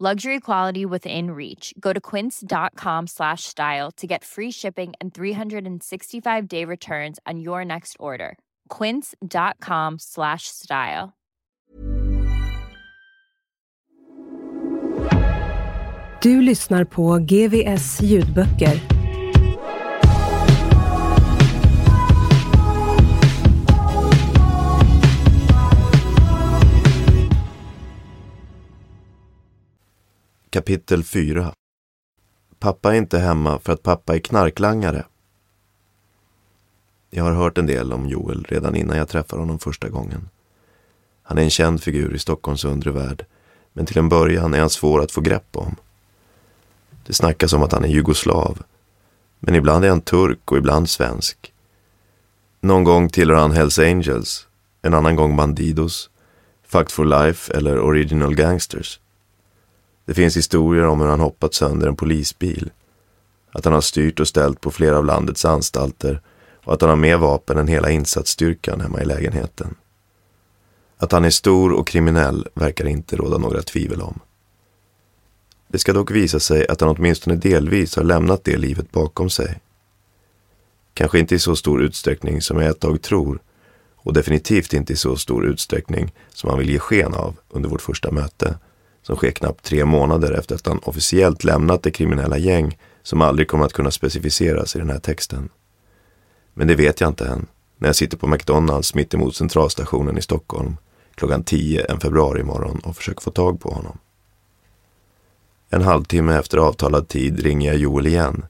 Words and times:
Luxury 0.00 0.38
quality 0.38 0.86
within 0.86 1.32
reach. 1.32 1.74
Go 1.80 1.92
to 1.92 2.00
quince.com 2.00 3.06
slash 3.08 3.42
style 3.42 3.90
to 3.96 4.06
get 4.06 4.22
free 4.24 4.52
shipping 4.52 4.92
and 5.00 5.12
365 5.12 6.46
day 6.46 6.64
returns 6.64 7.18
on 7.26 7.40
your 7.40 7.64
next 7.64 7.96
order. 7.98 8.38
Quince.com 8.68 9.98
slash 9.98 10.46
style. 10.46 11.14
Du 16.22 16.40
lyssnar 16.40 16.84
på 16.84 17.18
GVS 17.18 18.00
ljudböcker. 18.02 18.97
Kapitel 30.50 31.04
4 31.04 31.52
Pappa 32.58 32.94
är 32.94 32.98
inte 32.98 33.18
hemma 33.18 33.58
för 33.58 33.72
att 33.72 33.82
pappa 33.82 34.14
är 34.14 34.18
knarklangare. 34.18 35.04
Jag 37.10 37.24
har 37.24 37.32
hört 37.32 37.58
en 37.58 37.66
del 37.66 37.92
om 37.92 38.08
Joel 38.08 38.44
redan 38.48 38.76
innan 38.76 38.96
jag 38.96 39.08
träffade 39.08 39.42
honom 39.42 39.58
första 39.58 39.88
gången. 39.88 40.28
Han 41.22 41.38
är 41.38 41.42
en 41.42 41.50
känd 41.50 41.82
figur 41.82 42.14
i 42.14 42.18
Stockholms 42.18 42.64
undre 42.64 42.90
värld, 42.90 43.24
men 43.72 43.86
till 43.86 43.98
en 43.98 44.08
början 44.08 44.54
är 44.54 44.60
han 44.60 44.70
svår 44.70 45.02
att 45.02 45.12
få 45.12 45.20
grepp 45.20 45.56
om. 45.56 45.76
Det 47.06 47.12
snackas 47.12 47.52
om 47.52 47.62
att 47.62 47.72
han 47.72 47.84
är 47.84 47.88
jugoslav, 47.88 48.62
men 49.38 49.54
ibland 49.54 49.84
är 49.84 49.88
han 49.88 50.00
turk 50.00 50.52
och 50.52 50.58
ibland 50.58 50.90
svensk. 50.90 51.52
Någon 52.60 52.84
gång 52.84 53.08
tillhör 53.08 53.38
han 53.38 53.52
Hells 53.52 53.78
Angels, 53.78 54.48
en 54.82 54.94
annan 54.94 55.16
gång 55.16 55.36
Bandidos, 55.36 56.10
Fucked 56.66 56.90
for 56.90 57.04
Life 57.04 57.54
eller 57.54 57.78
Original 57.78 58.34
Gangsters. 58.34 59.00
Det 60.08 60.14
finns 60.14 60.36
historier 60.36 60.86
om 60.86 61.00
hur 61.00 61.08
han 61.08 61.20
hoppat 61.20 61.54
sönder 61.54 61.88
en 61.88 61.96
polisbil. 61.96 62.70
Att 63.50 63.64
han 63.64 63.74
har 63.74 63.80
styrt 63.80 64.20
och 64.20 64.28
ställt 64.28 64.60
på 64.60 64.70
flera 64.70 64.98
av 64.98 65.04
landets 65.04 65.44
anstalter 65.44 66.20
och 66.64 66.74
att 66.74 66.80
han 66.80 66.90
har 66.90 66.96
mer 66.96 67.16
vapen 67.16 67.58
än 67.58 67.68
hela 67.68 67.90
insatsstyrkan 67.90 68.80
hemma 68.80 69.02
i 69.02 69.04
lägenheten. 69.04 69.74
Att 70.96 71.12
han 71.12 71.24
är 71.24 71.30
stor 71.30 71.72
och 71.72 71.86
kriminell 71.86 72.48
verkar 72.54 72.86
inte 72.86 73.16
råda 73.16 73.38
några 73.38 73.62
tvivel 73.62 74.02
om. 74.02 74.20
Det 75.68 75.78
ska 75.78 75.92
dock 75.92 76.10
visa 76.10 76.40
sig 76.40 76.68
att 76.68 76.80
han 76.80 76.96
åtminstone 76.96 77.36
delvis 77.36 77.96
har 77.96 78.04
lämnat 78.04 78.44
det 78.44 78.56
livet 78.56 78.90
bakom 78.90 79.30
sig. 79.30 79.60
Kanske 80.94 81.18
inte 81.18 81.34
i 81.34 81.38
så 81.38 81.56
stor 81.56 81.82
utsträckning 81.82 82.42
som 82.42 82.58
jag 82.58 82.70
ett 82.70 82.80
tag 82.80 83.02
tror 83.02 83.38
och 83.96 84.12
definitivt 84.12 84.72
inte 84.72 84.92
i 84.92 84.96
så 84.96 85.16
stor 85.16 85.46
utsträckning 85.46 86.12
som 86.28 86.50
han 86.50 86.58
vill 86.58 86.70
ge 86.70 86.78
sken 86.78 87.14
av 87.14 87.36
under 87.48 87.68
vårt 87.68 87.82
första 87.82 88.10
möte 88.10 88.58
som 89.08 89.16
sker 89.16 89.30
knappt 89.30 89.64
tre 89.64 89.84
månader 89.84 90.32
efter 90.32 90.54
att 90.54 90.66
han 90.66 90.78
officiellt 90.78 91.44
lämnat 91.44 91.82
det 91.82 91.90
kriminella 91.90 92.38
gäng 92.38 92.78
som 93.02 93.22
aldrig 93.22 93.48
kommer 93.48 93.64
att 93.64 93.72
kunna 93.72 93.90
specificeras 93.90 94.76
i 94.76 94.78
den 94.78 94.90
här 94.90 94.98
texten. 94.98 95.48
Men 96.54 96.68
det 96.68 96.74
vet 96.74 97.00
jag 97.00 97.10
inte 97.10 97.26
än, 97.26 97.46
när 97.78 97.88
jag 97.88 97.96
sitter 97.96 98.16
på 98.16 98.26
McDonalds 98.26 98.94
mitt 98.94 99.14
emot 99.14 99.36
centralstationen 99.36 100.18
i 100.18 100.22
Stockholm 100.22 100.76
klockan 101.14 101.44
10 101.44 101.84
en 101.84 102.00
februari 102.00 102.42
morgon 102.42 102.80
och 102.84 102.96
försöker 102.96 103.20
få 103.20 103.30
tag 103.30 103.60
på 103.60 103.70
honom. 103.70 103.98
En 105.70 105.82
halvtimme 105.82 106.38
efter 106.38 106.58
avtalad 106.58 107.08
tid 107.08 107.40
ringer 107.40 107.70
jag 107.70 107.80
Joel 107.80 108.06
igen. 108.06 108.46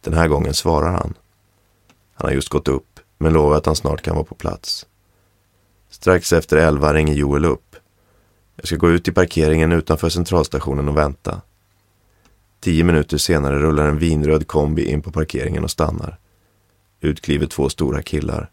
Den 0.00 0.14
här 0.14 0.28
gången 0.28 0.54
svarar 0.54 0.92
han. 0.92 1.14
Han 2.14 2.28
har 2.28 2.34
just 2.34 2.48
gått 2.48 2.68
upp, 2.68 3.00
men 3.18 3.32
lovar 3.32 3.56
att 3.56 3.66
han 3.66 3.76
snart 3.76 4.02
kan 4.02 4.14
vara 4.14 4.24
på 4.24 4.34
plats. 4.34 4.86
Strax 5.90 6.32
efter 6.32 6.56
elva 6.56 6.94
ringer 6.94 7.14
Joel 7.14 7.44
upp 7.44 7.65
jag 8.56 8.66
ska 8.66 8.76
gå 8.76 8.90
ut 8.90 9.08
i 9.08 9.12
parkeringen 9.12 9.72
utanför 9.72 10.08
centralstationen 10.08 10.88
och 10.88 10.96
vänta. 10.96 11.40
Tio 12.60 12.84
minuter 12.84 13.18
senare 13.18 13.58
rullar 13.58 13.88
en 13.88 13.98
vinröd 13.98 14.46
kombi 14.46 14.84
in 14.84 15.02
på 15.02 15.12
parkeringen 15.12 15.64
och 15.64 15.70
stannar. 15.70 16.18
Ut 17.00 17.20
kliver 17.20 17.46
två 17.46 17.68
stora 17.68 18.02
killar. 18.02 18.50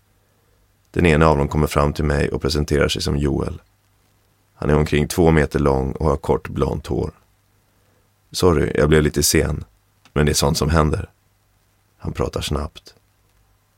Den 0.92 1.06
ena 1.06 1.28
av 1.28 1.38
dem 1.38 1.48
kommer 1.48 1.68
fram 1.68 1.94
till 1.94 2.06
mig 2.06 2.30
och 2.30 2.42
presenterar 2.42 2.88
sig 2.88 3.02
som 3.02 3.18
Joel. 3.18 3.62
Han 4.56 4.70
är 4.70 4.76
omkring 4.76 5.08
två 5.08 5.32
meter 5.32 5.60
lång 5.60 5.92
och 5.92 6.06
har 6.06 6.18
kort 6.18 6.50
blont 6.50 6.88
hår. 6.88 7.12
Sorry, 8.32 8.72
jag 8.76 8.90
blev 8.90 9.04
lite 9.04 9.24
sen. 9.24 9.64
Men 10.14 10.26
det 10.26 10.32
är 10.32 10.34
sånt 10.34 10.58
som 10.58 10.70
händer. 10.70 11.10
Han 11.98 12.14
pratar 12.14 12.42
snabbt. 12.42 12.94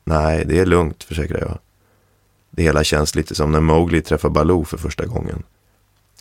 Nej, 0.04 0.46
det 0.46 0.60
är 0.60 0.66
lugnt, 0.66 1.04
försäkrar 1.04 1.40
jag. 1.40 1.58
Det 2.52 2.64
hela 2.64 2.84
känns 2.84 3.16
lite 3.16 3.36
som 3.36 3.52
när 3.52 3.60
Mowgli 3.60 4.02
träffar 4.02 4.30
Baloo 4.30 4.66
för 4.66 4.78
första 4.78 5.06
gången. 5.06 5.44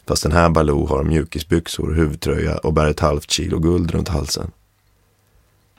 Fast 0.07 0.23
den 0.23 0.33
här 0.33 0.49
Baloo 0.49 0.87
har 0.87 1.05
mjukisbyxor, 1.05 1.95
huvudtröja 1.95 2.59
och 2.59 2.73
bär 2.73 2.87
ett 2.87 3.01
halvt 3.01 3.31
kilo 3.31 3.59
guld 3.59 3.91
runt 3.91 4.09
halsen. 4.09 4.51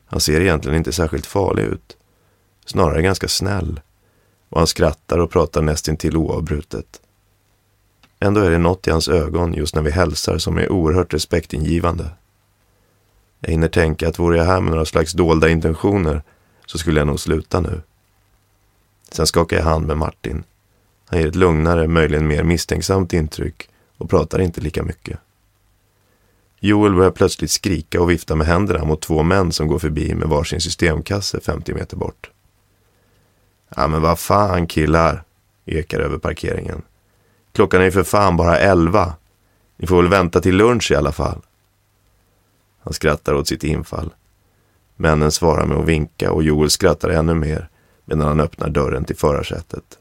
Han 0.06 0.20
ser 0.20 0.42
egentligen 0.42 0.78
inte 0.78 0.92
särskilt 0.92 1.26
farlig 1.26 1.64
ut. 1.64 1.98
Snarare 2.66 3.02
ganska 3.02 3.28
snäll. 3.28 3.80
Och 4.50 4.58
han 4.60 4.68
skrattar 4.68 5.18
och 5.18 5.32
pratar 5.32 5.62
nästintill 5.62 6.18
oavbrutet. 6.18 7.02
Ändå 8.20 8.42
är 8.42 8.50
det 8.50 8.58
något 8.58 8.88
i 8.88 8.92
hans 8.92 9.08
ögon 9.08 9.54
just 9.54 9.76
när 9.76 9.82
vi 9.82 9.92
hälsar 9.92 10.38
som 10.38 10.58
är 10.58 10.72
oerhört 10.72 11.14
respektingivande. 11.14 12.10
Jag 13.40 13.52
hinner 13.52 13.68
tänka 13.68 14.08
att 14.08 14.20
vore 14.20 14.38
jag 14.38 14.46
här 14.46 14.62
med 14.62 14.72
några 14.72 14.86
slags 14.86 15.14
dolda 15.14 15.50
intentioner 15.50 16.24
så 16.66 16.78
skulle 16.78 17.00
jag 17.00 17.08
nog 17.08 17.20
sluta 17.20 17.62
nu. 17.62 17.82
Sen 19.12 19.28
skakar 19.28 19.58
jag 19.58 19.64
hand 19.64 19.88
med 19.88 19.98
Martin. 19.98 20.44
Han 21.06 21.20
ger 21.20 21.28
ett 21.28 21.36
lugnare, 21.36 21.88
möjligen 21.88 22.28
mer 22.28 22.44
misstänksamt 22.44 23.14
intryck 23.14 23.70
och 23.98 24.10
pratar 24.10 24.42
inte 24.42 24.62
lika 24.62 24.84
mycket. 24.84 25.20
Joel 26.60 26.96
börjar 26.96 27.12
plötsligt 27.12 27.52
skrika 27.52 28.02
och 28.02 28.10
vifta 28.10 28.36
med 28.36 28.48
händerna 28.48 28.86
mot 28.86 29.02
två 29.02 29.24
män 29.24 29.52
som 29.52 29.68
går 29.68 29.80
förbi 29.80 30.16
med 30.16 30.28
varsin 30.28 30.62
systemkasse 30.62 31.40
50 31.40 31.74
meter 31.74 31.98
bort. 31.98 32.32
Ja 33.76 33.88
men 33.88 34.02
vad 34.02 34.20
fan 34.20 34.68
killar, 34.68 35.24
ekar 35.66 36.00
över 36.00 36.18
parkeringen. 36.18 36.82
Klockan 37.52 37.82
är 37.82 37.86
ju 37.86 37.92
för 37.92 38.04
fan 38.04 38.38
bara 38.38 38.58
elva. 38.60 39.14
Ni 39.78 39.88
får 39.88 40.02
väl 40.02 40.12
vänta 40.12 40.42
till 40.42 40.56
lunch 40.56 40.92
i 40.92 40.96
alla 40.96 41.12
fall. 41.12 41.42
Han 42.80 42.94
skrattar 42.94 43.34
åt 43.34 43.48
sitt 43.48 43.64
infall. 43.64 44.14
Männen 44.96 45.32
svarar 45.32 45.66
med 45.66 45.78
att 45.78 45.86
vinka 45.86 46.32
och 46.32 46.44
Joel 46.44 46.70
skrattar 46.70 47.10
ännu 47.10 47.34
mer 47.34 47.70
medan 48.06 48.28
han 48.28 48.40
öppnar 48.40 48.70
dörren 48.70 49.06
till 49.06 49.16
förarsätet. 49.16 50.00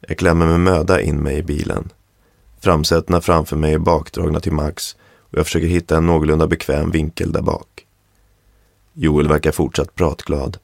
Jag 0.00 0.18
klämmer 0.18 0.46
med 0.46 0.60
möda 0.60 1.00
in 1.00 1.16
mig 1.16 1.38
i 1.38 1.42
bilen. 1.42 1.92
Framsätena 2.60 3.20
framför 3.20 3.56
mig 3.56 3.74
är 3.74 3.78
bakdragna 3.78 4.40
till 4.40 4.52
max 4.52 4.96
och 5.20 5.38
jag 5.38 5.46
försöker 5.46 5.66
hitta 5.66 5.96
en 5.96 6.06
någorlunda 6.06 6.46
bekväm 6.46 6.90
vinkel 6.90 7.32
där 7.32 7.42
bak. 7.42 7.86
Joel 8.92 9.28
verkar 9.28 9.52
fortsatt 9.52 9.94
pratglad, 9.94 10.58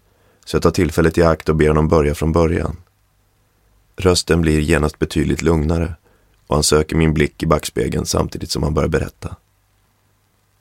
så 0.44 0.56
jag 0.56 0.62
tar 0.62 0.70
tillfället 0.70 1.18
i 1.18 1.22
akt 1.22 1.48
och 1.48 1.56
ber 1.56 1.68
honom 1.68 1.88
börja 1.88 2.14
från 2.14 2.32
början. 2.32 2.76
Rösten 3.96 4.40
blir 4.40 4.60
genast 4.60 4.98
betydligt 4.98 5.42
lugnare 5.42 5.94
och 6.46 6.56
han 6.56 6.62
söker 6.62 6.96
min 6.96 7.14
blick 7.14 7.42
i 7.42 7.46
backspegeln 7.46 8.06
samtidigt 8.06 8.50
som 8.50 8.62
han 8.62 8.74
börjar 8.74 8.88
berätta. 8.88 9.36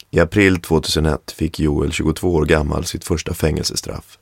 I 0.09 0.19
april 0.19 0.61
2001 0.61 1.31
fick 1.31 1.59
Joel, 1.59 1.91
22 1.91 2.35
år 2.35 2.45
gammal, 2.45 2.85
sitt 2.85 3.03
första 3.03 3.33
fängelsestraff. 3.33 4.17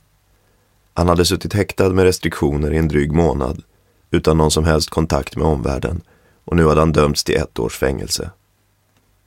Han 0.94 1.08
hade 1.08 1.24
suttit 1.24 1.52
häktad 1.52 1.88
med 1.88 2.04
restriktioner 2.04 2.72
i 2.72 2.76
en 2.76 2.88
dryg 2.88 3.12
månad 3.12 3.62
utan 4.10 4.38
någon 4.38 4.50
som 4.50 4.64
helst 4.64 4.90
kontakt 4.90 5.36
med 5.36 5.46
omvärlden 5.46 6.00
och 6.50 6.56
nu 6.56 6.66
hade 6.66 6.80
han 6.80 6.92
dömts 6.92 7.24
till 7.24 7.36
ett 7.36 7.58
års 7.58 7.76
fängelse. 7.76 8.30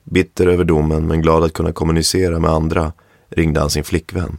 Bitter 0.03 0.47
över 0.47 0.63
domen 0.63 1.07
men 1.07 1.21
glad 1.21 1.43
att 1.43 1.53
kunna 1.53 1.71
kommunicera 1.71 2.39
med 2.39 2.51
andra 2.51 2.93
ringde 3.29 3.59
han 3.59 3.69
sin 3.69 3.83
flickvän. 3.83 4.37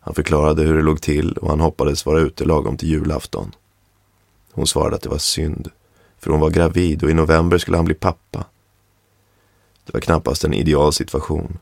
Han 0.00 0.14
förklarade 0.14 0.62
hur 0.62 0.76
det 0.76 0.82
låg 0.82 1.00
till 1.00 1.32
och 1.32 1.50
han 1.50 1.60
hoppades 1.60 2.06
vara 2.06 2.20
ute 2.20 2.44
lagom 2.44 2.76
till 2.76 2.88
julafton. 2.88 3.52
Hon 4.52 4.66
svarade 4.66 4.96
att 4.96 5.02
det 5.02 5.08
var 5.08 5.18
synd, 5.18 5.70
för 6.18 6.30
hon 6.30 6.40
var 6.40 6.50
gravid 6.50 7.02
och 7.02 7.10
i 7.10 7.14
november 7.14 7.58
skulle 7.58 7.76
han 7.76 7.86
bli 7.86 7.94
pappa. 7.94 8.44
Det 9.84 9.92
var 9.92 10.00
knappast 10.00 10.44
en 10.44 10.54
ideal 10.54 10.92
situation. 10.92 11.58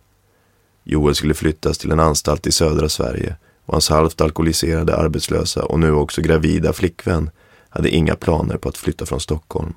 Joel 0.85 1.15
skulle 1.15 1.35
flyttas 1.35 1.79
till 1.79 1.93
en 1.93 2.01
anstalt 2.01 2.47
i 2.47 2.53
södra 2.53 2.89
Sverige 2.89 3.37
och 3.65 3.75
hans 3.75 3.89
halvt 3.89 4.21
alkoholiserade 4.21 4.97
arbetslösa 4.97 5.65
och 5.65 5.81
nu 5.81 5.93
också 5.93 6.23
gravida 6.23 6.73
flickvän 6.73 7.31
hade 7.69 7.91
inga 7.91 8.15
planer 8.15 8.57
på 8.57 8.69
att 8.69 8.77
flytta 8.77 9.07
från 9.07 9.21
Stockholm. 9.21 9.75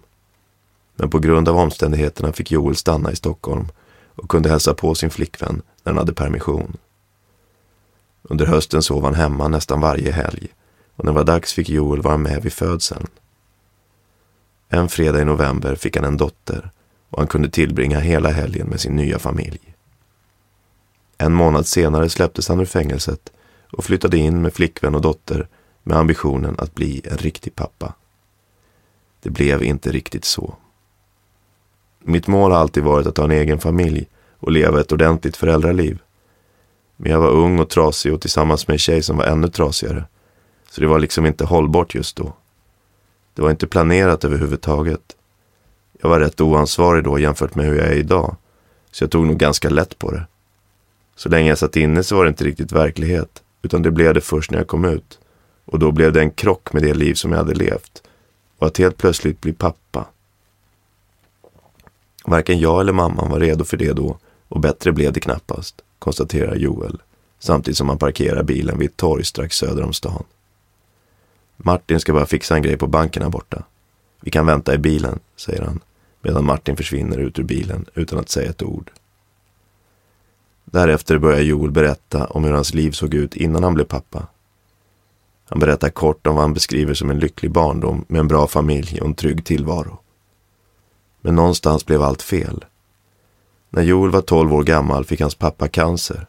Men 0.99 1.09
på 1.09 1.19
grund 1.19 1.49
av 1.49 1.57
omständigheterna 1.57 2.33
fick 2.33 2.51
Joel 2.51 2.75
stanna 2.75 3.11
i 3.11 3.15
Stockholm 3.15 3.67
och 4.15 4.29
kunde 4.29 4.49
hälsa 4.49 4.73
på 4.73 4.95
sin 4.95 5.09
flickvän 5.09 5.61
när 5.83 5.91
han 5.91 5.97
hade 5.97 6.13
permission. 6.13 6.77
Under 8.21 8.45
hösten 8.45 8.81
sov 8.81 9.03
han 9.03 9.15
hemma 9.15 9.47
nästan 9.47 9.81
varje 9.81 10.11
helg 10.11 10.47
och 10.95 11.05
när 11.05 11.11
det 11.11 11.15
var 11.15 11.23
dags 11.23 11.53
fick 11.53 11.69
Joel 11.69 12.01
vara 12.01 12.17
med 12.17 12.43
vid 12.43 12.53
födseln. 12.53 13.07
En 14.69 14.89
fredag 14.89 15.21
i 15.21 15.25
november 15.25 15.75
fick 15.75 15.95
han 15.95 16.05
en 16.05 16.17
dotter 16.17 16.71
och 17.09 17.19
han 17.19 17.27
kunde 17.27 17.49
tillbringa 17.49 17.99
hela 17.99 18.29
helgen 18.29 18.67
med 18.67 18.79
sin 18.79 18.95
nya 18.95 19.19
familj. 19.19 19.75
En 21.17 21.33
månad 21.33 21.67
senare 21.67 22.09
släpptes 22.09 22.49
han 22.49 22.59
ur 22.59 22.65
fängelset 22.65 23.31
och 23.71 23.83
flyttade 23.83 24.17
in 24.17 24.41
med 24.41 24.53
flickvän 24.53 24.95
och 24.95 25.01
dotter 25.01 25.47
med 25.83 25.97
ambitionen 25.97 26.55
att 26.57 26.75
bli 26.75 27.01
en 27.05 27.17
riktig 27.17 27.55
pappa. 27.55 27.93
Det 29.19 29.29
blev 29.29 29.63
inte 29.63 29.91
riktigt 29.91 30.25
så. 30.25 30.55
Mitt 32.09 32.27
mål 32.27 32.51
har 32.51 32.59
alltid 32.59 32.83
varit 32.83 33.07
att 33.07 33.17
ha 33.17 33.25
en 33.25 33.31
egen 33.31 33.59
familj 33.59 34.07
och 34.39 34.51
leva 34.51 34.81
ett 34.81 34.91
ordentligt 34.91 35.37
föräldraliv. 35.37 35.99
Men 36.97 37.11
jag 37.11 37.19
var 37.19 37.29
ung 37.29 37.59
och 37.59 37.69
trasig 37.69 38.13
och 38.13 38.21
tillsammans 38.21 38.67
med 38.67 38.73
en 38.73 38.79
tjej 38.79 39.03
som 39.03 39.17
var 39.17 39.25
ännu 39.25 39.47
trasigare. 39.47 40.03
Så 40.69 40.81
det 40.81 40.87
var 40.87 40.99
liksom 40.99 41.25
inte 41.25 41.45
hållbart 41.45 41.95
just 41.95 42.15
då. 42.15 42.33
Det 43.33 43.41
var 43.41 43.49
inte 43.49 43.67
planerat 43.67 44.25
överhuvudtaget. 44.25 45.15
Jag 46.01 46.09
var 46.09 46.19
rätt 46.19 46.41
oansvarig 46.41 47.03
då 47.03 47.19
jämfört 47.19 47.55
med 47.55 47.65
hur 47.65 47.75
jag 47.75 47.87
är 47.87 47.95
idag. 47.95 48.35
Så 48.91 49.03
jag 49.03 49.11
tog 49.11 49.27
nog 49.27 49.37
ganska 49.37 49.69
lätt 49.69 49.99
på 49.99 50.11
det. 50.11 50.27
Så 51.15 51.29
länge 51.29 51.49
jag 51.49 51.57
satt 51.57 51.75
inne 51.75 52.03
så 52.03 52.15
var 52.15 52.23
det 52.23 52.29
inte 52.29 52.43
riktigt 52.43 52.71
verklighet. 52.71 53.43
Utan 53.61 53.81
det 53.81 53.91
blev 53.91 54.13
det 54.13 54.21
först 54.21 54.51
när 54.51 54.57
jag 54.57 54.67
kom 54.67 54.85
ut. 54.85 55.19
Och 55.65 55.79
då 55.79 55.91
blev 55.91 56.13
det 56.13 56.19
en 56.19 56.31
krock 56.31 56.73
med 56.73 56.83
det 56.83 56.93
liv 56.93 57.13
som 57.13 57.31
jag 57.31 57.37
hade 57.37 57.53
levt. 57.53 58.03
Och 58.57 58.67
att 58.67 58.77
helt 58.77 58.97
plötsligt 58.97 59.41
bli 59.41 59.53
pappa. 59.53 60.05
Varken 62.29 62.59
jag 62.59 62.81
eller 62.81 62.93
mamman 62.93 63.29
var 63.29 63.39
redo 63.39 63.63
för 63.63 63.77
det 63.77 63.93
då 63.93 64.17
och 64.47 64.59
bättre 64.59 64.91
blev 64.91 65.13
det 65.13 65.19
knappast, 65.19 65.81
konstaterar 65.99 66.55
Joel 66.55 67.01
samtidigt 67.39 67.77
som 67.77 67.89
han 67.89 67.97
parkerar 67.97 68.43
bilen 68.43 68.77
vid 68.77 68.89
ett 68.89 68.97
torg 68.97 69.23
strax 69.23 69.55
söder 69.55 69.83
om 69.83 69.93
stan. 69.93 70.23
Martin 71.57 71.99
ska 71.99 72.13
bara 72.13 72.25
fixa 72.25 72.55
en 72.55 72.61
grej 72.61 72.77
på 72.77 72.87
banken 72.87 73.23
här 73.23 73.29
borta. 73.29 73.63
Vi 74.21 74.31
kan 74.31 74.45
vänta 74.45 74.73
i 74.73 74.77
bilen, 74.77 75.19
säger 75.35 75.61
han 75.61 75.79
medan 76.21 76.45
Martin 76.45 76.77
försvinner 76.77 77.17
ut 77.17 77.39
ur 77.39 77.43
bilen 77.43 77.85
utan 77.93 78.19
att 78.19 78.29
säga 78.29 78.49
ett 78.49 78.63
ord. 78.63 78.91
Därefter 80.65 81.17
börjar 81.17 81.41
Joel 81.41 81.71
berätta 81.71 82.25
om 82.25 82.43
hur 82.43 82.51
hans 82.51 82.73
liv 82.73 82.91
såg 82.91 83.13
ut 83.13 83.35
innan 83.35 83.63
han 83.63 83.73
blev 83.73 83.85
pappa. 83.85 84.27
Han 85.45 85.59
berättar 85.59 85.89
kort 85.89 86.27
om 86.27 86.35
vad 86.35 86.43
han 86.43 86.53
beskriver 86.53 86.93
som 86.93 87.09
en 87.09 87.19
lycklig 87.19 87.51
barndom 87.51 88.05
med 88.07 88.19
en 88.19 88.27
bra 88.27 88.47
familj 88.47 89.01
och 89.01 89.07
en 89.07 89.15
trygg 89.15 89.45
tillvaro. 89.45 89.99
Men 91.27 91.35
någonstans 91.35 91.85
blev 91.85 92.01
allt 92.01 92.21
fel. 92.21 92.65
När 93.69 93.83
Joel 93.83 94.11
var 94.11 94.21
12 94.21 94.53
år 94.53 94.63
gammal 94.63 95.05
fick 95.05 95.21
hans 95.21 95.35
pappa 95.35 95.67
cancer. 95.67 96.25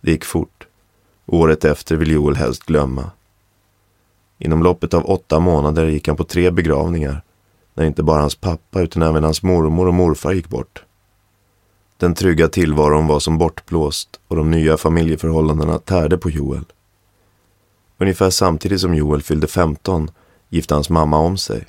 Det 0.00 0.10
gick 0.10 0.24
fort. 0.24 0.66
Året 1.26 1.64
efter 1.64 1.96
vill 1.96 2.10
Joel 2.10 2.36
helst 2.36 2.62
glömma. 2.66 3.10
Inom 4.38 4.62
loppet 4.62 4.94
av 4.94 5.10
åtta 5.10 5.40
månader 5.40 5.86
gick 5.86 6.08
han 6.08 6.16
på 6.16 6.24
tre 6.24 6.50
begravningar 6.50 7.22
när 7.74 7.84
inte 7.84 8.02
bara 8.02 8.20
hans 8.20 8.36
pappa 8.36 8.80
utan 8.80 9.02
även 9.02 9.24
hans 9.24 9.42
mormor 9.42 9.88
och 9.88 9.94
morfar 9.94 10.32
gick 10.32 10.48
bort. 10.48 10.84
Den 11.96 12.14
trygga 12.14 12.48
tillvaron 12.48 13.06
var 13.06 13.20
som 13.20 13.38
bortblåst 13.38 14.20
och 14.28 14.36
de 14.36 14.50
nya 14.50 14.76
familjeförhållandena 14.76 15.78
tärde 15.78 16.18
på 16.18 16.30
Joel. 16.30 16.64
Ungefär 17.98 18.30
samtidigt 18.30 18.80
som 18.80 18.94
Joel 18.94 19.22
fyllde 19.22 19.46
15 19.46 20.10
gifte 20.48 20.74
hans 20.74 20.90
mamma 20.90 21.18
om 21.18 21.36
sig. 21.36 21.66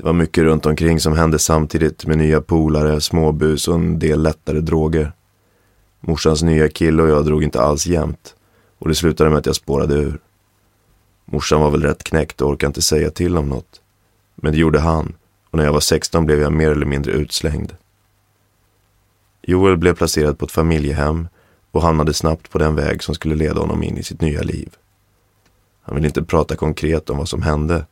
Det 0.00 0.04
var 0.06 0.12
mycket 0.12 0.44
runt 0.44 0.66
omkring 0.66 1.00
som 1.00 1.16
hände 1.16 1.38
samtidigt 1.38 2.06
med 2.06 2.18
nya 2.18 2.40
polare, 2.40 3.00
småbus 3.00 3.68
och 3.68 3.74
en 3.74 3.98
del 3.98 4.22
lättare 4.22 4.60
droger. 4.60 5.12
Morsans 6.00 6.42
nya 6.42 6.68
kille 6.68 7.02
och 7.02 7.08
jag 7.08 7.24
drog 7.24 7.42
inte 7.42 7.60
alls 7.60 7.86
jämnt 7.86 8.34
och 8.78 8.88
det 8.88 8.94
slutade 8.94 9.30
med 9.30 9.38
att 9.38 9.46
jag 9.46 9.56
spårade 9.56 9.94
ur. 9.94 10.18
Morsan 11.24 11.60
var 11.60 11.70
väl 11.70 11.82
rätt 11.82 12.04
knäckt 12.04 12.40
och 12.40 12.50
orkade 12.50 12.66
inte 12.66 12.82
säga 12.82 13.10
till 13.10 13.36
om 13.36 13.48
något. 13.48 13.80
Men 14.34 14.52
det 14.52 14.58
gjorde 14.58 14.80
han 14.80 15.14
och 15.50 15.58
när 15.58 15.64
jag 15.64 15.72
var 15.72 15.80
16 15.80 16.26
blev 16.26 16.40
jag 16.40 16.52
mer 16.52 16.70
eller 16.70 16.86
mindre 16.86 17.12
utslängd. 17.12 17.76
Joel 19.42 19.76
blev 19.76 19.94
placerad 19.94 20.38
på 20.38 20.44
ett 20.46 20.52
familjehem 20.52 21.28
och 21.70 21.82
hamnade 21.82 22.14
snabbt 22.14 22.50
på 22.50 22.58
den 22.58 22.74
väg 22.74 23.02
som 23.02 23.14
skulle 23.14 23.34
leda 23.34 23.60
honom 23.60 23.82
in 23.82 23.98
i 23.98 24.02
sitt 24.02 24.20
nya 24.20 24.42
liv. 24.42 24.76
Han 25.82 25.94
ville 25.94 26.08
inte 26.08 26.22
prata 26.22 26.56
konkret 26.56 27.10
om 27.10 27.18
vad 27.18 27.28
som 27.28 27.42
hände, 27.42 27.84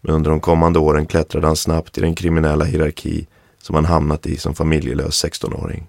men 0.00 0.14
under 0.14 0.30
de 0.30 0.40
kommande 0.40 0.78
åren 0.78 1.06
klättrade 1.06 1.46
han 1.46 1.56
snabbt 1.56 1.98
i 1.98 2.00
den 2.00 2.14
kriminella 2.14 2.64
hierarki 2.64 3.26
som 3.58 3.74
han 3.74 3.84
hamnat 3.84 4.26
i 4.26 4.36
som 4.36 4.54
familjelös 4.54 5.24
16-åring. 5.24 5.86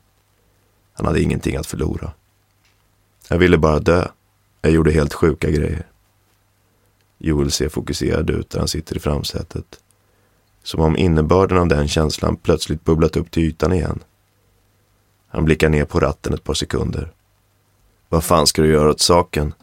Han 0.93 1.05
hade 1.05 1.21
ingenting 1.21 1.55
att 1.55 1.67
förlora. 1.67 2.11
Jag 3.29 3.37
ville 3.37 3.57
bara 3.57 3.79
dö. 3.79 4.07
Jag 4.61 4.71
gjorde 4.71 4.91
helt 4.91 5.13
sjuka 5.13 5.49
grejer. 5.49 5.87
Joel 7.17 7.51
ser 7.51 7.69
fokuserad 7.69 8.29
ut 8.29 8.49
där 8.49 8.59
han 8.59 8.67
sitter 8.67 8.95
i 8.95 8.99
framsätet. 8.99 9.79
Som 10.63 10.81
om 10.81 10.97
innebörden 10.97 11.57
av 11.57 11.67
den 11.67 11.87
känslan 11.87 12.35
plötsligt 12.35 12.83
bubblat 12.83 13.15
upp 13.15 13.31
till 13.31 13.43
ytan 13.43 13.73
igen. 13.73 13.99
Han 15.27 15.45
blickar 15.45 15.69
ner 15.69 15.85
på 15.85 15.99
ratten 15.99 16.33
ett 16.33 16.43
par 16.43 16.53
sekunder. 16.53 17.11
Vad 18.09 18.23
fan 18.23 18.47
ska 18.47 18.61
du 18.61 18.71
göra 18.71 18.89
åt 18.89 19.01
saken? 19.01 19.53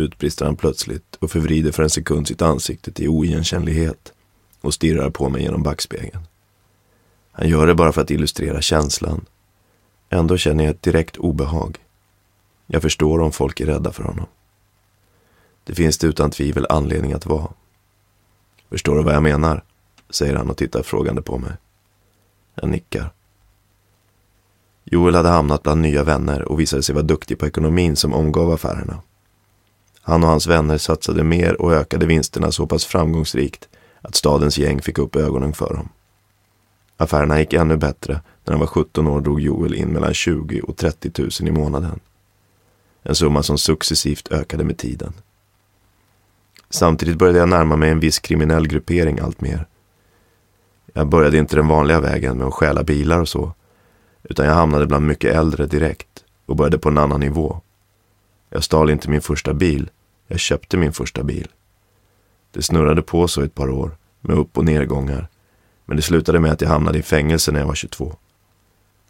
Utbrister 0.00 0.44
han 0.44 0.56
plötsligt 0.56 1.16
och 1.18 1.30
förvrider 1.30 1.72
för 1.72 1.82
en 1.82 1.90
sekund 1.90 2.28
sitt 2.28 2.42
ansikte 2.42 2.92
till 2.92 3.08
oigenkännlighet 3.08 4.12
och 4.60 4.74
stirrar 4.74 5.10
på 5.10 5.28
mig 5.28 5.42
genom 5.42 5.62
backspegeln. 5.62 6.26
Han 7.32 7.48
gör 7.48 7.66
det 7.66 7.74
bara 7.74 7.92
för 7.92 8.00
att 8.00 8.10
illustrera 8.10 8.62
känslan. 8.62 9.24
Ändå 10.08 10.36
känner 10.36 10.64
jag 10.64 10.70
ett 10.70 10.82
direkt 10.82 11.16
obehag. 11.16 11.78
Jag 12.66 12.82
förstår 12.82 13.20
om 13.20 13.32
folk 13.32 13.60
är 13.60 13.66
rädda 13.66 13.92
för 13.92 14.04
honom. 14.04 14.26
Det 15.64 15.74
finns 15.74 15.98
det 15.98 16.06
utan 16.06 16.30
tvivel 16.30 16.66
anledning 16.70 17.12
att 17.12 17.26
vara. 17.26 17.52
Förstår 18.70 18.96
du 18.96 19.02
vad 19.02 19.14
jag 19.14 19.22
menar? 19.22 19.64
säger 20.10 20.36
han 20.36 20.50
och 20.50 20.56
tittar 20.56 20.82
frågande 20.82 21.22
på 21.22 21.38
mig. 21.38 21.52
Jag 22.54 22.70
nickar. 22.70 23.10
Joel 24.84 25.14
hade 25.14 25.28
hamnat 25.28 25.62
bland 25.62 25.80
nya 25.80 26.04
vänner 26.04 26.42
och 26.42 26.60
visade 26.60 26.82
sig 26.82 26.94
vara 26.94 27.04
duktig 27.04 27.38
på 27.38 27.46
ekonomin 27.46 27.96
som 27.96 28.14
omgav 28.14 28.50
affärerna. 28.50 29.02
Han 30.02 30.22
och 30.22 30.28
hans 30.28 30.46
vänner 30.46 30.78
satsade 30.78 31.24
mer 31.24 31.62
och 31.62 31.72
ökade 31.72 32.06
vinsterna 32.06 32.52
så 32.52 32.66
pass 32.66 32.84
framgångsrikt 32.84 33.68
att 34.00 34.14
stadens 34.14 34.58
gäng 34.58 34.82
fick 34.82 34.98
upp 34.98 35.16
ögonen 35.16 35.52
för 35.52 35.74
dem. 35.74 35.88
Affärerna 36.96 37.40
gick 37.40 37.52
ännu 37.52 37.76
bättre. 37.76 38.20
När 38.44 38.52
han 38.52 38.60
var 38.60 38.66
17 38.66 39.06
år 39.06 39.20
drog 39.20 39.40
Joel 39.40 39.74
in 39.74 39.88
mellan 39.88 40.14
20 40.14 40.60
och 40.60 40.76
30 40.76 41.10
000 41.22 41.30
i 41.40 41.50
månaden. 41.50 42.00
En 43.02 43.14
summa 43.14 43.42
som 43.42 43.58
successivt 43.58 44.32
ökade 44.32 44.64
med 44.64 44.78
tiden. 44.78 45.12
Samtidigt 46.70 47.18
började 47.18 47.38
jag 47.38 47.48
närma 47.48 47.76
mig 47.76 47.90
en 47.90 48.00
viss 48.00 48.18
kriminell 48.18 48.68
gruppering 48.68 49.18
allt 49.18 49.40
mer. 49.40 49.66
Jag 50.92 51.08
började 51.08 51.38
inte 51.38 51.56
den 51.56 51.68
vanliga 51.68 52.00
vägen 52.00 52.38
med 52.38 52.46
att 52.46 52.54
stjäla 52.54 52.82
bilar 52.82 53.20
och 53.20 53.28
så, 53.28 53.52
utan 54.22 54.46
jag 54.46 54.54
hamnade 54.54 54.86
bland 54.86 55.06
mycket 55.06 55.34
äldre 55.34 55.66
direkt 55.66 56.24
och 56.46 56.56
började 56.56 56.78
på 56.78 56.88
en 56.88 56.98
annan 56.98 57.20
nivå. 57.20 57.60
Jag 58.50 58.64
stal 58.64 58.90
inte 58.90 59.10
min 59.10 59.20
första 59.20 59.54
bil, 59.54 59.90
jag 60.26 60.40
köpte 60.40 60.76
min 60.76 60.92
första 60.92 61.22
bil. 61.22 61.48
Det 62.50 62.62
snurrade 62.62 63.02
på 63.02 63.28
så 63.28 63.42
ett 63.42 63.54
par 63.54 63.70
år, 63.70 63.96
med 64.20 64.36
upp 64.36 64.58
och 64.58 64.64
nedgångar, 64.64 65.28
men 65.84 65.96
det 65.96 66.02
slutade 66.02 66.40
med 66.40 66.52
att 66.52 66.60
jag 66.60 66.68
hamnade 66.68 66.98
i 66.98 67.02
fängelse 67.02 67.52
när 67.52 67.60
jag 67.60 67.66
var 67.66 67.74
22. 67.74 68.16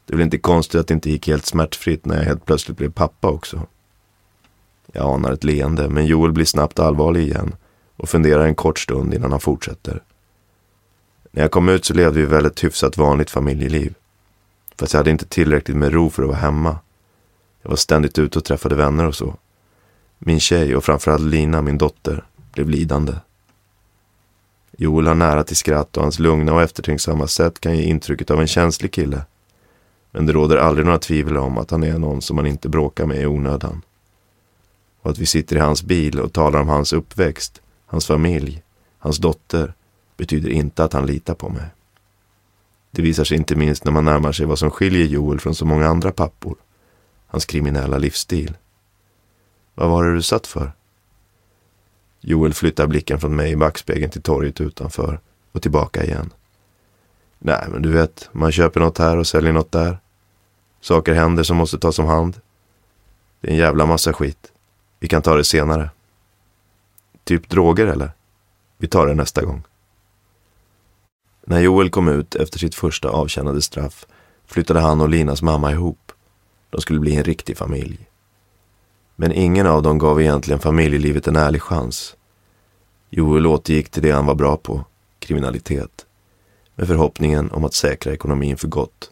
Det 0.06 0.14
är 0.14 0.16
väl 0.16 0.24
inte 0.24 0.38
konstigt 0.38 0.80
att 0.80 0.86
det 0.86 0.94
inte 0.94 1.10
gick 1.10 1.28
helt 1.28 1.46
smärtfritt 1.46 2.04
när 2.04 2.16
jag 2.16 2.24
helt 2.24 2.46
plötsligt 2.46 2.76
blev 2.76 2.92
pappa 2.92 3.28
också. 3.28 3.66
Jag 4.92 5.14
anar 5.14 5.32
ett 5.32 5.44
leende, 5.44 5.88
men 5.88 6.06
Joel 6.06 6.32
blir 6.32 6.44
snabbt 6.44 6.78
allvarlig 6.78 7.22
igen 7.22 7.54
och 7.96 8.08
funderar 8.08 8.44
en 8.44 8.54
kort 8.54 8.78
stund 8.78 9.14
innan 9.14 9.30
han 9.30 9.40
fortsätter. 9.40 10.02
När 11.30 11.42
jag 11.42 11.50
kom 11.50 11.68
ut 11.68 11.84
så 11.84 11.94
levde 11.94 12.20
vi 12.20 12.26
väldigt 12.26 12.64
hyfsat 12.64 12.96
vanligt 12.96 13.30
familjeliv. 13.30 13.94
Fast 14.78 14.92
jag 14.92 14.98
hade 14.98 15.10
inte 15.10 15.26
tillräckligt 15.26 15.76
med 15.76 15.92
ro 15.92 16.10
för 16.10 16.22
att 16.22 16.28
vara 16.28 16.38
hemma. 16.38 16.78
Jag 17.62 17.70
var 17.70 17.76
ständigt 17.76 18.18
ute 18.18 18.38
och 18.38 18.44
träffade 18.44 18.74
vänner 18.74 19.06
och 19.06 19.14
så. 19.14 19.36
Min 20.18 20.40
tjej 20.40 20.76
och 20.76 20.84
framförallt 20.84 21.22
Lina, 21.22 21.62
min 21.62 21.78
dotter, 21.78 22.24
blev 22.52 22.68
lidande. 22.68 23.12
Joel 24.76 25.06
har 25.06 25.14
nära 25.14 25.44
till 25.44 25.56
skratt 25.56 25.96
och 25.96 26.02
hans 26.02 26.18
lugna 26.18 26.54
och 26.54 26.62
eftertänksamma 26.62 27.26
sätt 27.26 27.60
kan 27.60 27.76
ge 27.76 27.82
intrycket 27.82 28.30
av 28.30 28.40
en 28.40 28.46
känslig 28.46 28.92
kille. 28.92 29.22
Men 30.10 30.26
det 30.26 30.32
råder 30.32 30.56
aldrig 30.56 30.86
några 30.86 30.98
tvivel 30.98 31.36
om 31.36 31.58
att 31.58 31.70
han 31.70 31.82
är 31.82 31.98
någon 31.98 32.22
som 32.22 32.36
man 32.36 32.46
inte 32.46 32.68
bråkar 32.68 33.06
med 33.06 33.20
i 33.20 33.26
onödan. 33.26 33.82
Och 35.02 35.10
att 35.10 35.18
vi 35.18 35.26
sitter 35.26 35.56
i 35.56 35.60
hans 35.60 35.82
bil 35.82 36.20
och 36.20 36.32
talar 36.32 36.60
om 36.60 36.68
hans 36.68 36.92
uppväxt, 36.92 37.60
hans 37.86 38.06
familj, 38.06 38.62
hans 38.98 39.18
dotter 39.18 39.74
betyder 40.16 40.50
inte 40.50 40.84
att 40.84 40.92
han 40.92 41.06
litar 41.06 41.34
på 41.34 41.48
mig. 41.48 41.66
Det 42.90 43.02
visar 43.02 43.24
sig 43.24 43.36
inte 43.36 43.56
minst 43.56 43.84
när 43.84 43.92
man 43.92 44.04
närmar 44.04 44.32
sig 44.32 44.46
vad 44.46 44.58
som 44.58 44.70
skiljer 44.70 45.06
Joel 45.06 45.40
från 45.40 45.54
så 45.54 45.64
många 45.64 45.86
andra 45.86 46.12
pappor. 46.12 46.56
Hans 47.30 47.46
kriminella 47.46 47.98
livsstil. 47.98 48.56
Vad 49.74 49.90
var 49.90 50.04
det 50.04 50.14
du 50.14 50.22
satt 50.22 50.46
för? 50.46 50.72
Joel 52.20 52.54
flyttar 52.54 52.86
blicken 52.86 53.20
från 53.20 53.36
mig 53.36 53.50
i 53.52 53.56
backspegeln 53.56 54.10
till 54.10 54.22
torget 54.22 54.60
utanför 54.60 55.20
och 55.52 55.62
tillbaka 55.62 56.04
igen. 56.04 56.32
Nej, 57.38 57.64
men 57.68 57.82
du 57.82 57.92
vet, 57.92 58.28
man 58.32 58.52
köper 58.52 58.80
något 58.80 58.98
här 58.98 59.16
och 59.16 59.26
säljer 59.26 59.52
något 59.52 59.72
där. 59.72 59.98
Saker 60.80 61.14
händer 61.14 61.42
som 61.42 61.56
måste 61.56 61.78
tas 61.78 61.98
om 61.98 62.06
hand. 62.06 62.40
Det 63.40 63.48
är 63.48 63.52
en 63.52 63.58
jävla 63.58 63.86
massa 63.86 64.12
skit. 64.12 64.52
Vi 64.98 65.08
kan 65.08 65.22
ta 65.22 65.34
det 65.34 65.44
senare. 65.44 65.90
Typ 67.24 67.48
droger 67.48 67.86
eller? 67.86 68.10
Vi 68.78 68.88
tar 68.88 69.06
det 69.06 69.14
nästa 69.14 69.44
gång. 69.44 69.62
När 71.46 71.60
Joel 71.60 71.90
kom 71.90 72.08
ut 72.08 72.34
efter 72.34 72.58
sitt 72.58 72.74
första 72.74 73.08
avtjänade 73.08 73.62
straff 73.62 74.06
flyttade 74.46 74.80
han 74.80 75.00
och 75.00 75.08
Linas 75.08 75.42
mamma 75.42 75.72
ihop. 75.72 76.12
De 76.70 76.80
skulle 76.80 77.00
bli 77.00 77.16
en 77.16 77.24
riktig 77.24 77.56
familj. 77.56 77.98
Men 79.16 79.32
ingen 79.32 79.66
av 79.66 79.82
dem 79.82 79.98
gav 79.98 80.20
egentligen 80.20 80.60
familjelivet 80.60 81.26
en 81.26 81.36
ärlig 81.36 81.62
chans. 81.62 82.16
Joel 83.10 83.46
återgick 83.46 83.90
till 83.90 84.02
det 84.02 84.10
han 84.10 84.26
var 84.26 84.34
bra 84.34 84.56
på, 84.56 84.84
kriminalitet, 85.18 86.06
med 86.74 86.86
förhoppningen 86.86 87.50
om 87.50 87.64
att 87.64 87.74
säkra 87.74 88.12
ekonomin 88.12 88.56
för 88.56 88.68
gott. 88.68 89.10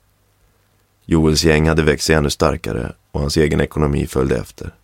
Joels 1.05 1.45
gäng 1.45 1.69
hade 1.69 1.83
växt 1.83 2.07
sig 2.07 2.17
ännu 2.17 2.31
starkare 2.31 2.93
och 3.11 3.21
hans 3.21 3.37
egen 3.37 3.61
ekonomi 3.61 4.07
följde 4.07 4.37
efter. 4.37 4.75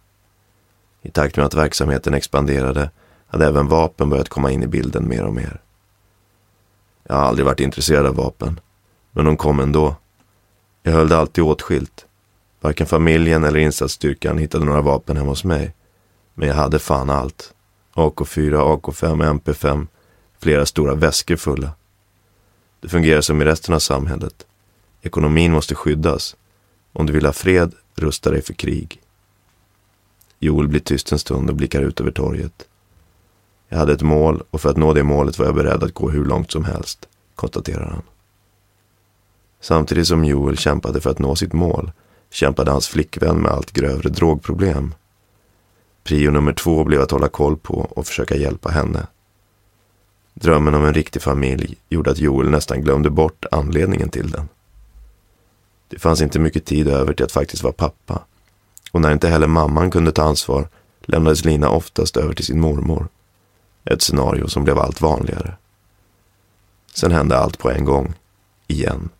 I 1.03 1.11
takt 1.11 1.37
med 1.37 1.47
att 1.47 1.55
verksamheten 1.55 2.15
expanderade 2.15 2.91
hade 3.27 3.47
även 3.47 3.69
vapen 3.69 4.11
börjat 4.11 4.29
komma 4.29 4.51
in 4.51 4.63
i 4.63 4.67
bilden 4.67 5.09
mer 5.09 5.23
och 5.25 5.35
mer. 5.35 5.61
Jag 7.05 7.15
har 7.15 7.23
aldrig 7.23 7.47
varit 7.47 7.61
intresserad 7.61 8.07
av 8.07 8.15
vapen, 8.15 8.61
men 9.11 9.25
de 9.25 9.37
kom 9.37 9.61
ändå. 9.61 9.97
Jag 10.83 10.93
höll 10.93 11.09
det 11.09 11.17
alltid 11.17 11.45
åtskilt. 11.45 12.07
Varken 12.65 12.87
familjen 12.87 13.45
eller 13.45 13.61
insatsstyrkan 13.61 14.39
hittade 14.39 14.65
några 14.65 14.81
vapen 14.81 15.17
hemma 15.17 15.31
hos 15.31 15.45
mig. 15.45 15.75
Men 16.35 16.49
jag 16.49 16.55
hade 16.55 16.79
fan 16.79 17.11
allt. 17.11 17.55
AK4, 17.95 18.81
AK5, 18.81 19.41
MP5, 19.41 19.87
flera 20.39 20.67
stora 20.67 20.95
väskor 20.95 21.37
fulla. 21.37 21.71
Det 22.81 22.89
fungerar 22.89 23.21
som 23.21 23.43
i 23.43 23.45
resten 23.45 23.75
av 23.75 23.79
samhället. 23.79 24.47
Ekonomin 25.03 25.53
måste 25.53 25.75
skyddas. 25.75 26.37
Om 26.93 27.07
du 27.07 27.13
vill 27.13 27.27
ha 27.27 27.33
fred, 27.33 27.75
rusta 27.95 28.31
dig 28.31 28.43
för 28.43 28.55
krig. 28.55 29.01
Joel 30.39 30.69
blir 30.69 30.81
tyst 30.81 31.13
en 31.13 31.19
stund 31.19 31.51
och 31.51 31.57
blickar 31.57 31.83
ut 31.83 32.01
över 32.01 32.11
torget. 32.11 32.69
Jag 33.69 33.79
hade 33.79 33.93
ett 33.93 34.03
mål 34.03 34.43
och 34.51 34.61
för 34.61 34.71
att 34.71 34.77
nå 34.77 34.93
det 34.93 35.03
målet 35.03 35.39
var 35.39 35.47
jag 35.47 35.55
beredd 35.55 35.83
att 35.83 35.95
gå 35.95 36.11
hur 36.11 36.25
långt 36.25 36.53
som 36.53 36.65
helst, 36.65 37.09
konstaterar 37.35 37.91
han. 37.91 38.03
Samtidigt 39.61 40.07
som 40.07 40.25
Joel 40.25 40.57
kämpade 40.57 41.01
för 41.01 41.11
att 41.11 41.19
nå 41.19 41.37
sitt 41.37 41.53
mål 41.53 41.93
kämpade 42.35 42.71
hans 42.71 42.89
flickvän 42.89 43.37
med 43.37 43.53
allt 43.53 43.73
grövre 43.73 44.09
drogproblem. 44.09 44.95
Prio 46.05 46.31
nummer 46.31 46.53
två 46.53 46.85
blev 46.85 47.01
att 47.01 47.11
hålla 47.11 47.29
koll 47.29 47.57
på 47.57 47.75
och 47.75 48.07
försöka 48.07 48.37
hjälpa 48.37 48.71
henne. 48.71 49.07
Drömmen 50.35 50.75
om 50.75 50.85
en 50.85 50.95
riktig 50.95 51.23
familj 51.23 51.77
gjorde 51.89 52.11
att 52.11 52.19
Joel 52.19 52.51
nästan 52.51 52.81
glömde 52.81 53.11
bort 53.11 53.45
anledningen 53.51 54.09
till 54.09 54.31
den. 54.31 54.49
Det 55.89 55.99
fanns 55.99 56.21
inte 56.21 56.39
mycket 56.39 56.65
tid 56.65 56.89
över 56.89 57.13
till 57.13 57.25
att 57.25 57.33
faktiskt 57.33 57.63
vara 57.63 57.73
pappa. 57.73 58.23
Och 58.93 59.01
när 59.01 59.13
inte 59.13 59.29
heller 59.29 59.47
mamman 59.47 59.91
kunde 59.91 60.13
ta 60.13 60.23
ansvar 60.23 60.69
lämnades 61.01 61.45
Lina 61.45 61.69
oftast 61.69 62.17
över 62.17 62.35
till 62.35 62.45
sin 62.45 62.61
mormor. 62.61 63.09
Ett 63.85 64.03
scenario 64.03 64.49
som 64.49 64.65
blev 64.65 64.79
allt 64.79 65.01
vanligare. 65.01 65.57
Sen 66.95 67.13
hände 67.13 67.39
allt 67.39 67.59
på 67.59 67.71
en 67.71 67.85
gång. 67.85 68.15
Igen. 68.67 69.11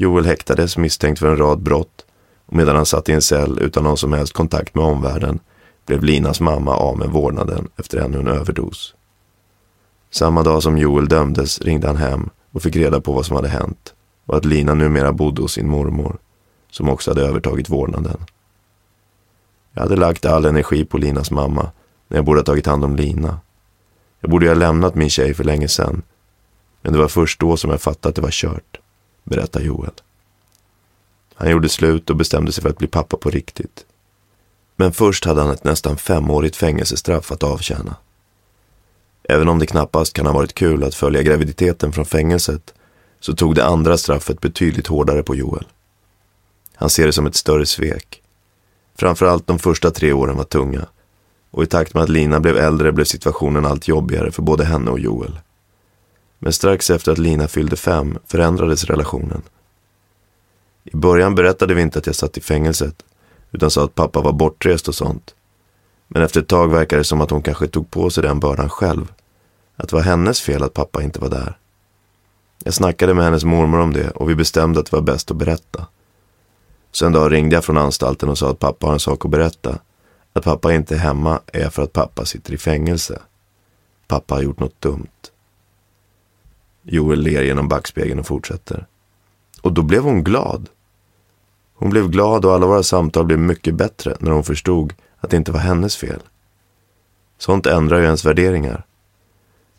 Joel 0.00 0.24
häktades 0.24 0.76
misstänkt 0.76 1.18
för 1.18 1.26
en 1.26 1.36
rad 1.36 1.62
brott 1.62 2.06
och 2.46 2.56
medan 2.56 2.76
han 2.76 2.86
satt 2.86 3.08
i 3.08 3.12
en 3.12 3.22
cell 3.22 3.58
utan 3.60 3.84
någon 3.84 3.96
som 3.96 4.12
helst 4.12 4.32
kontakt 4.32 4.74
med 4.74 4.84
omvärlden 4.84 5.38
blev 5.86 6.04
Linas 6.04 6.40
mamma 6.40 6.76
av 6.76 6.98
med 6.98 7.08
vårdnaden 7.08 7.68
efter 7.76 7.98
ännu 7.98 8.18
en 8.18 8.28
överdos. 8.28 8.94
Samma 10.10 10.42
dag 10.42 10.62
som 10.62 10.78
Joel 10.78 11.08
dömdes 11.08 11.60
ringde 11.60 11.86
han 11.86 11.96
hem 11.96 12.30
och 12.52 12.62
fick 12.62 12.76
reda 12.76 13.00
på 13.00 13.12
vad 13.12 13.26
som 13.26 13.36
hade 13.36 13.48
hänt 13.48 13.94
och 14.26 14.36
att 14.36 14.44
Lina 14.44 14.74
numera 14.74 15.12
bodde 15.12 15.42
hos 15.42 15.52
sin 15.52 15.68
mormor, 15.68 16.18
som 16.70 16.88
också 16.88 17.10
hade 17.10 17.26
övertagit 17.26 17.70
vårdnaden. 17.70 18.18
Jag 19.72 19.82
hade 19.82 19.96
lagt 19.96 20.24
all 20.24 20.44
energi 20.44 20.84
på 20.84 20.98
Linas 20.98 21.30
mamma 21.30 21.70
när 22.08 22.18
jag 22.18 22.24
borde 22.24 22.40
ha 22.40 22.44
tagit 22.44 22.66
hand 22.66 22.84
om 22.84 22.96
Lina. 22.96 23.38
Jag 24.20 24.30
borde 24.30 24.48
ha 24.48 24.54
lämnat 24.54 24.94
min 24.94 25.10
tjej 25.10 25.34
för 25.34 25.44
länge 25.44 25.68
sedan. 25.68 26.02
Men 26.82 26.92
det 26.92 26.98
var 26.98 27.08
först 27.08 27.40
då 27.40 27.56
som 27.56 27.70
jag 27.70 27.80
fattade 27.80 28.08
att 28.08 28.14
det 28.14 28.22
var 28.22 28.30
kört, 28.30 28.79
berättar 29.30 29.60
Joel. 29.60 29.90
Han 31.34 31.50
gjorde 31.50 31.68
slut 31.68 32.10
och 32.10 32.16
bestämde 32.16 32.52
sig 32.52 32.62
för 32.62 32.70
att 32.70 32.78
bli 32.78 32.86
pappa 32.86 33.16
på 33.16 33.30
riktigt. 33.30 33.84
Men 34.76 34.92
först 34.92 35.24
hade 35.24 35.40
han 35.40 35.50
ett 35.50 35.64
nästan 35.64 35.96
femårigt 35.96 36.56
fängelsestraff 36.56 37.32
att 37.32 37.42
avtjäna. 37.42 37.96
Även 39.22 39.48
om 39.48 39.58
det 39.58 39.66
knappast 39.66 40.12
kan 40.12 40.26
ha 40.26 40.32
varit 40.32 40.54
kul 40.54 40.84
att 40.84 40.94
följa 40.94 41.22
graviditeten 41.22 41.92
från 41.92 42.06
fängelset 42.06 42.74
så 43.20 43.34
tog 43.34 43.54
det 43.54 43.64
andra 43.64 43.98
straffet 43.98 44.40
betydligt 44.40 44.86
hårdare 44.86 45.22
på 45.22 45.34
Joel. 45.34 45.66
Han 46.74 46.90
ser 46.90 47.06
det 47.06 47.12
som 47.12 47.26
ett 47.26 47.36
större 47.36 47.66
svek. 47.66 48.22
Framförallt 48.96 49.46
de 49.46 49.58
första 49.58 49.90
tre 49.90 50.12
åren 50.12 50.36
var 50.36 50.44
tunga 50.44 50.86
och 51.50 51.62
i 51.62 51.66
takt 51.66 51.94
med 51.94 52.02
att 52.02 52.08
Lina 52.08 52.40
blev 52.40 52.56
äldre 52.56 52.92
blev 52.92 53.04
situationen 53.04 53.66
allt 53.66 53.88
jobbigare 53.88 54.30
för 54.30 54.42
både 54.42 54.64
henne 54.64 54.90
och 54.90 55.00
Joel. 55.00 55.38
Men 56.42 56.52
strax 56.52 56.90
efter 56.90 57.12
att 57.12 57.18
Lina 57.18 57.48
fyllde 57.48 57.76
fem 57.76 58.18
förändrades 58.26 58.84
relationen. 58.84 59.42
I 60.84 60.96
början 60.96 61.34
berättade 61.34 61.74
vi 61.74 61.82
inte 61.82 61.98
att 61.98 62.06
jag 62.06 62.14
satt 62.14 62.38
i 62.38 62.40
fängelset, 62.40 63.02
utan 63.52 63.70
sa 63.70 63.84
att 63.84 63.94
pappa 63.94 64.20
var 64.20 64.32
bortrest 64.32 64.88
och 64.88 64.94
sånt. 64.94 65.34
Men 66.08 66.22
efter 66.22 66.40
ett 66.40 66.48
tag 66.48 66.70
verkade 66.70 67.00
det 67.00 67.04
som 67.04 67.20
att 67.20 67.30
hon 67.30 67.42
kanske 67.42 67.66
tog 67.66 67.90
på 67.90 68.10
sig 68.10 68.22
den 68.22 68.40
bördan 68.40 68.68
själv. 68.68 69.12
Att 69.76 69.88
det 69.88 69.96
var 69.96 70.02
hennes 70.02 70.40
fel 70.40 70.62
att 70.62 70.74
pappa 70.74 71.02
inte 71.02 71.20
var 71.20 71.28
där. 71.28 71.58
Jag 72.64 72.74
snackade 72.74 73.14
med 73.14 73.24
hennes 73.24 73.44
mormor 73.44 73.80
om 73.80 73.92
det 73.92 74.10
och 74.10 74.30
vi 74.30 74.34
bestämde 74.34 74.80
att 74.80 74.86
det 74.86 74.96
var 74.96 75.02
bäst 75.02 75.30
att 75.30 75.36
berätta. 75.36 75.86
Så 76.92 77.06
en 77.06 77.12
dag 77.12 77.32
ringde 77.32 77.54
jag 77.56 77.64
från 77.64 77.78
anstalten 77.78 78.28
och 78.28 78.38
sa 78.38 78.50
att 78.50 78.58
pappa 78.58 78.86
har 78.86 78.92
en 78.92 79.00
sak 79.00 79.24
att 79.24 79.30
berätta. 79.30 79.78
Att 80.32 80.44
pappa 80.44 80.72
inte 80.72 80.94
är 80.94 80.98
hemma 80.98 81.40
är 81.46 81.70
för 81.70 81.82
att 81.82 81.92
pappa 81.92 82.24
sitter 82.24 82.52
i 82.52 82.58
fängelse. 82.58 83.18
Pappa 84.08 84.34
har 84.34 84.42
gjort 84.42 84.60
något 84.60 84.80
dumt. 84.80 85.06
Joel 86.92 87.20
ler 87.20 87.42
genom 87.42 87.68
backspegeln 87.68 88.20
och 88.20 88.26
fortsätter. 88.26 88.86
Och 89.62 89.72
då 89.72 89.82
blev 89.82 90.02
hon 90.02 90.24
glad. 90.24 90.68
Hon 91.74 91.90
blev 91.90 92.10
glad 92.10 92.44
och 92.44 92.54
alla 92.54 92.66
våra 92.66 92.82
samtal 92.82 93.24
blev 93.24 93.38
mycket 93.38 93.74
bättre 93.74 94.16
när 94.20 94.30
hon 94.30 94.44
förstod 94.44 94.94
att 95.20 95.30
det 95.30 95.36
inte 95.36 95.52
var 95.52 95.60
hennes 95.60 95.96
fel. 95.96 96.22
Sånt 97.38 97.66
ändrar 97.66 97.98
ju 97.98 98.04
ens 98.04 98.24
värderingar. 98.24 98.84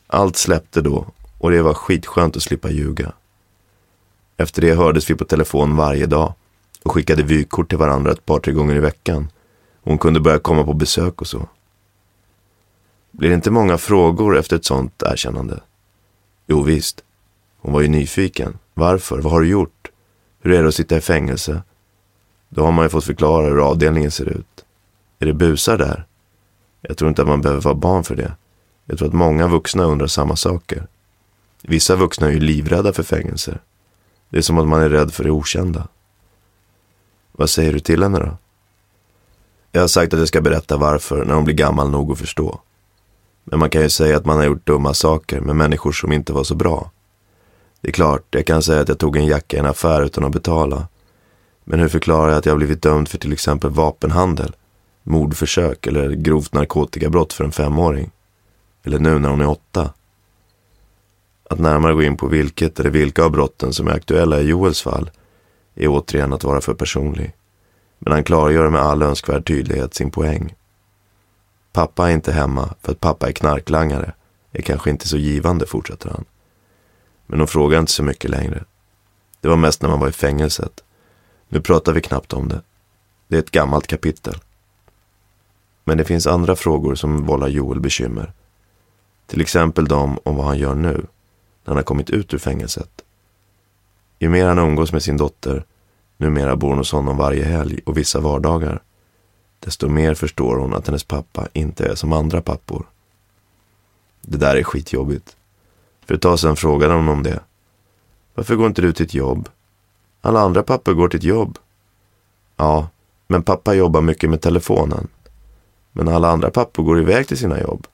Allt 0.08 0.38
släppte 0.38 0.82
då 0.82 1.06
och 1.38 1.52
det 1.52 1.62
var 1.62 1.74
skitskönt 1.74 2.36
att 2.36 2.44
slippa 2.44 2.70
ljuga. 2.70 3.12
Efter 4.38 4.62
det 4.62 4.74
hördes 4.74 5.10
vi 5.10 5.16
på 5.16 5.26
telefon 5.26 5.76
varje 5.76 6.06
dag 6.06 6.34
och 6.84 6.92
skickade 6.92 7.24
vykort 7.24 7.70
till 7.70 7.78
varandra 7.78 8.12
ett 8.12 8.26
par, 8.26 8.40
tre 8.40 8.54
gånger 8.54 8.76
i 8.76 8.80
veckan 8.80 9.30
hon 9.84 9.98
kunde 9.98 10.20
börja 10.20 10.40
komma 10.40 10.64
på 10.64 10.74
besök 10.74 11.22
och 11.22 11.28
så. 11.28 11.48
Blir 13.12 13.30
det 13.30 13.36
inte 13.36 13.52
många 13.52 13.78
frågor 13.78 14.38
efter 14.38 14.56
ett 14.56 14.66
sånt 14.66 15.04
erkännande? 15.04 15.60
Jo 16.52 16.62
visst. 16.62 17.04
Hon 17.58 17.74
var 17.74 17.82
ju 17.82 17.88
nyfiken. 17.88 18.58
Varför? 18.74 19.20
Vad 19.20 19.32
har 19.32 19.42
du 19.42 19.48
gjort? 19.48 19.92
Hur 20.42 20.54
är 20.54 20.62
det 20.62 20.68
att 20.68 20.76
sitta 20.76 20.98
i 20.98 21.02
fängelse? 21.02 21.64
Då 22.50 22.64
har 22.64 22.72
man 22.72 22.86
ju 22.86 22.90
fått 22.90 23.04
förklara 23.04 23.48
hur 23.48 23.68
avdelningen 23.70 24.12
ser 24.12 24.26
ut. 24.26 24.66
Är 25.20 25.26
det 25.26 25.34
busar 25.34 25.78
där? 25.78 26.06
Jag 26.82 26.98
tror 26.98 27.10
inte 27.10 27.22
att 27.22 27.28
man 27.28 27.42
behöver 27.42 27.62
vara 27.62 27.76
barn 27.76 28.04
för 28.04 28.16
det. 28.16 28.36
Jag 28.86 28.98
tror 28.98 29.08
att 29.08 29.14
många 29.14 29.48
vuxna 29.48 29.84
undrar 29.84 30.08
samma 30.08 30.36
saker. 30.36 30.88
Vissa 31.62 31.96
vuxna 31.96 32.28
är 32.28 32.32
ju 32.32 32.40
livrädda 32.40 32.94
för 32.94 33.04
fängelser. 33.04 33.60
Det 34.30 34.38
är 34.38 34.42
som 34.42 34.58
att 34.58 34.68
man 34.68 34.82
är 34.82 34.90
rädd 34.90 35.14
för 35.14 35.24
det 35.24 35.32
okända. 35.32 35.88
Vad 37.32 37.50
säger 37.50 37.74
du 37.74 37.80
till 37.80 38.04
henne 38.04 38.20
då? 38.20 38.38
Jag 39.72 39.82
har 39.82 39.88
sagt 39.88 40.14
att 40.14 40.20
jag 40.20 40.28
ska 40.28 40.42
berätta 40.42 40.78
varför 40.78 41.26
när 41.26 41.34
hon 41.34 41.46
blir 41.46 41.56
gammal 41.56 41.90
nog 41.90 42.12
att 42.12 42.20
förstå. 42.20 42.62
Men 43.44 43.60
man 43.60 43.70
kan 43.70 43.82
ju 43.82 43.90
säga 43.90 44.18
att 44.18 44.26
man 44.26 44.38
har 44.38 44.46
gjort 44.46 44.68
dumma 44.68 44.94
saker 44.94 45.42
med 45.42 45.56
människor 45.56 45.92
som 45.92 46.12
inte 46.12 46.34
var 46.34 46.44
så 46.44 46.56
bra. 46.56 46.92
Det 47.82 47.88
är 47.88 47.92
klart, 47.92 48.26
jag 48.30 48.46
kan 48.46 48.64
säga 48.64 48.82
att 48.82 48.90
jag 48.90 49.00
tog 49.00 49.18
en 49.18 49.26
jacka 49.26 49.58
i 49.58 49.60
en 49.60 49.66
affär 49.66 50.02
utan 50.02 50.24
att 50.24 50.32
betala. 50.32 50.88
Men 51.64 51.80
hur 51.80 51.88
förklarar 51.88 52.30
jag 52.30 52.38
att 52.38 52.46
jag 52.46 52.58
blivit 52.58 52.82
dömd 52.82 53.08
för 53.08 53.18
till 53.18 53.34
exempel 53.34 53.70
vapenhandel, 53.70 54.56
mordförsök 55.04 55.88
eller 55.88 56.10
grovt 56.10 56.54
narkotikabrott 56.54 57.34
för 57.34 57.44
en 57.44 57.52
femåring? 57.52 58.12
Eller 58.84 59.00
nu 59.00 59.20
när 59.20 59.30
hon 59.30 59.42
är 59.42 59.50
åtta? 59.50 59.90
Att 61.50 61.60
närmare 61.60 61.94
gå 61.94 62.04
in 62.04 62.18
på 62.18 62.28
vilket 62.28 62.80
eller 62.80 62.90
vilka 62.90 63.24
av 63.24 63.32
brotten 63.32 63.74
som 63.74 63.88
är 63.88 63.92
aktuella 63.92 64.42
i 64.42 64.48
Joels 64.48 64.82
fall 64.82 65.12
är 65.76 65.88
återigen 65.88 66.34
att 66.34 66.44
vara 66.44 66.62
för 66.62 66.74
personlig. 66.74 67.36
Men 68.00 68.14
han 68.14 68.24
klargör 68.24 68.70
med 68.70 68.82
all 68.82 69.02
önskvärd 69.02 69.48
tydlighet 69.48 69.94
sin 69.94 70.12
poäng. 70.12 70.56
Pappa 71.72 72.10
är 72.10 72.14
inte 72.14 72.32
hemma 72.32 72.76
för 72.82 72.92
att 72.92 73.00
pappa 73.00 73.28
är 73.28 73.32
knarklangare 73.32 74.14
är 74.52 74.62
kanske 74.62 74.90
inte 74.90 75.08
så 75.08 75.18
givande, 75.18 75.66
fortsätter 75.66 76.10
han. 76.10 76.26
Men 77.28 77.40
de 77.40 77.48
frågar 77.48 77.80
inte 77.80 77.92
så 77.92 78.04
mycket 78.04 78.30
längre. 78.30 78.64
Det 79.42 79.48
var 79.48 79.56
mest 79.56 79.82
när 79.82 79.90
man 79.90 80.00
var 80.00 80.10
i 80.10 80.12
fängelset. 80.12 80.84
Nu 81.50 81.62
pratar 81.62 81.94
vi 81.94 82.02
knappt 82.02 82.34
om 82.34 82.48
det. 82.48 82.62
Det 83.28 83.36
är 83.36 83.40
ett 83.40 83.52
gammalt 83.52 83.88
kapitel. 83.88 84.36
Men 85.84 85.98
det 85.98 86.04
finns 86.04 86.28
andra 86.28 86.56
frågor 86.56 86.96
som 86.96 87.26
vållar 87.26 87.48
Joel 87.48 87.80
bekymmer. 87.80 88.34
Till 89.28 89.42
exempel 89.42 89.88
de 89.88 90.20
om 90.24 90.36
vad 90.36 90.46
han 90.46 90.58
gör 90.58 90.76
nu, 90.76 90.94
när 90.94 91.66
han 91.66 91.76
har 91.76 91.84
kommit 91.84 92.10
ut 92.10 92.34
ur 92.34 92.38
fängelset. 92.38 92.90
Ju 94.20 94.30
mer 94.30 94.48
han 94.48 94.60
umgås 94.60 94.94
med 94.94 95.04
sin 95.04 95.18
dotter, 95.18 95.66
numera 96.18 96.56
bor 96.56 96.70
hon 96.70 96.78
hos 96.78 96.92
honom 96.92 97.18
varje 97.18 97.44
helg 97.44 97.80
och 97.86 97.98
vissa 97.98 98.20
vardagar, 98.20 98.82
desto 99.64 99.90
mer 99.90 100.14
förstår 100.14 100.58
hon 100.58 100.74
att 100.74 100.88
hennes 100.88 101.04
pappa 101.04 101.48
inte 101.54 101.86
är 101.86 101.96
som 101.96 102.14
andra 102.14 102.42
pappor. 102.42 102.86
Det 104.22 104.38
där 104.38 104.56
är 104.56 104.64
skitjobbigt. 104.64 105.36
För 106.06 106.16
ett 106.16 106.22
tag 106.22 106.40
sedan 106.40 106.56
frågade 106.56 106.94
hon 106.94 107.10
om 107.10 107.24
det. 107.24 107.40
Varför 108.34 108.56
går 108.56 108.68
inte 108.68 108.82
du 108.82 108.94
till 108.94 109.06
ett 109.06 109.14
jobb? 109.14 109.50
Alla 110.22 110.40
andra 110.40 110.64
pappor 110.64 110.94
går 110.94 111.08
till 111.08 111.18
ett 111.18 111.24
jobb. 111.24 111.58
Ja, 112.58 112.90
men 113.28 113.44
pappa 113.44 113.74
jobbar 113.74 114.02
mycket 114.02 114.30
med 114.30 114.42
telefonen. 114.42 115.08
Men 115.92 116.08
alla 116.08 116.30
andra 116.30 116.50
pappor 116.50 116.84
går 116.84 117.00
iväg 117.00 117.28
till 117.28 117.38
sina 117.38 117.62
jobb. 117.62 117.88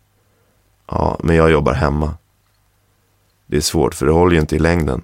Ja, 0.88 1.20
men 1.24 1.36
jag 1.36 1.52
jobbar 1.52 1.74
hemma. 1.74 2.14
Det 3.46 3.58
är 3.58 3.62
svårt 3.62 3.96
för 3.96 4.06
det 4.06 4.12
håller 4.12 4.34
ju 4.34 4.40
inte 4.42 4.56
i 4.56 4.60
längden. 4.60 5.04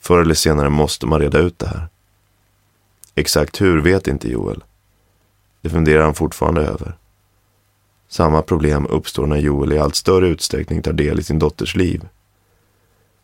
Förr 0.00 0.20
eller 0.20 0.34
senare 0.34 0.70
måste 0.70 1.06
man 1.06 1.20
reda 1.20 1.38
ut 1.38 1.58
det 1.58 1.68
här. 1.68 1.88
Exakt 3.14 3.60
hur 3.60 3.80
vet 3.80 4.08
inte 4.08 4.28
Joel. 4.28 4.64
Det 5.66 5.70
funderar 5.70 6.04
han 6.04 6.14
fortfarande 6.14 6.60
över. 6.60 6.96
Samma 8.08 8.42
problem 8.42 8.86
uppstår 8.86 9.26
när 9.26 9.36
Joel 9.36 9.72
i 9.72 9.78
allt 9.78 9.94
större 9.94 10.28
utsträckning 10.28 10.82
tar 10.82 10.92
del 10.92 11.20
i 11.20 11.22
sin 11.22 11.38
dotters 11.38 11.76
liv. 11.76 12.08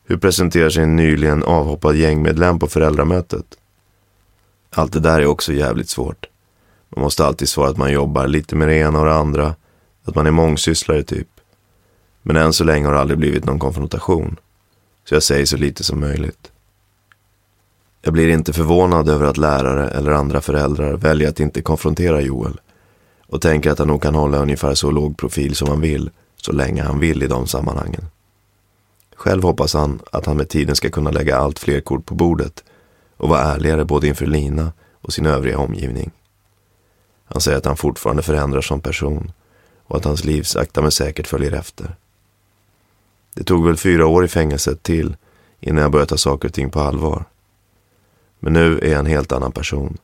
Hur 0.04 0.16
presenterar 0.16 0.70
sig 0.70 0.82
en 0.82 0.96
nyligen 0.96 1.42
avhoppad 1.42 1.96
gängmedlem 1.96 2.58
på 2.58 2.66
föräldramötet? 2.66 3.44
Allt 4.70 4.92
det 4.92 5.00
där 5.00 5.20
är 5.20 5.26
också 5.26 5.52
jävligt 5.52 5.88
svårt. 5.88 6.26
Man 6.88 7.02
måste 7.02 7.26
alltid 7.26 7.48
svara 7.48 7.70
att 7.70 7.76
man 7.76 7.92
jobbar 7.92 8.26
lite 8.26 8.56
med 8.56 8.68
det 8.68 8.76
ena 8.76 8.98
och 8.98 9.06
det 9.06 9.14
andra, 9.14 9.54
att 10.04 10.14
man 10.14 10.26
är 10.26 10.30
mångsysslare 10.30 11.02
typ. 11.02 11.28
Men 12.22 12.36
än 12.36 12.52
så 12.52 12.64
länge 12.64 12.86
har 12.86 12.94
det 12.94 13.00
aldrig 13.00 13.18
blivit 13.18 13.44
någon 13.44 13.58
konfrontation. 13.58 14.36
Så 15.08 15.14
jag 15.14 15.22
säger 15.22 15.46
så 15.46 15.56
lite 15.56 15.84
som 15.84 16.00
möjligt. 16.00 16.51
Jag 18.04 18.12
blir 18.12 18.28
inte 18.28 18.52
förvånad 18.52 19.08
över 19.08 19.26
att 19.26 19.36
lärare 19.36 19.90
eller 19.90 20.10
andra 20.10 20.40
föräldrar 20.40 20.96
väljer 20.96 21.28
att 21.28 21.40
inte 21.40 21.62
konfrontera 21.62 22.20
Joel 22.20 22.60
och 23.26 23.40
tänker 23.40 23.70
att 23.70 23.78
han 23.78 23.88
nog 23.88 24.02
kan 24.02 24.14
hålla 24.14 24.38
ungefär 24.38 24.74
så 24.74 24.90
låg 24.90 25.16
profil 25.16 25.54
som 25.54 25.68
han 25.68 25.80
vill, 25.80 26.10
så 26.36 26.52
länge 26.52 26.82
han 26.82 26.98
vill 26.98 27.22
i 27.22 27.26
de 27.26 27.46
sammanhangen. 27.46 28.04
Själv 29.16 29.42
hoppas 29.42 29.74
han 29.74 30.00
att 30.12 30.26
han 30.26 30.36
med 30.36 30.48
tiden 30.48 30.76
ska 30.76 30.90
kunna 30.90 31.10
lägga 31.10 31.36
allt 31.36 31.58
fler 31.58 31.80
kort 31.80 32.06
på 32.06 32.14
bordet 32.14 32.64
och 33.16 33.28
vara 33.28 33.40
ärligare 33.40 33.84
både 33.84 34.08
inför 34.08 34.26
Lina 34.26 34.72
och 35.00 35.12
sin 35.12 35.26
övriga 35.26 35.58
omgivning. 35.58 36.10
Han 37.24 37.40
säger 37.40 37.58
att 37.58 37.66
han 37.66 37.76
fortfarande 37.76 38.22
förändras 38.22 38.66
som 38.66 38.80
person 38.80 39.32
och 39.86 39.96
att 39.96 40.04
hans 40.04 40.24
liv 40.24 40.42
sakta 40.42 40.82
men 40.82 40.90
säkert 40.90 41.26
följer 41.26 41.52
efter. 41.52 41.96
Det 43.34 43.44
tog 43.44 43.66
väl 43.66 43.76
fyra 43.76 44.06
år 44.06 44.24
i 44.24 44.28
fängelset 44.28 44.82
till 44.82 45.16
innan 45.60 45.82
jag 45.82 45.92
började 45.92 46.08
ta 46.08 46.16
saker 46.16 46.48
och 46.48 46.54
ting 46.54 46.70
på 46.70 46.80
allvar. 46.80 47.24
Men 48.44 48.52
nu 48.52 48.78
är 48.78 48.90
jag 48.90 48.98
en 48.98 49.06
helt 49.06 49.32
annan 49.32 49.52
person. 49.52 49.98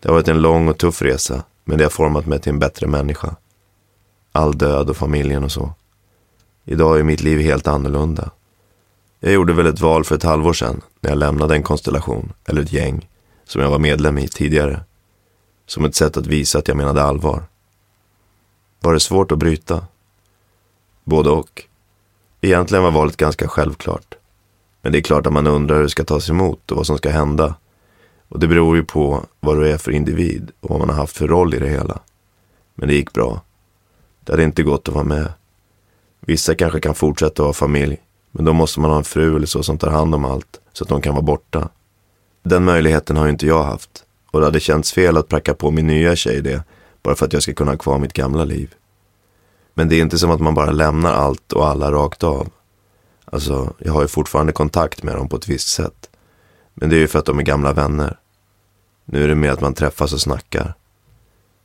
Det 0.00 0.08
har 0.08 0.14
varit 0.14 0.28
en 0.28 0.42
lång 0.42 0.68
och 0.68 0.78
tuff 0.78 1.02
resa 1.02 1.42
men 1.64 1.78
det 1.78 1.84
har 1.84 1.90
format 1.90 2.26
mig 2.26 2.40
till 2.40 2.52
en 2.52 2.58
bättre 2.58 2.86
människa. 2.86 3.36
All 4.32 4.58
död 4.58 4.90
och 4.90 4.96
familjen 4.96 5.44
och 5.44 5.52
så. 5.52 5.72
Idag 6.64 6.98
är 6.98 7.02
mitt 7.02 7.20
liv 7.20 7.40
helt 7.40 7.66
annorlunda. 7.66 8.30
Jag 9.20 9.32
gjorde 9.32 9.52
väl 9.52 9.66
ett 9.66 9.80
val 9.80 10.04
för 10.04 10.14
ett 10.14 10.22
halvår 10.22 10.52
sedan 10.52 10.80
när 11.00 11.10
jag 11.10 11.18
lämnade 11.18 11.54
en 11.54 11.62
konstellation, 11.62 12.32
eller 12.44 12.62
ett 12.62 12.72
gäng, 12.72 13.08
som 13.44 13.62
jag 13.62 13.70
var 13.70 13.78
medlem 13.78 14.18
i 14.18 14.28
tidigare. 14.28 14.80
Som 15.66 15.84
ett 15.84 15.94
sätt 15.94 16.16
att 16.16 16.26
visa 16.26 16.58
att 16.58 16.68
jag 16.68 16.76
menade 16.76 17.02
allvar. 17.02 17.42
Var 18.80 18.92
det 18.92 19.00
svårt 19.00 19.32
att 19.32 19.38
bryta? 19.38 19.86
Både 21.04 21.30
och. 21.30 21.64
Egentligen 22.40 22.84
var 22.84 22.90
valet 22.90 23.16
ganska 23.16 23.48
självklart. 23.48 24.17
Men 24.88 24.92
det 24.92 24.98
är 24.98 25.02
klart 25.02 25.26
att 25.26 25.32
man 25.32 25.46
undrar 25.46 25.76
hur 25.76 25.82
det 25.82 25.90
ska 25.90 26.04
tas 26.04 26.30
emot 26.30 26.70
och 26.70 26.76
vad 26.76 26.86
som 26.86 26.98
ska 26.98 27.10
hända 27.10 27.54
och 28.28 28.38
det 28.38 28.48
beror 28.48 28.76
ju 28.76 28.84
på 28.84 29.24
vad 29.40 29.58
du 29.58 29.68
är 29.68 29.78
för 29.78 29.92
individ 29.92 30.50
och 30.60 30.70
vad 30.70 30.78
man 30.78 30.88
har 30.88 30.96
haft 30.96 31.16
för 31.16 31.28
roll 31.28 31.54
i 31.54 31.58
det 31.58 31.68
hela. 31.68 31.98
Men 32.74 32.88
det 32.88 32.94
gick 32.94 33.12
bra. 33.12 33.40
Det 34.20 34.32
hade 34.32 34.42
inte 34.42 34.62
gått 34.62 34.88
att 34.88 34.94
vara 34.94 35.04
med. 35.04 35.32
Vissa 36.20 36.54
kanske 36.54 36.80
kan 36.80 36.94
fortsätta 36.94 37.42
ha 37.42 37.52
familj, 37.52 37.96
men 38.30 38.44
då 38.44 38.52
måste 38.52 38.80
man 38.80 38.90
ha 38.90 38.98
en 38.98 39.04
fru 39.04 39.36
eller 39.36 39.46
så 39.46 39.62
som 39.62 39.78
tar 39.78 39.90
hand 39.90 40.14
om 40.14 40.24
allt, 40.24 40.60
så 40.72 40.84
att 40.84 40.88
de 40.88 41.00
kan 41.00 41.14
vara 41.14 41.22
borta. 41.22 41.68
Den 42.42 42.64
möjligheten 42.64 43.16
har 43.16 43.24
ju 43.24 43.30
inte 43.30 43.46
jag 43.46 43.62
haft. 43.62 44.04
Och 44.30 44.40
det 44.40 44.46
hade 44.46 44.60
känts 44.60 44.92
fel 44.92 45.16
att 45.16 45.28
pracka 45.28 45.54
på 45.54 45.70
min 45.70 45.86
nya 45.86 46.16
tjej 46.16 46.42
det, 46.42 46.62
bara 47.02 47.14
för 47.14 47.26
att 47.26 47.32
jag 47.32 47.42
ska 47.42 47.54
kunna 47.54 47.70
ha 47.70 47.78
kvar 47.78 47.98
mitt 47.98 48.12
gamla 48.12 48.44
liv. 48.44 48.74
Men 49.74 49.88
det 49.88 49.96
är 49.96 50.02
inte 50.02 50.18
som 50.18 50.30
att 50.30 50.40
man 50.40 50.54
bara 50.54 50.70
lämnar 50.70 51.12
allt 51.12 51.52
och 51.52 51.66
alla 51.66 51.92
rakt 51.92 52.22
av. 52.22 52.48
Alltså, 53.32 53.74
jag 53.78 53.92
har 53.92 54.02
ju 54.02 54.08
fortfarande 54.08 54.52
kontakt 54.52 55.02
med 55.02 55.14
dem 55.14 55.28
på 55.28 55.36
ett 55.36 55.48
visst 55.48 55.68
sätt. 55.68 56.10
Men 56.74 56.88
det 56.88 56.96
är 56.96 57.00
ju 57.00 57.08
för 57.08 57.18
att 57.18 57.24
de 57.24 57.38
är 57.38 57.42
gamla 57.42 57.72
vänner. 57.72 58.18
Nu 59.04 59.24
är 59.24 59.28
det 59.28 59.34
mer 59.34 59.50
att 59.50 59.60
man 59.60 59.74
träffas 59.74 60.12
och 60.12 60.20
snackar. 60.20 60.74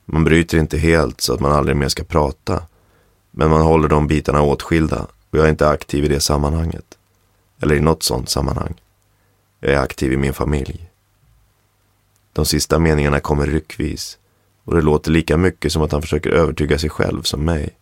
Man 0.06 0.24
bryter 0.24 0.58
inte 0.58 0.78
helt 0.78 1.22
så 1.22 1.34
att 1.34 1.40
man 1.40 1.52
aldrig 1.52 1.78
mer 1.78 1.88
ska 1.88 2.04
prata. 2.04 2.64
Men 3.32 3.50
man 3.50 3.62
håller 3.62 3.88
de 3.88 4.08
bitarna 4.08 4.42
åtskilda 4.42 5.08
och 5.30 5.38
jag 5.38 5.46
är 5.46 5.50
inte 5.50 5.70
aktiv 5.70 6.06
i 6.06 6.08
det 6.08 6.20
sammanhanget. 6.20 6.98
Eller 7.62 7.76
i 7.76 7.80
något 7.80 8.04
sånt 8.04 8.30
sammanhang. 8.30 8.82
Jag 9.60 9.72
är 9.72 9.80
aktiv 9.80 10.14
i 10.14 10.18
min 10.18 10.34
familj. 10.34 10.90
De 12.34 12.46
sista 12.46 12.80
meningarna 12.80 13.20
kommer 13.20 13.48
ryckvis 13.48 14.18
och 14.64 14.76
det 14.76 14.82
låter 14.82 15.12
lika 15.12 15.38
mycket 15.38 15.72
som 15.72 15.82
att 15.82 15.92
han 15.92 16.02
försöker 16.02 16.30
övertyga 16.30 16.78
sig 16.80 16.90
själv 16.90 17.22
som 17.22 17.46
mig. 17.46 17.78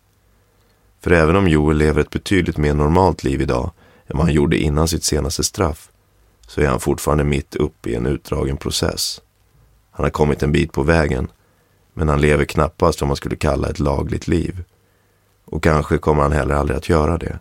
För 1.04 1.12
även 1.12 1.36
om 1.36 1.48
Joel 1.48 1.78
lever 1.78 2.02
ett 2.02 2.10
betydligt 2.10 2.58
mer 2.58 2.74
normalt 2.74 3.24
liv 3.24 3.42
idag 3.42 3.72
än 4.08 4.18
vad 4.18 4.26
han 4.26 4.36
gjorde 4.36 4.58
innan 4.58 4.88
sitt 4.88 5.04
senaste 5.04 5.44
straff 5.44 5.92
så 6.48 6.62
är 6.62 6.68
han 6.68 6.80
fortfarande 6.80 7.24
mitt 7.24 7.56
uppe 7.56 7.90
i 7.90 7.96
en 7.96 8.06
utdragen 8.06 8.58
process. 8.58 9.22
Han 9.92 10.04
har 10.04 10.12
kommit 10.12 10.44
en 10.44 10.52
bit 10.52 10.74
på 10.74 10.84
vägen, 10.84 11.28
men 11.94 12.10
han 12.10 12.22
lever 12.22 12.46
knappast 12.46 13.02
vad 13.02 13.08
man 13.08 13.18
skulle 13.18 13.36
kalla 13.36 13.70
ett 13.70 13.80
lagligt 13.80 14.28
liv. 14.28 14.64
Och 15.46 15.64
kanske 15.64 15.98
kommer 15.98 16.22
han 16.22 16.32
heller 16.32 16.56
aldrig 16.56 16.78
att 16.78 16.90
göra 16.90 17.18
det. 17.18 17.40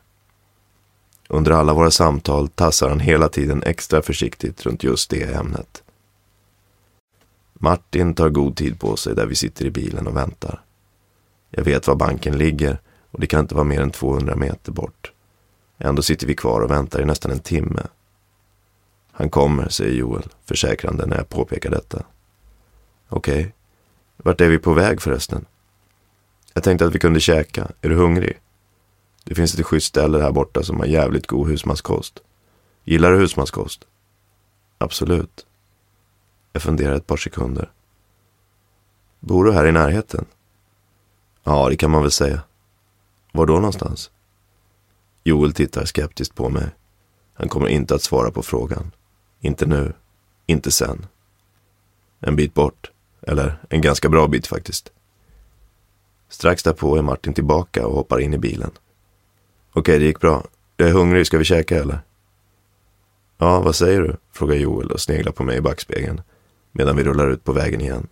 Under 1.29 1.51
alla 1.51 1.73
våra 1.75 1.91
samtal 1.91 2.49
tassar 2.49 2.89
han 2.89 3.01
hela 3.01 3.29
tiden 3.29 3.63
extra 3.63 4.03
försiktigt 4.03 4.67
runt 4.67 4.83
just 4.83 5.11
det 5.11 5.35
ämnet. 5.35 5.83
Martin 7.53 8.15
tar 8.15 8.29
god 8.29 8.57
tid 8.57 8.81
på 8.81 8.97
sig 8.97 9.15
där 9.15 9.27
vi 9.27 9.35
sitter 9.35 9.65
i 9.65 9.71
bilen 9.71 10.07
och 10.07 10.17
väntar. 10.17 10.63
Jag 11.51 11.65
vet 11.65 11.87
var 11.87 11.95
banken 11.95 12.39
ligger 12.39 12.79
och 13.11 13.21
det 13.21 13.27
kan 13.27 13.41
inte 13.41 13.55
vara 13.55 13.65
mer 13.65 13.81
än 13.81 13.91
200 13.91 14.37
meter 14.37 14.73
bort. 14.73 15.13
Ändå 15.79 16.03
sitter 16.03 16.27
vi 16.27 16.37
kvar 16.37 16.61
och 16.61 16.71
väntar 16.71 17.01
i 17.01 17.05
nästan 17.05 17.31
en 17.31 17.41
timme 17.41 17.83
han 19.21 19.31
kommer, 19.31 19.69
säger 19.69 19.95
Joel 19.95 20.23
försäkrande 20.45 21.07
när 21.07 21.17
jag 21.17 21.29
påpekar 21.29 21.71
detta. 21.71 22.03
Okej. 23.09 23.41
Okay. 23.41 23.53
Vart 24.17 24.41
är 24.41 24.49
vi 24.49 24.59
på 24.59 24.73
väg 24.73 25.03
förresten? 25.03 25.45
Jag 26.55 26.65
tänkte 26.65 26.87
att 26.87 26.95
vi 26.95 26.99
kunde 26.99 27.21
käka. 27.21 27.69
Är 27.81 27.89
du 27.89 27.95
hungrig? 27.95 28.41
Det 29.25 29.35
finns 29.35 29.55
ett 29.55 29.67
schysst 29.67 29.87
ställe 29.87 30.23
här 30.23 30.33
borta 30.33 30.63
som 30.63 30.81
har 30.81 30.87
jävligt 30.87 31.27
god 31.27 31.49
husmanskost. 31.49 32.23
Gillar 32.85 33.13
du 33.13 33.19
husmanskost? 33.19 33.87
Absolut. 34.79 35.47
Jag 36.53 36.63
funderar 36.63 36.95
ett 36.95 37.07
par 37.07 37.17
sekunder. 37.17 37.71
Bor 39.21 39.45
du 39.45 39.53
här 39.53 39.67
i 39.67 39.73
närheten? 39.73 40.25
Ja, 41.45 41.69
det 41.69 41.77
kan 41.77 41.91
man 41.91 42.03
väl 42.03 42.11
säga. 42.11 42.41
Var 43.33 43.47
då 43.47 43.55
någonstans? 43.55 44.11
Joel 45.25 45.53
tittar 45.53 45.85
skeptiskt 45.85 46.35
på 46.35 46.49
mig. 46.49 46.69
Han 47.35 47.49
kommer 47.49 47.69
inte 47.69 47.95
att 47.95 48.03
svara 48.03 48.31
på 48.31 48.43
frågan. 48.43 48.91
Inte 49.41 49.67
nu, 49.67 49.93
inte 50.47 50.71
sen. 50.71 51.07
En 52.21 52.37
bit 52.37 52.55
bort, 52.55 52.91
eller 53.23 53.57
en 53.69 53.81
ganska 53.81 54.09
bra 54.09 54.29
bit 54.29 54.47
faktiskt. 54.47 54.93
Strax 56.29 56.63
därpå 56.63 56.97
är 56.97 57.03
Martin 57.03 57.35
tillbaka 57.35 57.87
och 57.87 57.95
hoppar 57.95 58.21
in 58.21 58.35
i 58.35 58.39
bilen. 58.39 58.71
Okej, 59.73 59.99
det 59.99 60.05
gick 60.05 60.21
bra. 60.21 60.45
Jag 60.77 60.89
är 60.89 60.93
hungrig, 60.93 61.27
ska 61.27 61.39
vi 61.39 61.45
käka 61.45 61.77
eller? 61.77 62.01
Ja, 63.39 63.61
vad 63.61 63.77
säger 63.77 64.01
du? 64.01 64.17
frågar 64.33 64.57
Joel 64.57 64.91
och 64.91 65.01
sneglar 65.01 65.33
på 65.33 65.45
mig 65.45 65.57
i 65.57 65.61
backspegeln 65.61 66.23
medan 66.73 66.97
vi 66.97 67.05
rullar 67.05 67.31
ut 67.31 67.45
på 67.45 67.53
vägen 67.53 67.81
igen. 67.81 68.09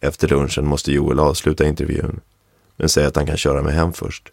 Efter 0.00 0.28
lunchen 0.28 0.66
måste 0.66 0.92
Joel 0.92 1.20
avsluta 1.20 1.66
intervjun 1.66 2.20
men 2.80 2.88
säger 2.88 3.08
att 3.08 3.16
han 3.16 3.26
kan 3.26 3.36
köra 3.36 3.62
mig 3.62 3.74
hem 3.74 3.92
först. 3.92 4.32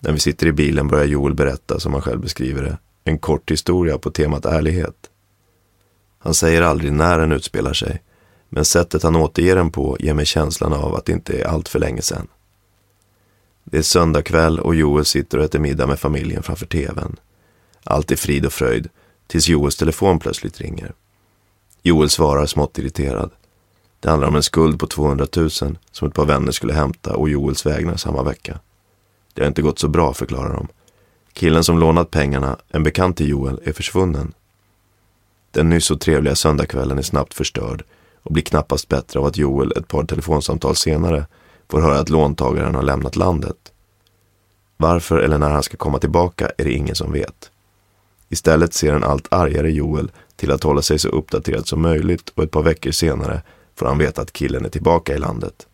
När 0.00 0.12
vi 0.12 0.18
sitter 0.18 0.46
i 0.46 0.52
bilen 0.52 0.88
börjar 0.88 1.04
Joel 1.04 1.34
berätta, 1.34 1.80
som 1.80 1.92
han 1.92 2.02
själv 2.02 2.20
beskriver 2.20 2.62
det, 2.62 2.78
en 3.04 3.18
kort 3.18 3.50
historia 3.50 3.98
på 3.98 4.10
temat 4.10 4.46
ärlighet. 4.46 5.10
Han 6.18 6.34
säger 6.34 6.62
aldrig 6.62 6.92
när 6.92 7.18
den 7.18 7.32
utspelar 7.32 7.72
sig, 7.72 8.02
men 8.48 8.64
sättet 8.64 9.02
han 9.02 9.16
återger 9.16 9.56
den 9.56 9.70
på 9.70 9.96
ger 10.00 10.14
mig 10.14 10.26
känslan 10.26 10.72
av 10.72 10.94
att 10.94 11.04
det 11.04 11.12
inte 11.12 11.40
är 11.40 11.44
allt 11.44 11.68
för 11.68 11.78
länge 11.78 12.02
sedan. 12.02 12.28
Det 13.64 13.78
är 13.78 13.82
söndag 13.82 14.22
kväll 14.22 14.60
och 14.60 14.74
Joel 14.74 15.04
sitter 15.04 15.38
och 15.38 15.44
äter 15.44 15.58
middag 15.58 15.86
med 15.86 15.98
familjen 15.98 16.42
framför 16.42 16.66
tvn. 16.66 17.16
Allt 17.84 18.10
är 18.10 18.16
frid 18.16 18.46
och 18.46 18.52
fröjd, 18.52 18.88
tills 19.26 19.48
Joels 19.48 19.76
telefon 19.76 20.18
plötsligt 20.18 20.60
ringer. 20.60 20.92
Joel 21.82 22.10
svarar 22.10 22.46
smått 22.46 22.78
irriterad. 22.78 23.30
Det 24.00 24.10
handlar 24.10 24.28
om 24.28 24.36
en 24.36 24.42
skuld 24.42 24.80
på 24.80 24.86
200 24.86 25.26
000 25.36 25.50
som 25.50 25.78
ett 26.08 26.14
par 26.14 26.26
vänner 26.26 26.52
skulle 26.52 26.72
hämta 26.72 27.16
och 27.16 27.28
Joels 27.28 27.66
vägnar 27.66 27.96
samma 27.96 28.22
vecka. 28.22 28.60
Det 29.34 29.42
har 29.42 29.48
inte 29.48 29.62
gått 29.62 29.78
så 29.78 29.88
bra, 29.88 30.14
förklarar 30.14 30.54
de. 30.54 30.68
Killen 31.32 31.64
som 31.64 31.78
lånat 31.78 32.10
pengarna, 32.10 32.56
en 32.68 32.82
bekant 32.82 33.16
till 33.16 33.28
Joel, 33.28 33.60
är 33.64 33.72
försvunnen. 33.72 34.32
Den 35.50 35.68
nyss 35.68 35.84
så 35.84 35.96
trevliga 35.96 36.34
söndagskvällen 36.34 36.98
är 36.98 37.02
snabbt 37.02 37.34
förstörd 37.34 37.84
och 38.22 38.32
blir 38.32 38.42
knappast 38.42 38.88
bättre 38.88 39.20
av 39.20 39.26
att 39.26 39.36
Joel 39.36 39.72
ett 39.76 39.88
par 39.88 40.04
telefonsamtal 40.04 40.76
senare 40.76 41.26
får 41.68 41.80
höra 41.80 41.98
att 41.98 42.08
låntagaren 42.08 42.74
har 42.74 42.82
lämnat 42.82 43.16
landet. 43.16 43.56
Varför 44.76 45.18
eller 45.18 45.38
när 45.38 45.50
han 45.50 45.62
ska 45.62 45.76
komma 45.76 45.98
tillbaka 45.98 46.50
är 46.58 46.64
det 46.64 46.72
ingen 46.72 46.94
som 46.94 47.12
vet. 47.12 47.50
Istället 48.28 48.74
ser 48.74 48.94
en 48.94 49.04
allt 49.04 49.32
argare 49.32 49.70
Joel 49.70 50.10
till 50.36 50.52
att 50.52 50.62
hålla 50.62 50.82
sig 50.82 50.98
så 50.98 51.08
uppdaterad 51.08 51.66
som 51.68 51.82
möjligt 51.82 52.32
och 52.34 52.44
ett 52.44 52.50
par 52.50 52.62
veckor 52.62 52.90
senare 52.90 53.42
får 53.76 53.86
han 53.86 53.98
veta 53.98 54.22
att 54.22 54.32
killen 54.32 54.64
är 54.64 54.68
tillbaka 54.68 55.14
i 55.14 55.18
landet. 55.18 55.66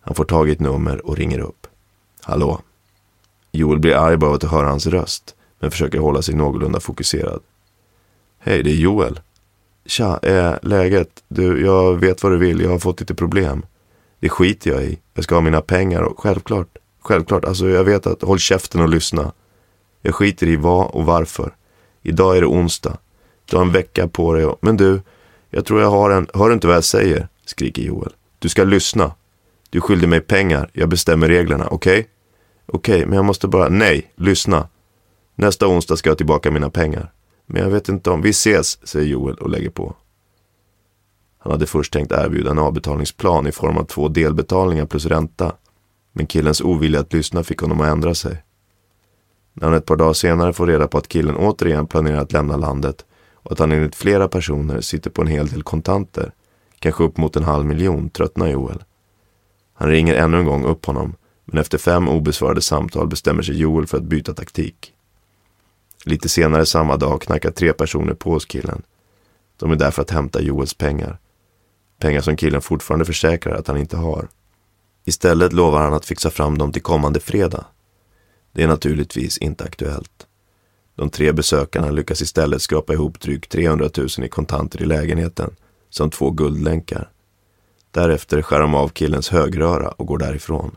Han 0.00 0.14
får 0.14 0.24
tag 0.24 0.48
i 0.48 0.52
ett 0.52 0.60
nummer 0.60 1.06
och 1.06 1.16
ringer 1.16 1.38
upp. 1.38 1.66
Hallå? 2.20 2.60
Joel 3.52 3.78
blir 3.78 3.94
arg 3.94 4.16
bara 4.16 4.30
av 4.30 4.36
att 4.36 4.42
höra 4.42 4.68
hans 4.68 4.86
röst, 4.86 5.34
men 5.58 5.70
försöker 5.70 5.98
hålla 5.98 6.22
sig 6.22 6.34
någorlunda 6.34 6.80
fokuserad. 6.80 7.40
Hej, 8.38 8.62
det 8.62 8.70
är 8.70 8.74
Joel. 8.74 9.20
Tja, 9.86 10.18
är 10.22 10.58
läget? 10.62 11.22
Du, 11.28 11.64
jag 11.66 11.94
vet 11.94 12.22
vad 12.22 12.32
du 12.32 12.38
vill, 12.38 12.60
jag 12.60 12.70
har 12.70 12.78
fått 12.78 13.00
lite 13.00 13.14
problem. 13.14 13.66
Det 14.20 14.28
skiter 14.28 14.70
jag 14.70 14.84
i. 14.84 14.98
Jag 15.14 15.24
ska 15.24 15.34
ha 15.34 15.42
mina 15.42 15.60
pengar 15.60 16.02
och 16.02 16.20
självklart, 16.20 16.78
självklart, 17.00 17.44
alltså 17.44 17.68
jag 17.68 17.84
vet 17.84 18.06
att, 18.06 18.22
håll 18.22 18.38
käften 18.38 18.80
och 18.80 18.88
lyssna. 18.88 19.32
Jag 20.02 20.14
skiter 20.14 20.46
i 20.46 20.56
vad 20.56 20.90
och 20.90 21.04
varför. 21.04 21.54
Idag 22.02 22.36
är 22.36 22.40
det 22.40 22.46
onsdag. 22.46 22.96
Du 23.44 23.56
har 23.56 23.64
en 23.64 23.72
vecka 23.72 24.08
på 24.08 24.34
dig 24.34 24.44
och, 24.44 24.58
men 24.60 24.76
du, 24.76 25.00
jag 25.50 25.64
tror 25.64 25.80
jag 25.80 25.90
har 25.90 26.10
en, 26.10 26.26
hör 26.34 26.48
du 26.48 26.54
inte 26.54 26.66
vad 26.66 26.76
jag 26.76 26.84
säger? 26.84 27.28
skriker 27.44 27.82
Joel. 27.82 28.12
Du 28.38 28.48
ska 28.48 28.64
lyssna. 28.64 29.14
Du 29.70 29.80
skyllde 29.80 30.06
mig 30.06 30.20
pengar, 30.20 30.70
jag 30.72 30.88
bestämmer 30.88 31.28
reglerna, 31.28 31.68
okej? 31.70 32.00
Okay? 32.00 32.10
Okej, 32.66 32.94
okay, 32.94 33.06
men 33.06 33.16
jag 33.16 33.24
måste 33.24 33.48
bara, 33.48 33.68
nej, 33.68 34.12
lyssna. 34.16 34.68
Nästa 35.34 35.66
onsdag 35.66 35.96
ska 35.96 36.08
jag 36.08 36.12
ha 36.12 36.16
tillbaka 36.16 36.50
mina 36.50 36.70
pengar. 36.70 37.12
Men 37.46 37.62
jag 37.62 37.70
vet 37.70 37.88
inte 37.88 38.10
om, 38.10 38.22
vi 38.22 38.30
ses, 38.30 38.88
säger 38.88 39.06
Joel 39.06 39.34
och 39.34 39.50
lägger 39.50 39.70
på. 39.70 39.94
Han 41.38 41.52
hade 41.52 41.66
först 41.66 41.92
tänkt 41.92 42.12
erbjuda 42.12 42.50
en 42.50 42.58
avbetalningsplan 42.58 43.46
i 43.46 43.52
form 43.52 43.78
av 43.78 43.84
två 43.84 44.08
delbetalningar 44.08 44.86
plus 44.86 45.06
ränta. 45.06 45.52
Men 46.12 46.26
killens 46.26 46.60
ovilja 46.60 47.00
att 47.00 47.12
lyssna 47.12 47.44
fick 47.44 47.60
honom 47.60 47.80
att 47.80 47.88
ändra 47.88 48.14
sig. 48.14 48.42
När 49.52 49.68
han 49.68 49.76
ett 49.76 49.86
par 49.86 49.96
dagar 49.96 50.12
senare 50.12 50.52
får 50.52 50.66
reda 50.66 50.88
på 50.88 50.98
att 50.98 51.08
killen 51.08 51.36
återigen 51.36 51.86
planerar 51.86 52.20
att 52.20 52.32
lämna 52.32 52.56
landet 52.56 53.04
och 53.48 53.52
att 53.52 53.58
han 53.58 53.72
enligt 53.72 53.96
flera 53.96 54.28
personer 54.28 54.80
sitter 54.80 55.10
på 55.10 55.22
en 55.22 55.28
hel 55.28 55.48
del 55.48 55.62
kontanter, 55.62 56.32
kanske 56.78 57.04
upp 57.04 57.16
mot 57.16 57.36
en 57.36 57.44
halv 57.44 57.66
miljon, 57.66 58.10
tröttnar 58.10 58.48
Joel. 58.48 58.84
Han 59.74 59.88
ringer 59.88 60.14
ännu 60.14 60.38
en 60.38 60.44
gång 60.44 60.64
upp 60.64 60.86
honom, 60.86 61.14
men 61.44 61.58
efter 61.58 61.78
fem 61.78 62.08
obesvarade 62.08 62.60
samtal 62.60 63.08
bestämmer 63.08 63.42
sig 63.42 63.56
Joel 63.56 63.86
för 63.86 63.96
att 63.96 64.04
byta 64.04 64.34
taktik. 64.34 64.92
Lite 66.04 66.28
senare 66.28 66.66
samma 66.66 66.96
dag 66.96 67.22
knackar 67.22 67.50
tre 67.50 67.72
personer 67.72 68.14
på 68.14 68.30
hos 68.30 68.44
killen. 68.44 68.82
De 69.56 69.72
är 69.72 69.76
där 69.76 69.90
för 69.90 70.02
att 70.02 70.10
hämta 70.10 70.42
Joels 70.42 70.74
pengar. 70.74 71.18
Pengar 71.98 72.20
som 72.20 72.36
killen 72.36 72.62
fortfarande 72.62 73.04
försäkrar 73.04 73.54
att 73.54 73.66
han 73.66 73.78
inte 73.78 73.96
har. 73.96 74.28
Istället 75.04 75.52
lovar 75.52 75.82
han 75.82 75.94
att 75.94 76.06
fixa 76.06 76.30
fram 76.30 76.58
dem 76.58 76.72
till 76.72 76.82
kommande 76.82 77.20
fredag. 77.20 77.64
Det 78.52 78.62
är 78.62 78.68
naturligtvis 78.68 79.38
inte 79.38 79.64
aktuellt. 79.64 80.27
De 80.98 81.10
tre 81.10 81.32
besökarna 81.32 81.90
lyckas 81.90 82.22
istället 82.22 82.62
skrapa 82.62 82.92
ihop 82.92 83.20
drygt 83.20 83.52
300 83.52 83.88
000 83.96 84.08
i 84.24 84.28
kontanter 84.28 84.82
i 84.82 84.86
lägenheten, 84.86 85.56
som 85.90 86.10
två 86.10 86.30
guldlänkar. 86.30 87.10
Därefter 87.90 88.42
skär 88.42 88.60
de 88.60 88.74
av 88.74 88.88
killens 88.88 89.28
högröra 89.28 89.88
och 89.88 90.06
går 90.06 90.18
därifrån. 90.18 90.76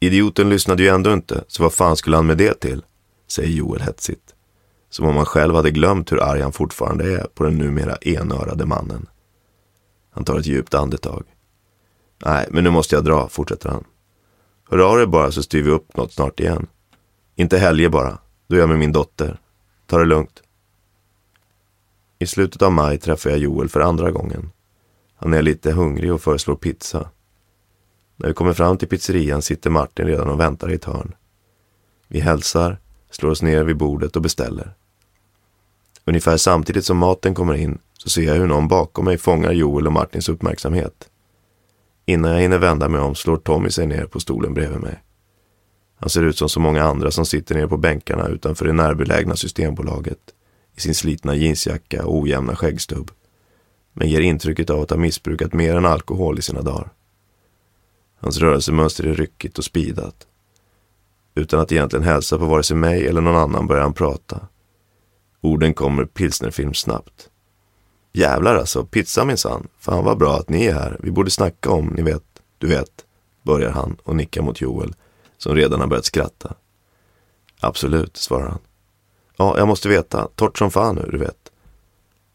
Idioten 0.00 0.48
lyssnade 0.48 0.82
ju 0.82 0.88
ändå 0.88 1.12
inte, 1.12 1.44
så 1.48 1.62
vad 1.62 1.72
fan 1.72 1.96
skulle 1.96 2.16
han 2.16 2.26
med 2.26 2.38
det 2.38 2.60
till? 2.60 2.82
Säger 3.28 3.48
Joel 3.48 3.80
hetsigt. 3.80 4.34
Som 4.90 5.06
om 5.06 5.16
han 5.16 5.26
själv 5.26 5.54
hade 5.54 5.70
glömt 5.70 6.12
hur 6.12 6.22
arg 6.22 6.40
han 6.40 6.52
fortfarande 6.52 7.04
är 7.04 7.26
på 7.34 7.44
den 7.44 7.58
numera 7.58 7.96
enörade 7.96 8.66
mannen. 8.66 9.06
Han 10.10 10.24
tar 10.24 10.38
ett 10.38 10.46
djupt 10.46 10.74
andetag. 10.74 11.24
Nej, 12.24 12.46
men 12.50 12.64
nu 12.64 12.70
måste 12.70 12.94
jag 12.94 13.04
dra, 13.04 13.28
fortsätter 13.28 13.68
han. 13.68 13.84
Hör 14.70 14.78
av 14.78 14.96
dig 14.96 15.06
bara 15.06 15.32
så 15.32 15.42
styr 15.42 15.62
vi 15.62 15.70
upp 15.70 15.96
något 15.96 16.12
snart 16.12 16.40
igen. 16.40 16.66
Inte 17.36 17.58
helger 17.58 17.88
bara, 17.88 18.18
då 18.52 18.56
är 18.56 18.60
jag 18.60 18.68
med 18.68 18.78
min 18.78 18.92
dotter. 18.92 19.38
Ta 19.86 19.98
det 19.98 20.04
lugnt. 20.04 20.42
I 22.18 22.26
slutet 22.26 22.62
av 22.62 22.72
maj 22.72 22.98
träffar 22.98 23.30
jag 23.30 23.38
Joel 23.38 23.68
för 23.68 23.80
andra 23.80 24.10
gången. 24.10 24.50
Han 25.16 25.34
är 25.34 25.42
lite 25.42 25.72
hungrig 25.72 26.12
och 26.12 26.20
föreslår 26.20 26.56
pizza. 26.56 27.10
När 28.16 28.28
vi 28.28 28.34
kommer 28.34 28.52
fram 28.52 28.78
till 28.78 28.88
pizzerian 28.88 29.42
sitter 29.42 29.70
Martin 29.70 30.06
redan 30.06 30.28
och 30.28 30.40
väntar 30.40 30.70
i 30.70 30.74
ett 30.74 30.84
hörn. 30.84 31.14
Vi 32.08 32.20
hälsar, 32.20 32.78
slår 33.10 33.30
oss 33.30 33.42
ner 33.42 33.64
vid 33.64 33.76
bordet 33.76 34.16
och 34.16 34.22
beställer. 34.22 34.74
Ungefär 36.04 36.36
samtidigt 36.36 36.84
som 36.84 36.98
maten 36.98 37.34
kommer 37.34 37.54
in 37.54 37.78
så 37.98 38.08
ser 38.08 38.22
jag 38.22 38.34
hur 38.34 38.46
någon 38.46 38.68
bakom 38.68 39.04
mig 39.04 39.18
fångar 39.18 39.52
Joel 39.52 39.86
och 39.86 39.92
Martins 39.92 40.28
uppmärksamhet. 40.28 41.10
Innan 42.06 42.30
jag 42.30 42.40
hinner 42.40 42.58
vända 42.58 42.88
mig 42.88 43.00
om 43.00 43.14
slår 43.14 43.36
Tommy 43.36 43.70
sig 43.70 43.86
ner 43.86 44.06
på 44.06 44.20
stolen 44.20 44.54
bredvid 44.54 44.80
mig. 44.80 45.02
Han 46.02 46.10
ser 46.10 46.22
ut 46.22 46.38
som 46.38 46.48
så 46.48 46.60
många 46.60 46.82
andra 46.82 47.10
som 47.10 47.26
sitter 47.26 47.54
ner 47.54 47.66
på 47.66 47.76
bänkarna 47.76 48.28
utanför 48.28 48.64
det 48.64 48.72
närbelägna 48.72 49.36
Systembolaget 49.36 50.18
i 50.76 50.80
sin 50.80 50.94
slitna 50.94 51.34
jeansjacka 51.34 52.06
och 52.06 52.18
ojämna 52.18 52.56
skäggstubb. 52.56 53.10
Men 53.92 54.08
ger 54.08 54.20
intrycket 54.20 54.70
av 54.70 54.80
att 54.80 54.90
ha 54.90 54.96
missbrukat 54.96 55.52
mer 55.52 55.76
än 55.76 55.86
alkohol 55.86 56.38
i 56.38 56.42
sina 56.42 56.62
dagar. 56.62 56.92
Hans 58.20 58.38
rörelsemönster 58.38 59.04
är 59.04 59.14
ryckigt 59.14 59.58
och 59.58 59.64
spidat. 59.64 60.26
Utan 61.34 61.60
att 61.60 61.72
egentligen 61.72 62.04
hälsa 62.04 62.38
på 62.38 62.44
vare 62.44 62.62
sig 62.62 62.76
mig 62.76 63.06
eller 63.06 63.20
någon 63.20 63.36
annan 63.36 63.66
börjar 63.66 63.82
han 63.82 63.94
prata. 63.94 64.48
Orden 65.40 65.74
kommer 65.74 66.04
pilsnerfilm 66.04 66.74
snabbt. 66.74 67.30
Jävlar 68.12 68.56
alltså, 68.56 68.84
pizza 68.84 69.24
minsann. 69.24 69.68
Fan 69.78 70.04
vad 70.04 70.18
bra 70.18 70.36
att 70.36 70.48
ni 70.48 70.64
är 70.66 70.74
här. 70.74 70.96
Vi 71.00 71.10
borde 71.10 71.30
snacka 71.30 71.70
om, 71.70 71.86
ni 71.86 72.02
vet, 72.02 72.24
du 72.58 72.66
vet, 72.66 73.04
börjar 73.42 73.70
han 73.70 73.96
och 74.04 74.16
nickar 74.16 74.42
mot 74.42 74.60
Joel, 74.60 74.94
som 75.42 75.56
redan 75.56 75.80
har 75.80 75.86
börjat 75.86 76.04
skratta. 76.04 76.54
Absolut, 77.60 78.16
svarar 78.16 78.48
han. 78.48 78.58
Ja, 79.36 79.58
jag 79.58 79.68
måste 79.68 79.88
veta. 79.88 80.28
Torrt 80.34 80.58
som 80.58 80.70
fan 80.70 80.94
nu, 80.94 81.08
du 81.12 81.18
vet. 81.18 81.52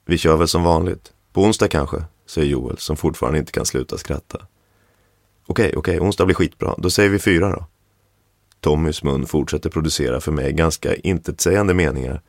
Vi 0.06 0.18
kör 0.18 0.38
väl 0.38 0.48
som 0.48 0.64
vanligt. 0.64 1.14
På 1.34 1.42
onsdag 1.42 1.68
kanske, 1.68 2.04
säger 2.26 2.48
Joel, 2.48 2.78
som 2.78 2.98
fortfarande 2.98 3.40
inte 3.40 3.52
kan 3.52 3.66
sluta 3.66 3.98
skratta. 3.98 4.38
Okej, 5.48 5.74
okej, 5.76 6.00
onsdag 6.00 6.26
blir 6.26 6.36
skitbra. 6.36 6.76
Då 6.78 6.90
säger 6.90 7.10
vi 7.10 7.20
fyra 7.20 7.52
då. 7.52 7.66
Tommys 8.60 9.04
mun 9.04 9.26
fortsätter 9.26 9.70
producera 9.70 10.22
för 10.22 10.32
mig 10.32 10.54
ganska 10.54 10.96
intetsägande 10.96 11.74
meningar 11.74 12.22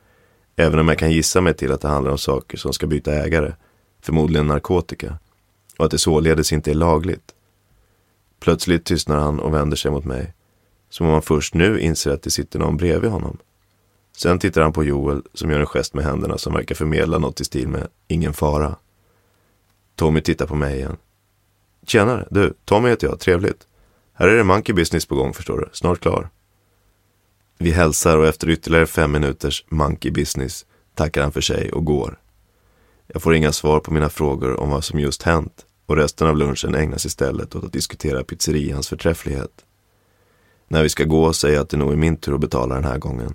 Även 0.55 0.79
om 0.79 0.87
jag 0.87 0.97
kan 0.97 1.11
gissa 1.11 1.41
mig 1.41 1.53
till 1.53 1.71
att 1.71 1.81
det 1.81 1.87
handlar 1.87 2.11
om 2.11 2.17
saker 2.17 2.57
som 2.57 2.73
ska 2.73 2.87
byta 2.87 3.13
ägare, 3.13 3.53
förmodligen 4.01 4.47
narkotika, 4.47 5.19
och 5.77 5.85
att 5.85 5.91
det 5.91 5.97
således 5.97 6.53
inte 6.53 6.71
är 6.71 6.75
lagligt. 6.75 7.33
Plötsligt 8.39 8.85
tystnar 8.85 9.17
han 9.17 9.39
och 9.39 9.53
vänder 9.53 9.77
sig 9.77 9.91
mot 9.91 10.05
mig, 10.05 10.33
som 10.89 11.07
om 11.07 11.13
han 11.13 11.21
först 11.21 11.53
nu 11.53 11.79
inser 11.79 12.11
att 12.11 12.21
det 12.21 12.31
sitter 12.31 12.59
någon 12.59 12.77
bredvid 12.77 13.11
honom. 13.11 13.37
Sen 14.17 14.39
tittar 14.39 14.61
han 14.61 14.73
på 14.73 14.83
Joel 14.83 15.21
som 15.33 15.51
gör 15.51 15.59
en 15.59 15.65
gest 15.65 15.93
med 15.93 16.05
händerna 16.05 16.37
som 16.37 16.53
verkar 16.53 16.75
förmedla 16.75 17.17
något 17.17 17.41
i 17.41 17.45
stil 17.45 17.67
med 17.67 17.87
ingen 18.07 18.33
fara. 18.33 18.75
Tommy 19.95 20.21
tittar 20.21 20.47
på 20.47 20.55
mig 20.55 20.75
igen. 20.75 20.97
Tjenare, 21.87 22.27
du, 22.31 22.53
Tommy 22.65 22.89
heter 22.89 23.07
jag, 23.07 23.19
trevligt. 23.19 23.67
Här 24.13 24.27
är 24.27 24.35
det 24.35 24.43
monkey 24.43 24.73
business 24.73 25.05
på 25.05 25.15
gång 25.15 25.33
förstår 25.33 25.57
du, 25.57 25.69
snart 25.71 25.99
klar. 25.99 26.29
Vi 27.57 27.71
hälsar 27.71 28.17
och 28.17 28.27
efter 28.27 28.49
ytterligare 28.49 28.85
fem 28.85 29.11
minuters 29.11 29.65
monkey 29.69 30.11
business 30.11 30.65
tackar 30.95 31.21
han 31.21 31.31
för 31.31 31.41
sig 31.41 31.71
och 31.71 31.85
går. 31.85 32.19
Jag 33.07 33.21
får 33.21 33.35
inga 33.35 33.51
svar 33.51 33.79
på 33.79 33.93
mina 33.93 34.09
frågor 34.09 34.59
om 34.59 34.69
vad 34.69 34.83
som 34.83 34.99
just 34.99 35.23
hänt 35.23 35.65
och 35.85 35.95
resten 35.95 36.27
av 36.27 36.37
lunchen 36.37 36.75
ägnas 36.75 37.05
istället 37.05 37.55
åt 37.55 37.63
att 37.63 37.73
diskutera 37.73 38.23
pizzerians 38.23 38.87
förträfflighet. 38.89 39.65
När 40.71 40.83
vi 40.83 40.89
ska 40.89 41.03
gå 41.03 41.33
säger 41.33 41.55
jag 41.55 41.63
att 41.63 41.69
det 41.69 41.77
nog 41.77 41.91
är 41.91 41.95
min 41.95 42.17
tur 42.17 42.33
att 42.33 42.41
betala 42.41 42.75
den 42.75 42.83
här 42.83 42.97
gången. 42.97 43.33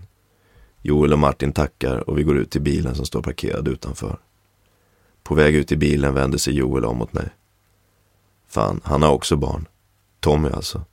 Joel 0.82 1.12
och 1.12 1.18
Martin 1.18 1.52
tackar 1.52 2.10
och 2.10 2.18
vi 2.18 2.22
går 2.22 2.36
ut 2.36 2.50
till 2.50 2.60
bilen 2.60 2.94
som 2.94 3.06
står 3.06 3.22
parkerad 3.22 3.68
utanför. 3.68 4.18
På 5.22 5.34
väg 5.34 5.54
ut 5.54 5.72
i 5.72 5.76
bilen 5.76 6.14
vänder 6.14 6.38
sig 6.38 6.54
Joel 6.54 6.84
om 6.84 6.96
mot 6.96 7.12
mig. 7.12 7.28
Fan, 8.48 8.80
han 8.84 9.02
har 9.02 9.12
också 9.12 9.36
barn. 9.36 9.68
Tommy 10.20 10.48
alltså. 10.48 10.84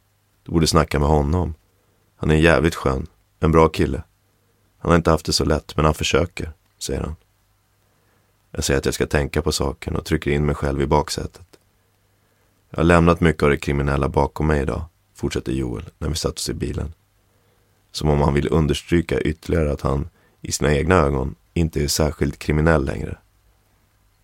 Du 0.44 0.52
borde 0.52 0.68
snacka 0.68 1.00
med 1.00 1.08
honom. 1.08 1.54
Han 2.16 2.32
är 2.32 2.36
jävligt 2.36 2.76
skön, 2.76 3.08
en 3.40 3.52
bra 3.52 3.70
kille. 3.70 4.04
Han 4.78 4.92
har 4.92 4.98
inte 4.98 5.12
haft 5.12 5.26
det 5.26 5.34
så 5.34 5.46
lätt, 5.46 5.76
men 5.76 5.86
han 5.86 5.94
försöker, 5.94 6.52
säger 6.80 7.02
han. 7.02 7.16
Jag 8.52 8.64
säger 8.64 8.78
att 8.78 8.86
jag 8.86 8.94
ska 8.94 9.06
tänka 9.06 9.42
på 9.42 9.52
saken 9.52 9.96
och 9.96 10.06
trycker 10.06 10.32
in 10.32 10.46
mig 10.46 10.56
själv 10.56 10.82
i 10.82 10.88
baksätet. 10.88 11.48
Jag 12.70 12.78
har 12.78 12.84
lämnat 12.84 13.20
mycket 13.20 13.44
av 13.44 13.50
det 13.50 13.58
kriminella 13.58 14.10
bakom 14.10 14.48
mig 14.48 14.62
idag, 14.62 14.86
fortsätter 15.22 15.52
Joel 15.52 15.90
när 15.98 16.10
vi 16.10 16.16
satt 16.16 16.38
oss 16.38 16.50
i 16.50 16.54
bilen. 16.54 16.94
Som 17.92 18.10
om 18.10 18.22
han 18.22 18.34
vill 18.34 18.48
understryka 18.52 19.22
ytterligare 19.22 19.72
att 19.72 19.82
han, 19.82 20.10
i 20.42 20.52
sina 20.52 20.74
egna 20.76 20.96
ögon, 20.96 21.36
inte 21.54 21.84
är 21.84 21.88
särskilt 21.88 22.40
kriminell 22.40 22.86
längre. 22.86 23.18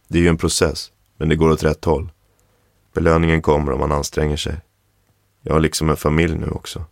Det 0.07 0.17
är 0.17 0.21
ju 0.21 0.27
en 0.27 0.37
process, 0.37 0.91
men 1.17 1.29
det 1.29 1.35
går 1.35 1.49
åt 1.49 1.63
rätt 1.63 1.85
håll. 1.85 2.09
Belöningen 2.93 3.41
kommer 3.41 3.71
om 3.71 3.79
man 3.79 3.91
anstränger 3.91 4.37
sig. 4.37 4.57
Jag 5.41 5.53
har 5.53 5.59
liksom 5.59 5.89
en 5.89 5.97
familj 5.97 6.37
nu 6.37 6.49
också. 6.49 6.85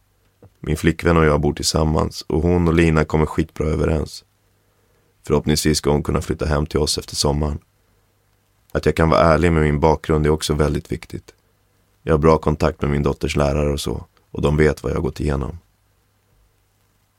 Min 0.59 0.77
flickvän 0.77 1.17
och 1.17 1.25
jag 1.25 1.41
bor 1.41 1.53
tillsammans 1.53 2.21
och 2.21 2.41
hon 2.41 2.67
och 2.67 2.73
Lina 2.73 3.05
kommer 3.05 3.25
skitbra 3.25 3.67
överens. 3.67 4.25
Förhoppningsvis 5.27 5.77
ska 5.77 5.91
hon 5.91 6.03
kunna 6.03 6.21
flytta 6.21 6.45
hem 6.45 6.65
till 6.65 6.79
oss 6.79 6.97
efter 6.97 7.15
sommaren. 7.15 7.59
Att 8.71 8.85
jag 8.85 8.95
kan 8.95 9.09
vara 9.09 9.21
ärlig 9.21 9.51
med 9.51 9.63
min 9.63 9.79
bakgrund 9.79 10.25
är 10.25 10.29
också 10.29 10.53
väldigt 10.53 10.91
viktigt. 10.91 11.34
Jag 12.07 12.13
har 12.13 12.17
bra 12.17 12.37
kontakt 12.37 12.81
med 12.81 12.91
min 12.91 13.03
dotters 13.03 13.35
lärare 13.35 13.73
och 13.73 13.79
så, 13.79 14.05
och 14.31 14.41
de 14.41 14.57
vet 14.57 14.83
vad 14.83 14.91
jag 14.91 14.97
har 14.97 15.01
gått 15.01 15.19
igenom. 15.19 15.59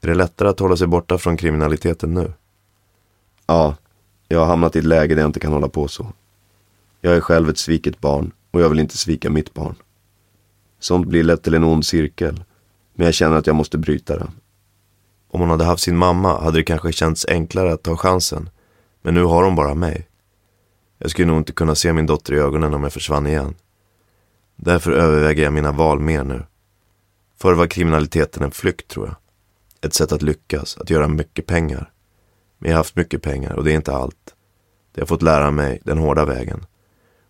Är 0.01 0.09
det 0.09 0.15
lättare 0.15 0.49
att 0.49 0.61
hålla 0.61 0.77
sig 0.77 0.87
borta 0.87 1.19
från 1.19 1.37
kriminaliteten 1.37 2.15
nu? 2.15 2.33
Ja, 3.47 3.77
jag 4.29 4.39
har 4.39 4.47
hamnat 4.47 4.77
i 4.77 4.79
ett 4.79 4.85
läge 4.85 5.15
där 5.15 5.23
jag 5.23 5.29
inte 5.29 5.41
kan 5.41 5.53
hålla 5.53 5.69
på 5.69 5.89
så. 5.89 6.13
Jag 7.01 7.17
är 7.17 7.21
själv 7.21 7.49
ett 7.49 7.59
sviket 7.59 8.01
barn 8.01 8.33
och 8.51 8.61
jag 8.61 8.69
vill 8.69 8.79
inte 8.79 8.99
svika 8.99 9.31
mitt 9.31 9.55
barn. 9.55 9.75
Sånt 10.79 11.07
blir 11.07 11.25
lätt 11.25 11.43
till 11.43 11.55
en 11.55 11.65
ond 11.65 11.87
cirkel, 11.87 12.45
men 12.95 13.05
jag 13.05 13.15
känner 13.15 13.37
att 13.37 13.47
jag 13.47 13.57
måste 13.57 13.79
bryta 13.79 14.19
den. 14.19 14.31
Om 15.29 15.41
hon 15.41 15.51
hade 15.51 15.65
haft 15.65 15.83
sin 15.83 15.97
mamma 15.97 16.41
hade 16.41 16.59
det 16.59 16.65
kanske 16.65 16.93
känts 16.93 17.27
enklare 17.29 17.73
att 17.73 17.83
ta 17.83 17.97
chansen, 17.97 18.51
men 19.03 19.15
nu 19.15 19.23
har 19.23 19.45
hon 19.45 19.55
bara 19.55 19.75
mig. 19.75 20.09
Jag 20.99 21.11
skulle 21.11 21.29
nog 21.29 21.37
inte 21.37 21.53
kunna 21.53 21.75
se 21.75 21.93
min 21.93 22.07
dotter 22.07 22.35
i 22.35 22.39
ögonen 22.39 22.75
om 22.75 22.83
jag 22.83 22.93
försvann 22.93 23.27
igen. 23.27 23.55
Därför 24.57 24.93
överväger 24.93 25.43
jag 25.43 25.53
mina 25.53 25.73
val 25.73 26.01
mer 26.01 26.25
nu. 26.25 26.43
Förr 27.37 27.55
var 27.55 27.67
kriminaliteten 27.67 28.43
en 28.43 28.51
flykt 28.51 28.89
tror 28.89 29.07
jag. 29.07 29.17
Ett 29.81 29.95
sätt 29.95 30.13
att 30.13 30.23
lyckas, 30.23 30.77
att 30.77 30.91
göra 30.91 31.09
mycket 31.09 31.47
pengar. 31.47 31.93
Men 32.59 32.71
jag 32.71 32.77
har 32.77 32.81
haft 32.81 32.97
mycket 32.97 33.23
pengar 33.23 33.53
och 33.53 33.65
det 33.65 33.73
är 33.73 33.77
inte 33.77 33.93
allt. 33.93 34.35
Det 34.95 35.01
har 35.01 35.07
fått 35.07 35.23
lära 35.23 35.51
mig 35.51 35.81
den 35.85 35.99
hårda 35.99 36.25
vägen. 36.25 36.67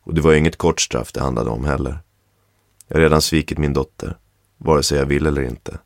Och 0.03 0.15
det 0.15 0.21
var 0.21 0.33
ju 0.33 0.39
inget 0.39 0.59
kort 0.59 0.81
straff 0.81 1.12
det 1.12 1.21
handlade 1.21 1.51
om 1.51 1.65
heller. 1.65 1.99
Jag 2.89 2.97
har 2.97 3.01
redan 3.01 3.23
svikit 3.23 3.59
min 3.59 3.73
dotter, 3.73 4.19
vare 4.59 4.83
sig 4.83 4.99
jag 4.99 5.07
vill 5.07 5.27
eller 5.27 5.43
inte. 5.43 5.79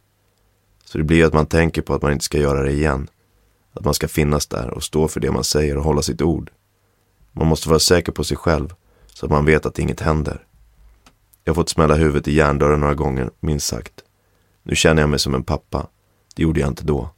Så 0.84 0.98
det 0.98 1.04
blir 1.04 1.24
att 1.24 1.32
man 1.32 1.46
tänker 1.46 1.82
på 1.82 1.94
att 1.94 2.02
man 2.02 2.12
inte 2.12 2.24
ska 2.24 2.38
göra 2.38 2.62
det 2.62 2.72
igen. 2.72 3.08
Att 3.72 3.84
man 3.84 3.94
ska 3.94 4.08
finnas 4.08 4.46
där 4.46 4.70
och 4.70 4.82
stå 4.82 5.08
för 5.08 5.20
det 5.20 5.30
man 5.30 5.44
säger 5.44 5.76
och 5.76 5.84
hålla 5.84 6.02
sitt 6.02 6.22
ord. 6.22 6.50
Man 7.32 7.46
måste 7.46 7.68
vara 7.68 7.78
säker 7.78 8.12
på 8.12 8.24
sig 8.24 8.36
själv 8.36 8.74
så 9.06 9.26
att 9.26 9.32
man 9.32 9.44
vet 9.44 9.66
att 9.66 9.78
inget 9.78 10.00
händer. 10.00 10.46
Jag 11.44 11.50
har 11.50 11.54
fått 11.54 11.68
smälla 11.68 11.94
huvudet 11.94 12.28
i 12.28 12.32
järndörren 12.32 12.80
några 12.80 12.94
gånger, 12.94 13.30
minst 13.40 13.66
sagt. 13.66 14.04
Nu 14.62 14.74
känner 14.74 15.02
jag 15.02 15.08
mig 15.10 15.18
som 15.18 15.34
en 15.34 15.44
pappa. 15.44 15.86
Det 16.34 16.42
gjorde 16.42 16.60
jag 16.60 16.68
inte 16.68 16.84
då. 16.84 17.10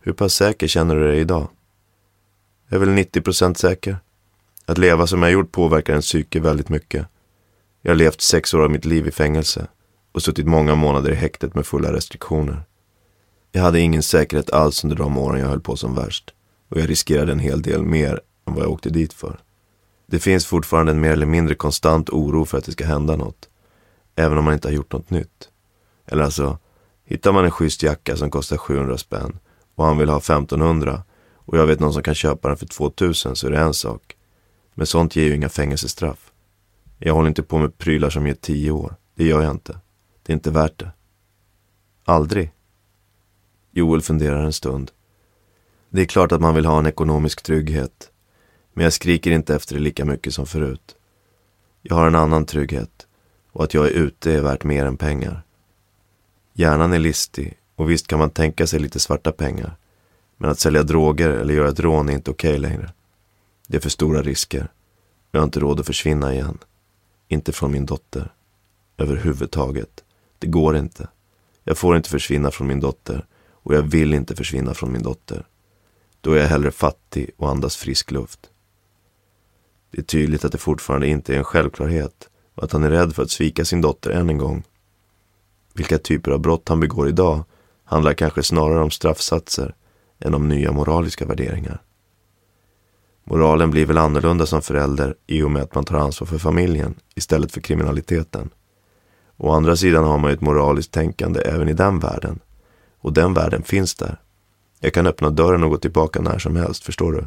Hur 0.00 0.12
pass 0.12 0.34
säker 0.34 0.66
känner 0.66 0.96
du 0.96 1.08
dig 1.08 1.20
idag? 1.20 1.48
Jag 2.68 2.76
är 2.76 2.80
väl 2.80 2.94
90 2.94 3.20
procent 3.20 3.58
säker. 3.58 3.96
Att 4.66 4.78
leva 4.78 5.06
som 5.06 5.22
jag 5.22 5.32
gjort 5.32 5.52
påverkar 5.52 5.94
en 5.94 6.00
psyke 6.00 6.40
väldigt 6.40 6.68
mycket. 6.68 7.06
Jag 7.82 7.90
har 7.90 7.96
levt 7.96 8.20
sex 8.20 8.54
år 8.54 8.64
av 8.64 8.70
mitt 8.70 8.84
liv 8.84 9.06
i 9.06 9.10
fängelse 9.10 9.66
och 10.12 10.22
suttit 10.22 10.46
många 10.46 10.74
månader 10.74 11.10
i 11.10 11.14
häktet 11.14 11.54
med 11.54 11.66
fulla 11.66 11.92
restriktioner. 11.92 12.62
Jag 13.52 13.62
hade 13.62 13.80
ingen 13.80 14.02
säkerhet 14.02 14.50
alls 14.50 14.84
under 14.84 14.96
de 14.96 15.18
åren 15.18 15.40
jag 15.40 15.48
höll 15.48 15.60
på 15.60 15.76
som 15.76 15.94
värst 15.94 16.34
och 16.68 16.80
jag 16.80 16.90
riskerade 16.90 17.32
en 17.32 17.38
hel 17.38 17.62
del 17.62 17.82
mer 17.82 18.20
än 18.46 18.54
vad 18.54 18.64
jag 18.64 18.70
åkte 18.70 18.90
dit 18.90 19.12
för. 19.12 19.40
Det 20.10 20.18
finns 20.18 20.46
fortfarande 20.46 20.92
en 20.92 21.00
mer 21.00 21.12
eller 21.12 21.26
mindre 21.26 21.54
konstant 21.54 22.10
oro 22.10 22.44
för 22.44 22.58
att 22.58 22.64
det 22.64 22.72
ska 22.72 22.86
hända 22.86 23.16
något, 23.16 23.48
även 24.16 24.38
om 24.38 24.44
man 24.44 24.54
inte 24.54 24.68
har 24.68 24.72
gjort 24.72 24.92
något 24.92 25.10
nytt. 25.10 25.48
Eller 26.06 26.24
alltså, 26.24 26.58
hittar 27.04 27.32
man 27.32 27.44
en 27.44 27.50
schysst 27.50 27.82
jacka 27.82 28.16
som 28.16 28.30
kostar 28.30 28.56
700 28.56 28.98
spänn 28.98 29.38
och 29.74 29.84
han 29.84 29.98
vill 29.98 30.08
ha 30.08 30.18
1500 30.18 31.02
och 31.34 31.58
jag 31.58 31.66
vet 31.66 31.80
någon 31.80 31.92
som 31.92 32.02
kan 32.02 32.14
köpa 32.14 32.48
den 32.48 32.56
för 32.56 32.66
2000 32.66 33.36
så 33.36 33.46
är 33.46 33.50
det 33.50 33.58
en 33.58 33.74
sak. 33.74 34.16
Men 34.74 34.86
sånt 34.86 35.16
ger 35.16 35.24
ju 35.24 35.34
inga 35.34 35.48
fängelsestraff. 35.48 36.32
Jag 36.98 37.14
håller 37.14 37.28
inte 37.28 37.42
på 37.42 37.58
med 37.58 37.78
prylar 37.78 38.10
som 38.10 38.26
ger 38.26 38.34
10 38.34 38.70
år. 38.70 38.94
Det 39.14 39.24
gör 39.24 39.42
jag 39.42 39.50
inte. 39.50 39.78
Det 40.22 40.32
är 40.32 40.34
inte 40.34 40.50
värt 40.50 40.78
det. 40.78 40.90
Aldrig. 42.04 42.52
Joel 43.70 44.02
funderar 44.02 44.44
en 44.44 44.52
stund. 44.52 44.90
Det 45.90 46.00
är 46.00 46.06
klart 46.06 46.32
att 46.32 46.40
man 46.40 46.54
vill 46.54 46.66
ha 46.66 46.78
en 46.78 46.86
ekonomisk 46.86 47.42
trygghet. 47.42 48.10
Men 48.78 48.84
jag 48.84 48.92
skriker 48.92 49.30
inte 49.30 49.54
efter 49.54 49.74
det 49.74 49.80
lika 49.80 50.04
mycket 50.04 50.34
som 50.34 50.46
förut. 50.46 50.96
Jag 51.82 51.96
har 51.96 52.06
en 52.06 52.14
annan 52.14 52.46
trygghet. 52.46 53.06
Och 53.52 53.64
att 53.64 53.74
jag 53.74 53.86
är 53.86 53.90
ute 53.90 54.32
är 54.32 54.40
värt 54.40 54.64
mer 54.64 54.84
än 54.84 54.96
pengar. 54.96 55.42
Hjärnan 56.52 56.92
är 56.92 56.98
listig 56.98 57.58
och 57.76 57.90
visst 57.90 58.06
kan 58.06 58.18
man 58.18 58.30
tänka 58.30 58.66
sig 58.66 58.80
lite 58.80 59.00
svarta 59.00 59.32
pengar. 59.32 59.76
Men 60.36 60.50
att 60.50 60.58
sälja 60.58 60.82
droger 60.82 61.30
eller 61.30 61.54
göra 61.54 61.68
ett 61.68 61.80
rån 61.80 62.08
är 62.08 62.12
inte 62.12 62.30
okej 62.30 62.50
okay 62.50 62.60
längre. 62.60 62.92
Det 63.66 63.76
är 63.76 63.80
för 63.80 63.90
stora 63.90 64.22
risker. 64.22 64.68
Jag 65.30 65.40
har 65.40 65.44
inte 65.44 65.60
råd 65.60 65.80
att 65.80 65.86
försvinna 65.86 66.34
igen. 66.34 66.58
Inte 67.28 67.52
från 67.52 67.72
min 67.72 67.86
dotter. 67.86 68.32
Överhuvudtaget. 68.96 70.04
Det 70.38 70.46
går 70.46 70.76
inte. 70.76 71.08
Jag 71.64 71.78
får 71.78 71.96
inte 71.96 72.10
försvinna 72.10 72.50
från 72.50 72.66
min 72.66 72.80
dotter 72.80 73.26
och 73.50 73.74
jag 73.74 73.82
vill 73.82 74.14
inte 74.14 74.36
försvinna 74.36 74.74
från 74.74 74.92
min 74.92 75.02
dotter. 75.02 75.46
Då 76.20 76.32
är 76.32 76.38
jag 76.38 76.48
hellre 76.48 76.70
fattig 76.70 77.30
och 77.36 77.50
andas 77.50 77.76
frisk 77.76 78.10
luft. 78.10 78.50
Det 79.90 79.98
är 79.98 80.02
tydligt 80.02 80.44
att 80.44 80.52
det 80.52 80.58
fortfarande 80.58 81.06
inte 81.06 81.34
är 81.34 81.38
en 81.38 81.44
självklarhet 81.44 82.28
och 82.54 82.64
att 82.64 82.72
han 82.72 82.84
är 82.84 82.90
rädd 82.90 83.14
för 83.14 83.22
att 83.22 83.30
svika 83.30 83.64
sin 83.64 83.80
dotter 83.80 84.10
än 84.10 84.30
en 84.30 84.38
gång. 84.38 84.64
Vilka 85.74 85.98
typer 85.98 86.30
av 86.30 86.40
brott 86.40 86.68
han 86.68 86.80
begår 86.80 87.08
idag 87.08 87.44
handlar 87.84 88.12
kanske 88.12 88.42
snarare 88.42 88.82
om 88.82 88.90
straffsatser 88.90 89.74
än 90.20 90.34
om 90.34 90.48
nya 90.48 90.72
moraliska 90.72 91.26
värderingar. 91.26 91.82
Moralen 93.24 93.70
blir 93.70 93.86
väl 93.86 93.98
annorlunda 93.98 94.46
som 94.46 94.62
förälder 94.62 95.14
i 95.26 95.42
och 95.42 95.50
med 95.50 95.62
att 95.62 95.74
man 95.74 95.84
tar 95.84 95.98
ansvar 95.98 96.26
för 96.26 96.38
familjen 96.38 96.94
istället 97.14 97.52
för 97.52 97.60
kriminaliteten. 97.60 98.50
Å 99.36 99.50
andra 99.50 99.76
sidan 99.76 100.04
har 100.04 100.18
man 100.18 100.30
ju 100.30 100.34
ett 100.34 100.40
moraliskt 100.40 100.92
tänkande 100.92 101.40
även 101.40 101.68
i 101.68 101.72
den 101.72 101.98
världen. 101.98 102.38
Och 103.00 103.12
den 103.12 103.34
världen 103.34 103.62
finns 103.62 103.94
där. 103.94 104.20
Jag 104.80 104.92
kan 104.92 105.06
öppna 105.06 105.30
dörren 105.30 105.64
och 105.64 105.70
gå 105.70 105.76
tillbaka 105.76 106.20
när 106.20 106.38
som 106.38 106.56
helst, 106.56 106.84
förstår 106.84 107.12
du? 107.12 107.26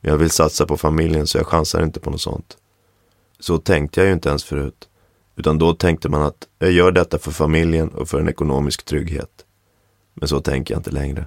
Men 0.00 0.10
jag 0.10 0.18
vill 0.18 0.30
satsa 0.30 0.66
på 0.66 0.76
familjen 0.76 1.26
så 1.26 1.38
jag 1.38 1.46
chansar 1.46 1.82
inte 1.82 2.00
på 2.00 2.10
något 2.10 2.20
sånt. 2.20 2.56
Så 3.40 3.58
tänkte 3.58 4.00
jag 4.00 4.06
ju 4.06 4.12
inte 4.12 4.28
ens 4.28 4.44
förut. 4.44 4.88
Utan 5.36 5.58
då 5.58 5.74
tänkte 5.74 6.08
man 6.08 6.22
att 6.22 6.48
jag 6.58 6.72
gör 6.72 6.92
detta 6.92 7.18
för 7.18 7.30
familjen 7.30 7.88
och 7.88 8.08
för 8.08 8.20
en 8.20 8.28
ekonomisk 8.28 8.84
trygghet. 8.84 9.44
Men 10.14 10.28
så 10.28 10.40
tänker 10.40 10.74
jag 10.74 10.78
inte 10.78 10.90
längre. 10.90 11.26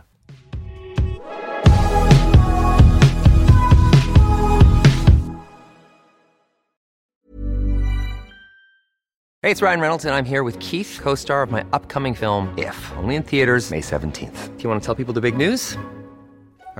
Hej, 9.43 9.53
det 9.53 9.61
är 9.61 9.65
Ryan 9.65 9.81
Reynolds 9.81 10.05
och 10.05 10.11
jag 10.11 10.19
är 10.19 10.23
här 10.23 10.43
med 10.43 10.63
Keith, 10.63 11.01
co-star 11.03 11.43
of 11.43 11.51
my 11.51 11.61
upcoming 11.61 12.15
film 12.15 12.47
If, 12.57 12.91
only 13.03 13.15
in 13.15 13.23
theaters 13.23 13.71
May 13.71 13.81
17th. 13.81 14.57
Do 14.57 14.63
you 14.63 14.69
want 14.69 14.83
to 14.83 14.85
tell 14.85 15.05
people 15.05 15.21
the 15.21 15.31
big 15.31 15.49
news? 15.49 15.77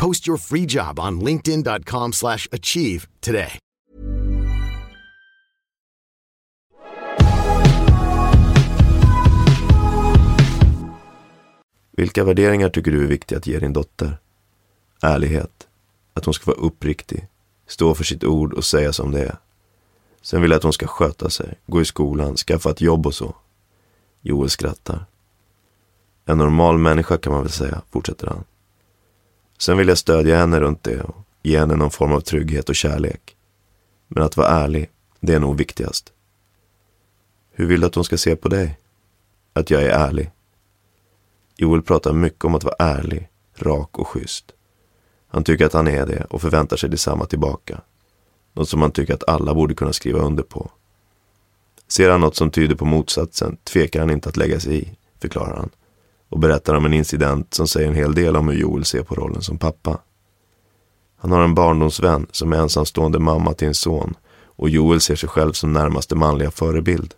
Post 0.00 0.28
your 0.28 0.38
free 0.38 0.66
job 0.66 1.00
on 1.00 1.20
linkedin.com 1.20 2.12
slash 2.12 2.46
achieve 2.52 3.08
today. 3.20 3.58
Vilka 11.96 12.24
värderingar 12.24 12.68
tycker 12.68 12.90
du 12.90 13.04
är 13.04 13.06
viktiga 13.06 13.38
att 13.38 13.46
ge 13.46 13.58
din 13.58 13.72
dotter? 13.72 14.18
Ärlighet. 15.02 15.66
Att 16.14 16.24
hon 16.24 16.34
ska 16.34 16.50
vara 16.50 16.66
uppriktig. 16.66 17.28
Stå 17.66 17.94
för 17.94 18.04
sitt 18.04 18.24
ord 18.24 18.52
och 18.52 18.64
säga 18.64 18.92
som 18.92 19.10
det 19.10 19.20
är. 19.20 19.36
Sen 20.22 20.42
vill 20.42 20.50
jag 20.50 20.56
att 20.56 20.62
hon 20.62 20.72
ska 20.72 20.86
sköta 20.86 21.30
sig, 21.30 21.54
gå 21.66 21.80
i 21.80 21.84
skolan, 21.84 22.36
skaffa 22.36 22.70
ett 22.70 22.80
jobb 22.80 23.06
och 23.06 23.14
så. 23.14 23.34
Joel 24.20 24.50
skrattar. 24.50 25.04
En 26.24 26.38
normal 26.38 26.78
människa 26.78 27.18
kan 27.18 27.32
man 27.32 27.42
väl 27.42 27.52
säga, 27.52 27.82
fortsätter 27.90 28.26
han. 28.26 28.44
Sen 29.58 29.78
vill 29.78 29.88
jag 29.88 29.98
stödja 29.98 30.36
henne 30.36 30.60
runt 30.60 30.82
det 30.82 31.00
och 31.02 31.16
ge 31.42 31.58
henne 31.58 31.76
någon 31.76 31.90
form 31.90 32.12
av 32.12 32.20
trygghet 32.20 32.68
och 32.68 32.74
kärlek. 32.74 33.36
Men 34.08 34.22
att 34.22 34.36
vara 34.36 34.48
ärlig, 34.48 34.90
det 35.20 35.34
är 35.34 35.40
nog 35.40 35.56
viktigast. 35.56 36.12
Hur 37.52 37.66
vill 37.66 37.80
du 37.80 37.86
att 37.86 37.94
hon 37.94 38.04
ska 38.04 38.16
se 38.16 38.36
på 38.36 38.48
dig? 38.48 38.78
Att 39.52 39.70
jag 39.70 39.82
är 39.82 39.90
ärlig. 39.90 40.30
Joel 41.56 41.82
pratar 41.82 42.12
mycket 42.12 42.44
om 42.44 42.54
att 42.54 42.64
vara 42.64 42.74
ärlig, 42.78 43.28
rak 43.54 43.98
och 43.98 44.08
schysst. 44.08 44.52
Han 45.28 45.44
tycker 45.44 45.66
att 45.66 45.72
han 45.72 45.88
är 45.88 46.06
det 46.06 46.24
och 46.30 46.42
förväntar 46.42 46.76
sig 46.76 46.90
detsamma 46.90 47.26
tillbaka. 47.26 47.80
Något 48.52 48.68
som 48.68 48.82
han 48.82 48.90
tycker 48.90 49.14
att 49.14 49.28
alla 49.28 49.54
borde 49.54 49.74
kunna 49.74 49.92
skriva 49.92 50.18
under 50.18 50.42
på. 50.42 50.70
Ser 51.88 52.10
han 52.10 52.20
något 52.20 52.36
som 52.36 52.50
tyder 52.50 52.74
på 52.74 52.84
motsatsen 52.84 53.56
tvekar 53.64 54.00
han 54.00 54.10
inte 54.10 54.28
att 54.28 54.36
lägga 54.36 54.60
sig 54.60 54.82
i, 54.82 54.96
förklarar 55.20 55.56
han. 55.56 55.70
Och 56.28 56.38
berättar 56.38 56.74
om 56.74 56.84
en 56.84 56.94
incident 56.94 57.54
som 57.54 57.68
säger 57.68 57.88
en 57.88 57.94
hel 57.94 58.14
del 58.14 58.36
om 58.36 58.48
hur 58.48 58.56
Joel 58.56 58.84
ser 58.84 59.02
på 59.02 59.14
rollen 59.14 59.42
som 59.42 59.58
pappa. 59.58 59.98
Han 61.20 61.32
har 61.32 61.42
en 61.42 61.54
barndomsvän 61.54 62.26
som 62.30 62.52
är 62.52 62.56
ensamstående 62.56 63.18
mamma 63.18 63.52
till 63.52 63.68
en 63.68 63.74
son 63.74 64.14
och 64.58 64.68
Joel 64.68 65.00
ser 65.00 65.16
sig 65.16 65.28
själv 65.28 65.52
som 65.52 65.72
närmaste 65.72 66.14
manliga 66.14 66.50
förebild. 66.50 67.14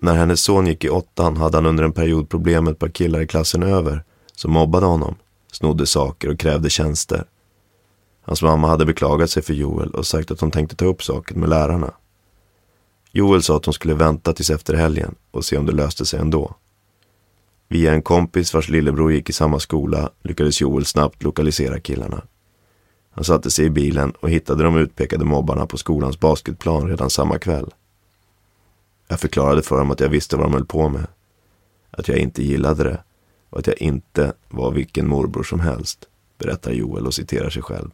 När 0.00 0.14
hennes 0.14 0.40
son 0.40 0.66
gick 0.66 0.84
i 0.84 0.88
åttan 0.88 1.36
hade 1.36 1.56
han 1.56 1.66
under 1.66 1.84
en 1.84 1.92
period 1.92 2.28
problem 2.28 2.64
med 2.64 2.72
ett 2.72 2.78
par 2.78 2.88
killar 2.88 3.20
i 3.20 3.26
klassen 3.26 3.62
över 3.62 4.04
som 4.34 4.52
mobbade 4.52 4.86
honom, 4.86 5.14
snodde 5.52 5.86
saker 5.86 6.28
och 6.30 6.38
krävde 6.38 6.70
tjänster. 6.70 7.24
Hans 8.22 8.42
mamma 8.42 8.68
hade 8.68 8.86
beklagat 8.86 9.30
sig 9.30 9.42
för 9.42 9.54
Joel 9.54 9.90
och 9.90 10.06
sagt 10.06 10.30
att 10.30 10.40
hon 10.40 10.50
tänkte 10.50 10.76
ta 10.76 10.84
upp 10.84 11.02
saken 11.02 11.40
med 11.40 11.48
lärarna. 11.48 11.92
Joel 13.12 13.42
sa 13.42 13.56
att 13.56 13.64
hon 13.64 13.74
skulle 13.74 13.94
vänta 13.94 14.32
tills 14.32 14.50
efter 14.50 14.74
helgen 14.74 15.14
och 15.30 15.44
se 15.44 15.56
om 15.56 15.66
det 15.66 15.72
löste 15.72 16.06
sig 16.06 16.20
ändå. 16.20 16.54
Via 17.68 17.92
en 17.92 18.02
kompis 18.02 18.54
vars 18.54 18.68
lillebror 18.68 19.12
gick 19.12 19.30
i 19.30 19.32
samma 19.32 19.60
skola 19.60 20.10
lyckades 20.22 20.60
Joel 20.60 20.84
snabbt 20.84 21.22
lokalisera 21.22 21.80
killarna. 21.80 22.22
Han 23.10 23.24
satte 23.24 23.50
sig 23.50 23.64
i 23.64 23.70
bilen 23.70 24.10
och 24.10 24.30
hittade 24.30 24.64
de 24.64 24.76
utpekade 24.76 25.24
mobbarna 25.24 25.66
på 25.66 25.76
skolans 25.76 26.20
basketplan 26.20 26.88
redan 26.88 27.10
samma 27.10 27.38
kväll. 27.38 27.74
Jag 29.08 29.20
förklarade 29.20 29.62
för 29.62 29.78
dem 29.78 29.90
att 29.90 30.00
jag 30.00 30.08
visste 30.08 30.36
vad 30.36 30.46
de 30.46 30.52
höll 30.52 30.66
på 30.66 30.88
med. 30.88 31.06
Att 31.90 32.08
jag 32.08 32.18
inte 32.18 32.42
gillade 32.42 32.84
det 32.84 33.02
och 33.50 33.58
att 33.58 33.66
jag 33.66 33.82
inte 33.82 34.32
var 34.48 34.70
vilken 34.70 35.08
morbror 35.08 35.42
som 35.42 35.60
helst, 35.60 36.08
berättar 36.38 36.72
Joel 36.72 37.06
och 37.06 37.14
citerar 37.14 37.50
sig 37.50 37.62
själv. 37.62 37.90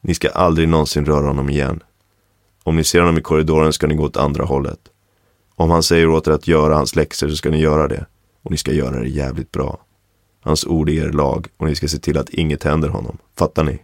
Ni 0.00 0.14
ska 0.14 0.28
aldrig 0.28 0.68
någonsin 0.68 1.06
röra 1.06 1.26
honom 1.26 1.50
igen. 1.50 1.82
Om 2.62 2.76
ni 2.76 2.84
ser 2.84 3.00
honom 3.00 3.18
i 3.18 3.22
korridoren 3.22 3.72
ska 3.72 3.86
ni 3.86 3.94
gå 3.94 4.04
åt 4.04 4.16
andra 4.16 4.44
hållet. 4.44 4.80
Om 5.54 5.70
han 5.70 5.82
säger 5.82 6.08
åt 6.08 6.28
er 6.28 6.32
att 6.32 6.48
göra 6.48 6.76
hans 6.76 6.96
läxor 6.96 7.28
så 7.28 7.36
ska 7.36 7.50
ni 7.50 7.60
göra 7.60 7.88
det. 7.88 8.06
Och 8.46 8.52
ni 8.52 8.58
ska 8.58 8.72
göra 8.72 9.00
det 9.00 9.08
jävligt 9.08 9.52
bra. 9.52 9.80
Hans 10.40 10.66
ord 10.66 10.88
är 10.88 10.92
er 10.92 11.12
lag 11.12 11.46
och 11.56 11.66
ni 11.66 11.74
ska 11.74 11.88
se 11.88 11.98
till 11.98 12.18
att 12.18 12.28
inget 12.28 12.62
händer 12.62 12.88
honom. 12.88 13.18
Fattar 13.34 13.64
ni? 13.64 13.78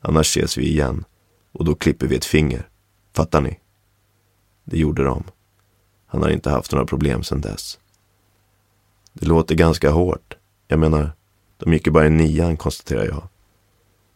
Annars 0.00 0.26
ses 0.26 0.58
vi 0.58 0.68
igen. 0.68 1.04
Och 1.52 1.64
då 1.64 1.74
klipper 1.74 2.06
vi 2.06 2.16
ett 2.16 2.24
finger. 2.24 2.68
Fattar 3.16 3.40
ni? 3.40 3.58
Det 4.64 4.78
gjorde 4.78 5.04
de. 5.04 5.24
Han 6.06 6.22
har 6.22 6.30
inte 6.30 6.50
haft 6.50 6.72
några 6.72 6.86
problem 6.86 7.22
sedan 7.22 7.40
dess. 7.40 7.78
Det 9.12 9.26
låter 9.26 9.54
ganska 9.54 9.90
hårt. 9.90 10.36
Jag 10.68 10.78
menar, 10.78 11.12
de 11.56 11.72
gick 11.72 11.86
ju 11.86 11.92
bara 11.92 12.06
i 12.06 12.10
nian, 12.10 12.56
konstaterar 12.56 13.04
jag. 13.04 13.28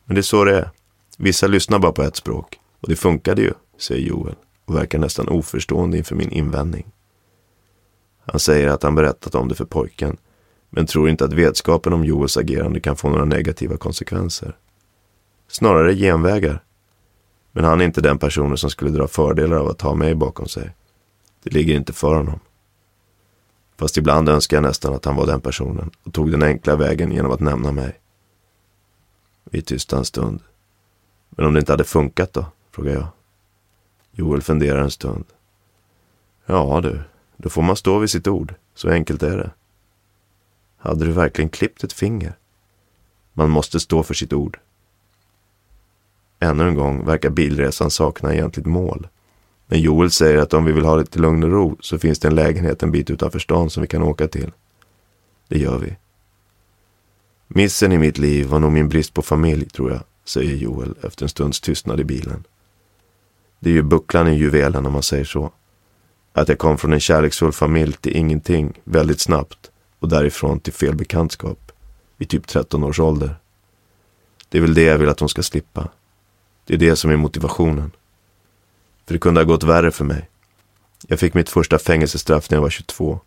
Men 0.05 0.15
det 0.15 0.21
är 0.21 0.23
så 0.23 0.45
det 0.45 0.57
är. 0.57 0.71
Vissa 1.19 1.47
lyssnar 1.47 1.79
bara 1.79 1.93
på 1.93 2.03
ett 2.03 2.17
språk. 2.17 2.59
Och 2.81 2.89
det 2.89 2.97
funkade 2.97 3.43
ju, 3.43 3.53
säger 3.79 4.09
Joel 4.09 4.35
och 4.65 4.77
verkar 4.77 4.99
nästan 4.99 5.29
oförstående 5.29 5.99
inför 5.99 6.15
min 6.15 6.31
invändning. 6.31 6.93
Han 8.29 8.41
säger 8.41 8.69
att 8.69 8.83
han 8.83 8.95
berättat 8.95 9.35
om 9.35 9.49
det 9.49 9.55
för 9.55 9.65
pojken, 9.65 10.17
men 10.71 10.87
tror 10.87 11.09
inte 11.09 11.25
att 11.25 11.33
vetskapen 11.33 11.93
om 11.93 12.05
Joels 12.05 12.37
agerande 12.37 12.81
kan 12.81 12.97
få 12.97 13.09
några 13.09 13.25
negativa 13.25 13.77
konsekvenser. 13.77 14.57
Snarare 15.49 15.95
genvägar. 15.95 16.63
Men 17.53 17.65
han 17.65 17.81
är 17.81 17.85
inte 17.85 18.01
den 18.01 18.19
personen 18.19 18.57
som 18.57 18.71
skulle 18.71 18.91
dra 18.91 19.09
fördelar 19.09 19.57
av 19.57 19.69
att 19.69 19.81
ha 19.81 19.95
mig 19.95 20.15
bakom 20.15 20.49
sig. 20.49 20.75
Det 21.43 21.51
ligger 21.51 21.75
inte 21.75 21.93
för 21.93 22.15
honom. 22.15 22.41
Fast 23.77 23.97
ibland 23.97 24.29
önskar 24.29 24.57
jag 24.57 24.63
nästan 24.63 24.95
att 24.95 25.05
han 25.05 25.17
var 25.17 25.27
den 25.27 25.41
personen 25.41 25.91
och 26.03 26.15
tog 26.15 26.31
den 26.31 26.43
enkla 26.43 26.77
vägen 26.77 27.13
genom 27.13 27.33
att 27.33 27.41
nämna 27.41 27.73
mig. 27.73 28.01
Vi 29.45 29.59
är 29.59 29.63
tysta 29.63 29.97
en 29.97 30.05
stund. 30.05 30.41
Men 31.31 31.47
om 31.47 31.55
det 31.55 31.61
inte 31.61 31.73
hade 31.73 31.85
funkat 31.85 32.33
då? 32.33 32.47
frågar 32.71 32.93
jag. 32.93 33.07
Joel 34.13 34.43
funderar 34.43 34.81
en 34.81 34.91
stund. 34.91 35.25
Ja 36.47 36.81
du, 36.81 37.01
då 37.39 37.49
får 37.49 37.63
man 37.63 37.77
stå 37.77 37.99
vid 37.99 38.11
sitt 38.11 38.27
ord. 38.27 38.55
Så 38.75 38.91
enkelt 38.91 39.23
är 39.23 39.37
det. 39.37 39.51
Hade 40.77 41.05
du 41.05 41.13
verkligen 41.13 41.49
klippt 41.49 41.85
ett 41.85 41.93
finger? 41.93 42.33
Man 43.33 43.51
måste 43.51 43.81
stå 43.81 44.03
för 44.03 44.15
sitt 44.15 44.33
ord. 44.33 44.59
Ännu 46.41 46.69
en 46.69 46.75
gång 46.75 47.07
verkar 47.07 47.31
bilresan 47.31 47.91
sakna 47.91 48.35
egentligt 48.35 48.67
mål. 48.67 49.09
Men 49.67 49.81
Joel 49.81 50.11
säger 50.11 50.39
att 50.39 50.55
om 50.55 50.65
vi 50.65 50.73
vill 50.73 50.85
ha 50.85 50.97
lite 50.97 51.19
lugn 51.19 51.45
och 51.45 51.51
ro 51.51 51.77
så 51.81 51.99
finns 51.99 52.19
det 52.19 52.29
en 52.29 52.35
lägenhet 52.35 52.83
en 52.83 52.93
bit 52.93 53.11
utanför 53.11 53.39
stan 53.39 53.71
som 53.71 53.81
vi 53.81 53.87
kan 53.87 54.03
åka 54.03 54.29
till. 54.29 54.53
Det 55.49 55.59
gör 55.59 55.79
vi. 55.79 55.97
Missen 57.49 57.93
i 57.93 57.99
mitt 57.99 58.19
liv 58.19 58.47
var 58.47 58.59
nog 58.59 58.73
min 58.73 58.89
brist 58.89 59.15
på 59.15 59.23
familj, 59.23 59.69
tror 59.69 59.91
jag, 59.91 60.01
säger 60.25 60.57
Joel 60.57 60.95
efter 61.03 61.25
en 61.25 61.29
stunds 61.29 61.61
tystnad 61.61 62.01
i 62.01 62.05
bilen. 62.05 62.45
Det 63.61 63.71
är 63.71 63.75
ju 63.75 63.83
bucklan 63.83 64.29
i 64.29 64.35
juvelen 64.35 64.87
om 64.87 64.93
man 64.93 65.03
säger 65.03 65.25
så. 65.25 65.53
Att 66.39 66.49
jag 66.49 66.59
kom 66.59 66.79
från 66.79 66.93
en 66.93 67.01
kärleksfull 67.01 67.53
familj 67.53 67.93
till 67.93 68.17
ingenting 68.17 68.81
väldigt 68.85 69.21
snabbt 69.21 69.71
och 69.99 70.09
därifrån 70.09 70.61
till 70.61 70.73
fel 70.73 70.97
bekantskap 70.97 71.73
vid 72.17 72.29
typ 72.29 72.47
13 72.47 72.85
års 72.85 73.01
ålder. 73.01 73.37
Det 74.49 74.59
är 74.59 74.63
väl 74.63 74.75
det 74.75 74.83
jag 74.83 74.99
vill 74.99 75.09
att 75.09 75.21
hon 75.21 75.29
ska 75.29 75.43
slippa. 75.43 75.89
Det 76.65 76.75
är 76.75 76.79
det 76.79 76.97
som 76.97 77.11
är 77.11 77.17
motivationen. 77.17 77.91
För 79.07 79.15
det 79.15 79.21
kunde 79.21 79.41
ha 79.41 79.45
gått 79.45 79.63
värre 79.63 79.91
för 79.91 80.05
mig. 80.05 80.29
Jag 81.07 81.21
fick 81.21 81.35
mitt 81.35 81.49
första 81.49 81.79
fängelsestraff 81.79 82.51
när 82.51 82.57
jag 82.57 82.63
var 82.63 82.71
22. 82.71 83.21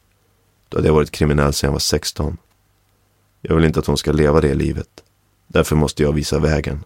Då 0.70 0.78
hade 0.78 0.88
jag 0.88 0.94
varit 0.94 1.12
kriminell 1.12 1.54
sedan 1.54 1.68
jag 1.68 1.72
var 1.72 1.80
16. 1.80 2.38
Jag 3.42 3.56
vill 3.56 3.66
inte 3.66 3.80
att 3.80 3.88
hon 3.88 3.98
ska 3.98 4.12
leva 4.12 4.42
det 4.42 4.54
livet. 4.54 5.04
Därför 5.48 5.76
måste 5.76 6.04
jag 6.04 6.14
visa 6.14 6.40
vägen. 6.40 6.84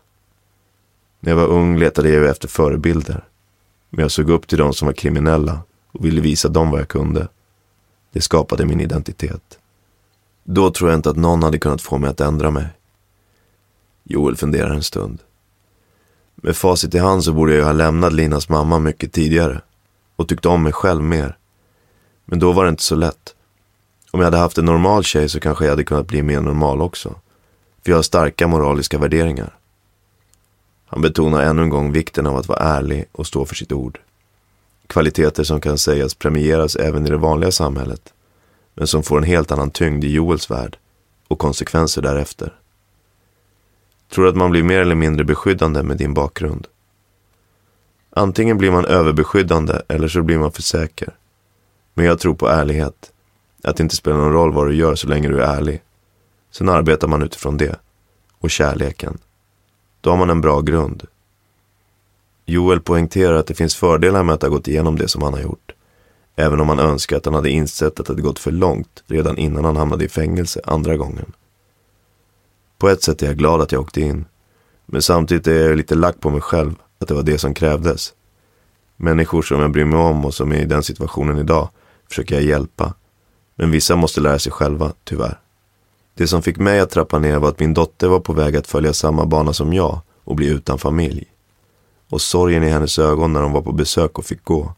När 1.19 1.31
jag 1.31 1.37
var 1.37 1.47
ung 1.47 1.79
letade 1.79 2.09
jag 2.09 2.25
efter 2.25 2.47
förebilder. 2.47 3.23
Men 3.89 4.01
jag 4.01 4.11
såg 4.11 4.29
upp 4.29 4.47
till 4.47 4.57
de 4.57 4.73
som 4.73 4.85
var 4.85 4.93
kriminella 4.93 5.61
och 5.95 6.05
ville 6.05 6.21
visa 6.21 6.49
dem 6.49 6.71
vad 6.71 6.79
jag 6.79 6.87
kunde. 6.87 7.27
Det 8.11 8.21
skapade 8.21 8.65
min 8.65 8.81
identitet. 8.81 9.59
Då 10.43 10.71
tror 10.71 10.89
jag 10.89 10.97
inte 10.97 11.09
att 11.09 11.17
någon 11.17 11.43
hade 11.43 11.59
kunnat 11.59 11.81
få 11.81 11.97
mig 11.97 12.09
att 12.09 12.21
ändra 12.21 12.51
mig. 12.51 12.67
Joel 14.03 14.35
funderar 14.35 14.69
en 14.69 14.83
stund. 14.83 15.19
Med 16.35 16.55
facit 16.55 16.95
i 16.95 16.97
hand 16.97 17.23
så 17.23 17.33
borde 17.33 17.51
jag 17.51 17.59
ju 17.59 17.65
ha 17.65 17.71
lämnat 17.71 18.13
Linas 18.13 18.49
mamma 18.49 18.79
mycket 18.79 19.13
tidigare 19.13 19.61
och 20.15 20.27
tyckt 20.27 20.45
om 20.45 20.63
mig 20.63 20.73
själv 20.73 21.03
mer. 21.03 21.37
Men 22.25 22.39
då 22.39 22.51
var 22.51 22.63
det 22.63 22.69
inte 22.69 22.83
så 22.83 22.95
lätt. 22.95 23.35
Om 24.11 24.19
jag 24.19 24.25
hade 24.25 24.37
haft 24.37 24.57
en 24.57 24.65
normal 24.65 25.03
tjej 25.03 25.29
så 25.29 25.39
kanske 25.39 25.65
jag 25.65 25.71
hade 25.71 25.83
kunnat 25.83 26.07
bli 26.07 26.23
mer 26.23 26.41
normal 26.41 26.81
också. 26.81 27.09
För 27.83 27.91
jag 27.91 27.97
har 27.97 28.03
starka 28.03 28.47
moraliska 28.47 28.97
värderingar. 28.97 29.57
Han 30.85 31.01
betonar 31.01 31.41
ännu 31.41 31.61
en 31.61 31.69
gång 31.69 31.91
vikten 31.91 32.27
av 32.27 32.37
att 32.37 32.47
vara 32.47 32.59
ärlig 32.59 33.05
och 33.11 33.27
stå 33.27 33.45
för 33.45 33.55
sitt 33.55 33.71
ord. 33.71 33.99
Kvaliteter 34.87 35.43
som 35.43 35.61
kan 35.61 35.77
sägas 35.77 36.15
premieras 36.15 36.75
även 36.75 37.05
i 37.05 37.09
det 37.09 37.17
vanliga 37.17 37.51
samhället. 37.51 38.13
Men 38.73 38.87
som 38.87 39.03
får 39.03 39.17
en 39.17 39.23
helt 39.23 39.51
annan 39.51 39.71
tyngd 39.71 40.03
i 40.03 40.13
Joels 40.13 40.51
värld 40.51 40.77
och 41.27 41.39
konsekvenser 41.39 42.01
därefter. 42.01 42.53
Tror 44.09 44.23
du 44.23 44.29
att 44.29 44.35
man 44.35 44.51
blir 44.51 44.63
mer 44.63 44.79
eller 44.79 44.95
mindre 44.95 45.23
beskyddande 45.23 45.83
med 45.83 45.97
din 45.97 46.13
bakgrund? 46.13 46.67
Antingen 48.09 48.57
blir 48.57 48.71
man 48.71 48.85
överbeskyddande 48.85 49.81
eller 49.87 50.07
så 50.07 50.21
blir 50.21 50.37
man 50.37 50.51
för 50.51 50.61
säker. 50.61 51.15
Men 51.93 52.05
jag 52.05 52.19
tror 52.19 52.35
på 52.35 52.47
ärlighet. 52.47 53.11
Att 53.63 53.77
det 53.77 53.83
inte 53.83 53.95
spelar 53.95 54.17
någon 54.17 54.33
roll 54.33 54.53
vad 54.53 54.67
du 54.67 54.75
gör 54.75 54.95
så 54.95 55.07
länge 55.07 55.29
du 55.29 55.41
är 55.41 55.57
ärlig. 55.57 55.81
Sen 56.51 56.69
arbetar 56.69 57.07
man 57.07 57.21
utifrån 57.23 57.57
det. 57.57 57.79
Och 58.39 58.49
kärleken. 58.49 59.17
Då 60.01 60.09
har 60.09 60.17
man 60.17 60.29
en 60.29 60.41
bra 60.41 60.61
grund. 60.61 61.07
Joel 62.45 62.79
poängterar 62.81 63.35
att 63.35 63.47
det 63.47 63.53
finns 63.53 63.75
fördelar 63.75 64.23
med 64.23 64.35
att 64.35 64.41
ha 64.41 64.49
gått 64.49 64.67
igenom 64.67 64.95
det 64.97 65.07
som 65.07 65.21
han 65.21 65.33
har 65.33 65.41
gjort. 65.41 65.71
Även 66.35 66.59
om 66.59 66.69
han 66.69 66.79
önskar 66.79 67.17
att 67.17 67.25
han 67.25 67.33
hade 67.33 67.49
insett 67.49 67.99
att 67.99 68.05
det 68.05 68.21
gått 68.21 68.39
för 68.39 68.51
långt 68.51 69.03
redan 69.07 69.37
innan 69.37 69.65
han 69.65 69.77
hamnade 69.77 70.05
i 70.05 70.09
fängelse 70.09 70.61
andra 70.63 70.97
gången. 70.97 71.31
På 72.77 72.89
ett 72.89 73.03
sätt 73.03 73.21
är 73.21 73.27
jag 73.27 73.37
glad 73.37 73.61
att 73.61 73.71
jag 73.71 73.81
åkte 73.81 74.01
in. 74.01 74.25
Men 74.85 75.01
samtidigt 75.01 75.47
är 75.47 75.67
jag 75.67 75.77
lite 75.77 75.95
lack 75.95 76.19
på 76.19 76.29
mig 76.29 76.41
själv 76.41 76.75
att 76.99 77.07
det 77.07 77.13
var 77.13 77.23
det 77.23 77.37
som 77.37 77.53
krävdes. 77.53 78.13
Människor 78.97 79.41
som 79.41 79.61
jag 79.61 79.71
bryr 79.71 79.85
mig 79.85 79.99
om 79.99 80.25
och 80.25 80.33
som 80.33 80.51
är 80.51 80.61
i 80.61 80.65
den 80.65 80.83
situationen 80.83 81.37
idag 81.37 81.69
försöker 82.09 82.35
jag 82.35 82.43
hjälpa. 82.43 82.93
Men 83.55 83.71
vissa 83.71 83.95
måste 83.95 84.21
lära 84.21 84.39
sig 84.39 84.51
själva, 84.51 84.93
tyvärr. 85.03 85.39
Det 86.13 86.27
som 86.27 86.41
fick 86.41 86.57
mig 86.57 86.79
att 86.79 86.89
trappa 86.89 87.19
ner 87.19 87.39
var 87.39 87.49
att 87.49 87.59
min 87.59 87.73
dotter 87.73 88.07
var 88.07 88.19
på 88.19 88.33
väg 88.33 88.55
att 88.55 88.67
följa 88.67 88.93
samma 88.93 89.25
bana 89.25 89.53
som 89.53 89.73
jag 89.73 89.99
och 90.23 90.35
bli 90.35 90.47
utan 90.47 90.79
familj. 90.79 91.27
Och 92.09 92.21
sorgen 92.21 92.63
i 92.63 92.69
hennes 92.69 92.99
ögon 92.99 93.33
när 93.33 93.41
hon 93.41 93.51
var 93.51 93.61
på 93.61 93.71
besök 93.71 94.19
och 94.19 94.25
fick 94.25 94.43
gå. 94.43 94.73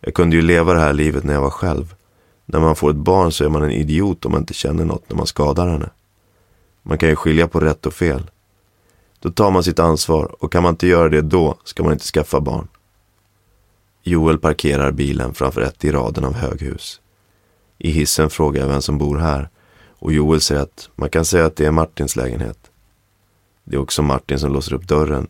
Jag 0.00 0.14
kunde 0.14 0.36
ju 0.36 0.42
leva 0.42 0.72
det 0.72 0.80
här 0.80 0.92
livet 0.92 1.24
när 1.24 1.34
jag 1.34 1.40
var 1.40 1.50
själv. 1.50 1.94
När 2.46 2.60
man 2.60 2.76
får 2.76 2.90
ett 2.90 2.96
barn 2.96 3.32
så 3.32 3.44
är 3.44 3.48
man 3.48 3.62
en 3.62 3.70
idiot 3.70 4.24
om 4.24 4.32
man 4.32 4.40
inte 4.40 4.54
känner 4.54 4.84
något 4.84 5.08
när 5.08 5.16
man 5.16 5.26
skadar 5.26 5.68
henne. 5.68 5.90
Man 6.82 6.98
kan 6.98 7.08
ju 7.08 7.16
skilja 7.16 7.48
på 7.48 7.60
rätt 7.60 7.86
och 7.86 7.94
fel. 7.94 8.30
Då 9.20 9.30
tar 9.30 9.50
man 9.50 9.64
sitt 9.64 9.78
ansvar 9.78 10.36
och 10.38 10.52
kan 10.52 10.62
man 10.62 10.72
inte 10.72 10.86
göra 10.86 11.08
det 11.08 11.20
då 11.20 11.56
ska 11.64 11.82
man 11.82 11.92
inte 11.92 12.04
skaffa 12.04 12.40
barn. 12.40 12.68
Joel 14.02 14.38
parkerar 14.38 14.90
bilen 14.90 15.34
framför 15.34 15.60
ett 15.60 15.84
i 15.84 15.92
raden 15.92 16.24
av 16.24 16.34
höghus. 16.34 17.00
I 17.78 17.90
hissen 17.90 18.30
frågar 18.30 18.60
jag 18.60 18.68
vem 18.68 18.82
som 18.82 18.98
bor 18.98 19.18
här 19.18 19.48
och 20.02 20.12
Joel 20.12 20.40
säger 20.40 20.62
att 20.62 20.88
man 20.94 21.10
kan 21.10 21.24
säga 21.24 21.46
att 21.46 21.56
det 21.56 21.66
är 21.66 21.70
Martins 21.70 22.16
lägenhet. 22.16 22.70
Det 23.64 23.76
är 23.76 23.80
också 23.80 24.02
Martin 24.02 24.38
som 24.38 24.52
låser 24.52 24.74
upp 24.74 24.88
dörren 24.88 25.26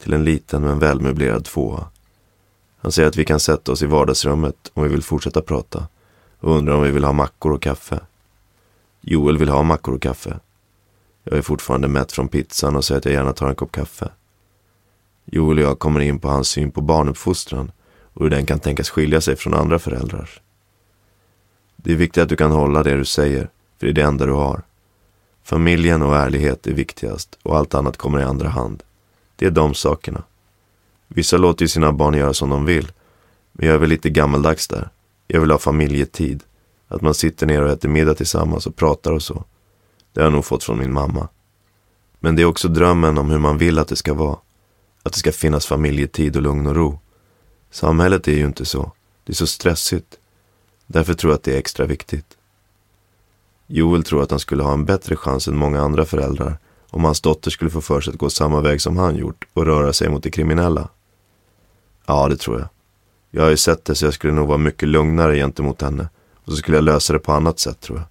till 0.00 0.12
en 0.12 0.24
liten 0.24 0.62
men 0.62 0.78
välmöblerad 0.78 1.44
tvåa. 1.44 1.86
Han 2.78 2.92
säger 2.92 3.08
att 3.08 3.16
vi 3.16 3.24
kan 3.24 3.40
sätta 3.40 3.72
oss 3.72 3.82
i 3.82 3.86
vardagsrummet 3.86 4.70
om 4.74 4.82
vi 4.82 4.88
vill 4.88 5.02
fortsätta 5.02 5.42
prata 5.42 5.88
och 6.40 6.56
undrar 6.56 6.74
om 6.74 6.82
vi 6.82 6.90
vill 6.90 7.04
ha 7.04 7.12
mackor 7.12 7.52
och 7.52 7.62
kaffe. 7.62 8.00
Joel 9.00 9.38
vill 9.38 9.48
ha 9.48 9.62
mackor 9.62 9.94
och 9.94 10.02
kaffe. 10.02 10.38
Jag 11.24 11.38
är 11.38 11.42
fortfarande 11.42 11.88
mätt 11.88 12.12
från 12.12 12.28
pizzan 12.28 12.76
och 12.76 12.84
säger 12.84 12.98
att 12.98 13.04
jag 13.04 13.14
gärna 13.14 13.32
tar 13.32 13.48
en 13.48 13.54
kopp 13.54 13.72
kaffe. 13.72 14.08
Joel 15.24 15.58
och 15.58 15.64
jag 15.64 15.78
kommer 15.78 16.00
in 16.00 16.18
på 16.18 16.28
hans 16.28 16.48
syn 16.48 16.70
på 16.70 16.80
barnuppfostran 16.80 17.72
och 18.14 18.22
hur 18.22 18.30
den 18.30 18.46
kan 18.46 18.60
tänkas 18.60 18.90
skilja 18.90 19.20
sig 19.20 19.36
från 19.36 19.54
andra 19.54 19.78
föräldrars. 19.78 20.40
Det 21.76 21.92
är 21.92 21.96
viktigt 21.96 22.22
att 22.22 22.28
du 22.28 22.36
kan 22.36 22.50
hålla 22.50 22.82
det 22.82 22.96
du 22.96 23.04
säger, 23.04 23.48
för 23.78 23.86
det 23.86 23.92
är 23.92 23.94
det 23.94 24.02
enda 24.02 24.26
du 24.26 24.32
har. 24.32 24.62
Familjen 25.42 26.02
och 26.02 26.16
ärlighet 26.16 26.66
är 26.66 26.74
viktigast 26.74 27.38
och 27.42 27.56
allt 27.56 27.74
annat 27.74 27.96
kommer 27.96 28.20
i 28.20 28.22
andra 28.22 28.48
hand. 28.48 28.82
Det 29.40 29.46
är 29.46 29.50
de 29.50 29.74
sakerna. 29.74 30.22
Vissa 31.08 31.36
låter 31.36 31.64
ju 31.64 31.68
sina 31.68 31.92
barn 31.92 32.14
göra 32.14 32.34
som 32.34 32.50
de 32.50 32.64
vill, 32.64 32.92
men 33.52 33.66
jag 33.66 33.74
är 33.74 33.78
väl 33.78 33.88
lite 33.88 34.10
gammaldags 34.10 34.68
där. 34.68 34.88
Jag 35.26 35.40
vill 35.40 35.50
ha 35.50 35.58
familjetid. 35.58 36.42
Att 36.88 37.00
man 37.00 37.14
sitter 37.14 37.46
ner 37.46 37.62
och 37.62 37.70
äter 37.70 37.88
middag 37.88 38.14
tillsammans 38.14 38.66
och 38.66 38.76
pratar 38.76 39.12
och 39.12 39.22
så. 39.22 39.44
Det 40.12 40.20
har 40.20 40.26
jag 40.26 40.32
nog 40.32 40.44
fått 40.44 40.64
från 40.64 40.78
min 40.78 40.92
mamma. 40.92 41.28
Men 42.18 42.36
det 42.36 42.42
är 42.42 42.46
också 42.46 42.68
drömmen 42.68 43.18
om 43.18 43.30
hur 43.30 43.38
man 43.38 43.58
vill 43.58 43.78
att 43.78 43.88
det 43.88 43.96
ska 43.96 44.14
vara. 44.14 44.38
Att 45.02 45.12
det 45.12 45.18
ska 45.18 45.32
finnas 45.32 45.66
familjetid 45.66 46.36
och 46.36 46.42
lugn 46.42 46.66
och 46.66 46.76
ro. 46.76 46.98
Samhället 47.70 48.28
är 48.28 48.32
ju 48.32 48.46
inte 48.46 48.64
så. 48.64 48.92
Det 49.24 49.32
är 49.32 49.36
så 49.36 49.46
stressigt. 49.46 50.18
Därför 50.86 51.14
tror 51.14 51.32
jag 51.32 51.36
att 51.36 51.44
det 51.44 51.54
är 51.54 51.58
extra 51.58 51.86
viktigt. 51.86 52.36
Joel 53.66 54.04
tror 54.04 54.22
att 54.22 54.30
han 54.30 54.40
skulle 54.40 54.62
ha 54.62 54.72
en 54.72 54.84
bättre 54.84 55.16
chans 55.16 55.48
än 55.48 55.56
många 55.56 55.80
andra 55.80 56.04
föräldrar 56.04 56.58
om 56.90 57.04
hans 57.04 57.20
dotter 57.20 57.50
skulle 57.50 57.70
få 57.70 57.80
för 57.80 58.00
sig 58.00 58.12
att 58.12 58.18
gå 58.18 58.30
samma 58.30 58.60
väg 58.60 58.80
som 58.80 58.96
han 58.96 59.16
gjort 59.16 59.46
och 59.52 59.66
röra 59.66 59.92
sig 59.92 60.08
mot 60.08 60.22
det 60.22 60.30
kriminella. 60.30 60.88
Ja, 62.06 62.28
det 62.28 62.36
tror 62.36 62.58
jag. 62.58 62.68
Jag 63.30 63.42
har 63.42 63.50
ju 63.50 63.56
sett 63.56 63.84
det 63.84 63.94
så 63.94 64.04
jag 64.04 64.14
skulle 64.14 64.32
nog 64.32 64.48
vara 64.48 64.58
mycket 64.58 64.88
lugnare 64.88 65.36
gentemot 65.36 65.82
henne 65.82 66.08
och 66.44 66.52
så 66.52 66.56
skulle 66.56 66.76
jag 66.76 66.84
lösa 66.84 67.12
det 67.12 67.18
på 67.18 67.32
annat 67.32 67.58
sätt 67.58 67.80
tror 67.80 67.98
jag. 67.98 68.06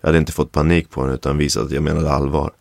Jag 0.00 0.08
hade 0.08 0.18
inte 0.18 0.32
fått 0.32 0.52
panik 0.52 0.90
på 0.90 1.00
henne 1.02 1.14
utan 1.14 1.38
visat 1.38 1.64
att 1.64 1.70
jag 1.70 1.82
menade 1.82 2.10
allvar. 2.10 2.52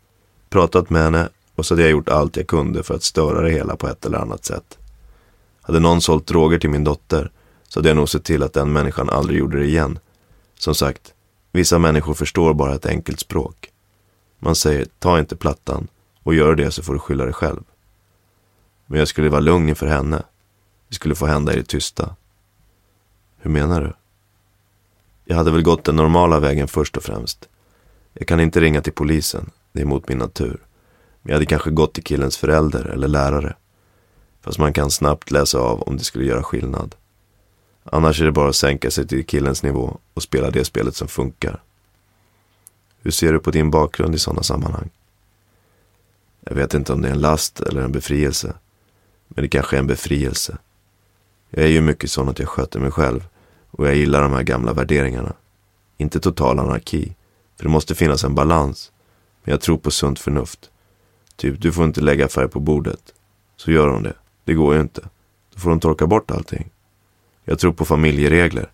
Pratat 0.49 0.89
med 0.89 1.03
henne 1.03 1.30
och 1.55 1.65
så 1.65 1.74
hade 1.74 1.82
jag 1.82 1.91
gjort 1.91 2.09
allt 2.09 2.38
jag 2.38 2.47
kunde 2.47 2.84
för 2.84 2.95
att 2.95 3.03
störa 3.03 3.41
det 3.41 3.51
hela 3.51 3.76
på 3.76 3.88
ett 3.88 4.05
eller 4.05 4.17
annat 4.17 4.45
sätt. 4.45 4.78
Hade 5.61 5.80
någon 5.80 6.01
sålt 6.01 6.28
droger 6.28 6.59
till 6.59 6.69
min 6.69 6.84
dotter 6.84 7.32
så 7.67 7.80
hade 7.80 7.89
jag 7.89 7.95
nog 7.95 8.09
sett 8.09 8.24
till 8.24 8.43
att 8.43 8.53
den 8.53 8.74
människan 8.74 9.09
aldrig 9.09 9.39
gjorde 9.39 9.59
det 9.59 9.65
igen. 9.65 9.99
Som 10.59 10.76
sagt, 10.76 11.13
vissa 11.51 11.80
människor 11.80 12.13
förstår 12.13 12.53
bara 12.53 12.76
ett 12.76 12.86
enkelt 12.86 13.19
språk. 13.19 13.72
Man 14.46 14.56
säger, 14.56 14.88
ta 15.00 15.20
inte 15.20 15.36
plattan 15.36 15.88
och 16.24 16.36
gör 16.36 16.56
det 16.56 16.72
så 16.72 16.84
får 16.84 16.94
du 16.94 17.00
skylla 17.00 17.24
dig 17.24 17.34
själv. 17.34 17.64
Men 18.86 19.00
jag 19.00 19.08
skulle 19.08 19.30
vara 19.30 19.41
lugn 19.41 19.70
inför 19.70 19.88
henne. 19.88 20.24
Det 20.89 20.96
skulle 20.96 21.16
få 21.16 21.26
hända 21.26 21.54
i 21.54 21.56
det 21.56 21.64
tysta. 21.64 22.16
Hur 23.38 23.52
menar 23.52 23.82
du? 23.82 23.94
Jag 25.26 25.36
hade 25.36 25.52
väl 25.52 25.62
gått 25.62 25.84
den 25.84 25.96
normala 25.96 26.39
vägen 26.39 26.68
först 26.68 26.98
och 26.98 27.04
främst. 27.04 27.50
Jag 28.14 28.28
kan 28.28 28.39
inte 28.39 28.62
ringa 28.62 28.82
till 28.82 28.94
polisen, 28.94 29.50
det 29.72 29.82
är 29.82 29.86
mot 29.86 30.10
min 30.10 30.18
natur. 30.18 30.58
Men 31.22 31.30
jag 31.30 31.36
hade 31.36 31.46
kanske 31.46 31.72
gått 31.72 31.94
till 31.94 32.04
killens 32.04 32.38
förälder 32.38 32.86
eller 32.86 33.08
lärare. 33.08 33.56
Fast 34.41 34.60
man 34.60 34.74
kan 34.74 34.91
snabbt 34.91 35.32
läsa 35.32 35.60
av 35.60 35.82
om 35.82 35.98
det 35.98 36.04
skulle 36.04 36.26
göra 36.26 36.44
skillnad. 36.44 36.96
Annars 37.84 38.22
är 38.22 38.26
det 38.26 38.32
bara 38.32 38.50
att 38.50 38.56
sänka 38.56 38.91
sig 38.91 39.08
till 39.08 39.26
killens 39.26 39.64
nivå 39.64 39.98
och 40.14 40.24
spela 40.24 40.50
det 40.50 40.66
spelet 40.66 40.96
som 40.96 41.08
funkar. 41.08 41.64
Hur 43.04 43.12
ser 43.12 43.34
du 43.34 43.39
på 43.39 43.51
din 43.51 43.72
bakgrund 43.72 44.16
i 44.16 44.20
sådana 44.20 44.43
sammanhang? 44.43 44.89
Jag 46.39 46.56
vet 46.56 46.74
inte 46.74 46.93
om 46.93 47.01
det 47.01 47.08
är 47.08 47.14
en 47.14 47.22
last 47.22 47.60
eller 47.60 47.82
en 47.82 47.91
befrielse. 47.91 48.54
Men 49.28 49.43
det 49.43 49.49
kanske 49.49 49.76
är 49.76 49.80
en 49.80 49.88
befrielse. 49.88 50.58
Jag 51.49 51.66
är 51.66 51.70
ju 51.70 51.82
mycket 51.82 52.12
sån 52.12 52.30
att 52.30 52.39
jag 52.39 52.47
sköter 52.47 52.80
mig 52.80 52.91
själv 52.91 53.28
och 53.72 53.88
jag 53.88 53.95
gillar 53.95 54.22
de 54.22 54.32
här 54.32 54.43
gamla 54.43 54.74
värderingarna. 54.74 55.34
Inte 55.97 56.20
total 56.20 56.60
anarki, 56.60 57.16
för 57.58 57.64
det 57.64 57.70
måste 57.70 57.95
finnas 57.95 58.24
en 58.24 58.36
balans. 58.36 58.91
Men 59.43 59.51
jag 59.51 59.62
tror 59.62 59.78
på 59.78 59.91
sunt 59.91 60.20
förnuft. 60.20 60.70
Typ, 61.36 61.62
du 61.62 61.72
får 61.72 61.86
inte 61.86 62.01
lägga 62.01 62.28
färg 62.28 62.47
på 62.47 62.60
bordet. 62.60 63.14
Så 63.56 63.72
gör 63.72 63.88
hon 63.88 64.04
det. 64.04 64.14
Det 64.43 64.54
går 64.54 64.76
ju 64.76 64.82
inte. 64.82 65.01
Då 65.54 65.60
får 65.60 65.70
hon 65.70 65.80
torka 65.80 66.08
bort 66.08 66.32
allting. 66.32 66.70
Jag 67.43 67.60
tror 67.60 67.74
på 67.74 67.86
familjeregler. 67.86 68.72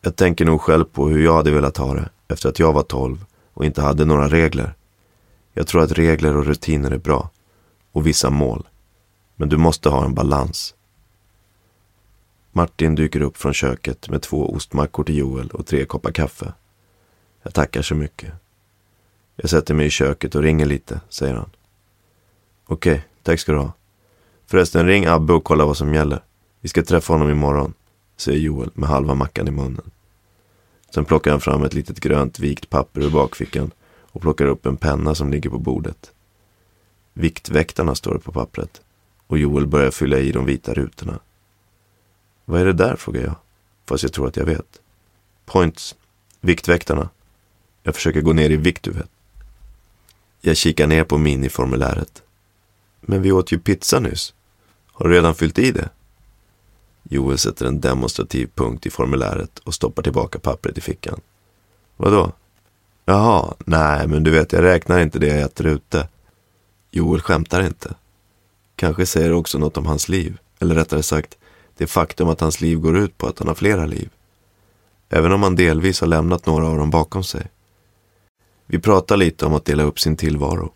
Jag 0.00 0.16
tänker 0.16 0.44
nog 0.44 0.60
själv 0.60 0.84
på 0.84 1.08
hur 1.08 1.24
jag 1.24 1.34
hade 1.34 1.50
velat 1.50 1.76
ha 1.76 1.94
det 1.94 2.08
efter 2.28 2.48
att 2.48 2.58
jag 2.58 2.72
var 2.72 2.82
tolv 2.82 3.24
och 3.58 3.64
inte 3.64 3.82
hade 3.82 4.04
några 4.04 4.28
regler. 4.28 4.74
Jag 5.52 5.66
tror 5.66 5.82
att 5.82 5.92
regler 5.92 6.36
och 6.36 6.46
rutiner 6.46 6.90
är 6.90 6.98
bra. 6.98 7.30
Och 7.92 8.06
vissa 8.06 8.30
mål. 8.30 8.68
Men 9.36 9.48
du 9.48 9.56
måste 9.56 9.88
ha 9.88 10.04
en 10.04 10.14
balans. 10.14 10.74
Martin 12.52 12.94
dyker 12.94 13.20
upp 13.20 13.36
från 13.36 13.54
köket 13.54 14.08
med 14.08 14.22
två 14.22 14.54
ostmackor 14.54 15.04
till 15.04 15.18
Joel 15.18 15.50
och 15.50 15.66
tre 15.66 15.84
koppar 15.84 16.12
kaffe. 16.12 16.52
Jag 17.42 17.54
tackar 17.54 17.82
så 17.82 17.94
mycket. 17.94 18.32
Jag 19.36 19.50
sätter 19.50 19.74
mig 19.74 19.86
i 19.86 19.90
köket 19.90 20.34
och 20.34 20.42
ringer 20.42 20.66
lite, 20.66 21.00
säger 21.08 21.34
han. 21.34 21.50
Okej, 22.66 23.06
tack 23.22 23.40
ska 23.40 23.52
du 23.52 23.58
ha. 23.58 23.72
Förresten, 24.46 24.86
ring 24.86 25.06
Abbe 25.06 25.32
och 25.32 25.44
kolla 25.44 25.66
vad 25.66 25.76
som 25.76 25.94
gäller. 25.94 26.22
Vi 26.60 26.68
ska 26.68 26.82
träffa 26.82 27.12
honom 27.12 27.30
imorgon, 27.30 27.74
säger 28.16 28.38
Joel 28.38 28.70
med 28.74 28.88
halva 28.88 29.14
mackan 29.14 29.48
i 29.48 29.50
munnen. 29.50 29.90
Sen 30.90 31.04
plockar 31.04 31.30
han 31.30 31.40
fram 31.40 31.64
ett 31.64 31.74
litet 31.74 32.00
grönt 32.00 32.38
vikt 32.38 32.70
papper 32.70 33.00
ur 33.00 33.10
bakfickan 33.10 33.70
och 34.12 34.20
plockar 34.20 34.46
upp 34.46 34.66
en 34.66 34.76
penna 34.76 35.14
som 35.14 35.30
ligger 35.30 35.50
på 35.50 35.58
bordet. 35.58 36.10
Viktväktarna 37.12 37.94
står 37.94 38.14
det 38.14 38.20
på 38.20 38.32
pappret 38.32 38.80
och 39.26 39.38
Joel 39.38 39.66
börjar 39.66 39.90
fylla 39.90 40.18
i 40.18 40.32
de 40.32 40.46
vita 40.46 40.74
rutorna. 40.74 41.18
Vad 42.44 42.60
är 42.60 42.64
det 42.64 42.72
där? 42.72 42.96
frågar 42.96 43.22
jag, 43.22 43.34
fast 43.86 44.02
jag 44.02 44.12
tror 44.12 44.28
att 44.28 44.36
jag 44.36 44.44
vet. 44.44 44.80
Points, 45.44 45.96
Viktväktarna. 46.40 47.08
Jag 47.82 47.94
försöker 47.94 48.20
gå 48.20 48.32
ner 48.32 48.50
i 48.50 48.56
vikt, 48.56 48.82
du 48.82 48.90
vet. 48.90 49.10
Jag 50.40 50.56
kikar 50.56 50.86
ner 50.86 51.04
på 51.04 51.18
miniformuläret. 51.18 52.22
Men 53.00 53.22
vi 53.22 53.32
åt 53.32 53.52
ju 53.52 53.58
pizza 53.58 54.00
nyss. 54.00 54.34
Har 54.92 55.08
du 55.08 55.14
redan 55.14 55.34
fyllt 55.34 55.58
i 55.58 55.72
det? 55.72 55.88
Joel 57.08 57.38
sätter 57.38 57.66
en 57.66 57.80
demonstrativ 57.80 58.50
punkt 58.54 58.86
i 58.86 58.90
formuläret 58.90 59.58
och 59.58 59.74
stoppar 59.74 60.02
tillbaka 60.02 60.38
pappret 60.38 60.78
i 60.78 60.80
fickan. 60.80 61.20
Vadå? 61.96 62.32
Jaha, 63.04 63.54
nej, 63.58 64.06
men 64.06 64.24
du 64.24 64.30
vet, 64.30 64.52
jag 64.52 64.62
räknar 64.62 65.00
inte 65.00 65.18
det 65.18 65.26
jag 65.26 65.40
äter 65.40 65.66
ute. 65.66 66.08
Joel 66.90 67.20
skämtar 67.20 67.62
inte. 67.62 67.94
Kanske 68.76 69.06
säger 69.06 69.28
det 69.28 69.34
också 69.34 69.58
något 69.58 69.76
om 69.76 69.86
hans 69.86 70.08
liv. 70.08 70.38
Eller 70.58 70.74
rättare 70.74 71.02
sagt, 71.02 71.36
det 71.76 71.86
faktum 71.86 72.28
att 72.28 72.40
hans 72.40 72.60
liv 72.60 72.78
går 72.78 72.98
ut 72.98 73.18
på 73.18 73.26
att 73.26 73.38
han 73.38 73.48
har 73.48 73.54
flera 73.54 73.86
liv. 73.86 74.10
Även 75.08 75.32
om 75.32 75.42
han 75.42 75.56
delvis 75.56 76.00
har 76.00 76.08
lämnat 76.08 76.46
några 76.46 76.66
av 76.66 76.78
dem 76.78 76.90
bakom 76.90 77.24
sig. 77.24 77.46
Vi 78.66 78.78
pratar 78.78 79.16
lite 79.16 79.46
om 79.46 79.54
att 79.54 79.64
dela 79.64 79.82
upp 79.82 80.00
sin 80.00 80.16
tillvaro 80.16 80.72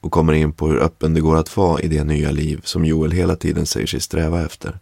och 0.00 0.12
kommer 0.12 0.32
in 0.32 0.52
på 0.52 0.68
hur 0.68 0.78
öppen 0.78 1.14
det 1.14 1.20
går 1.20 1.36
att 1.36 1.56
vara 1.56 1.80
i 1.80 1.88
det 1.88 2.04
nya 2.04 2.30
liv 2.30 2.60
som 2.64 2.84
Joel 2.84 3.10
hela 3.10 3.36
tiden 3.36 3.66
säger 3.66 3.86
sig 3.86 4.00
sträva 4.00 4.44
efter. 4.44 4.78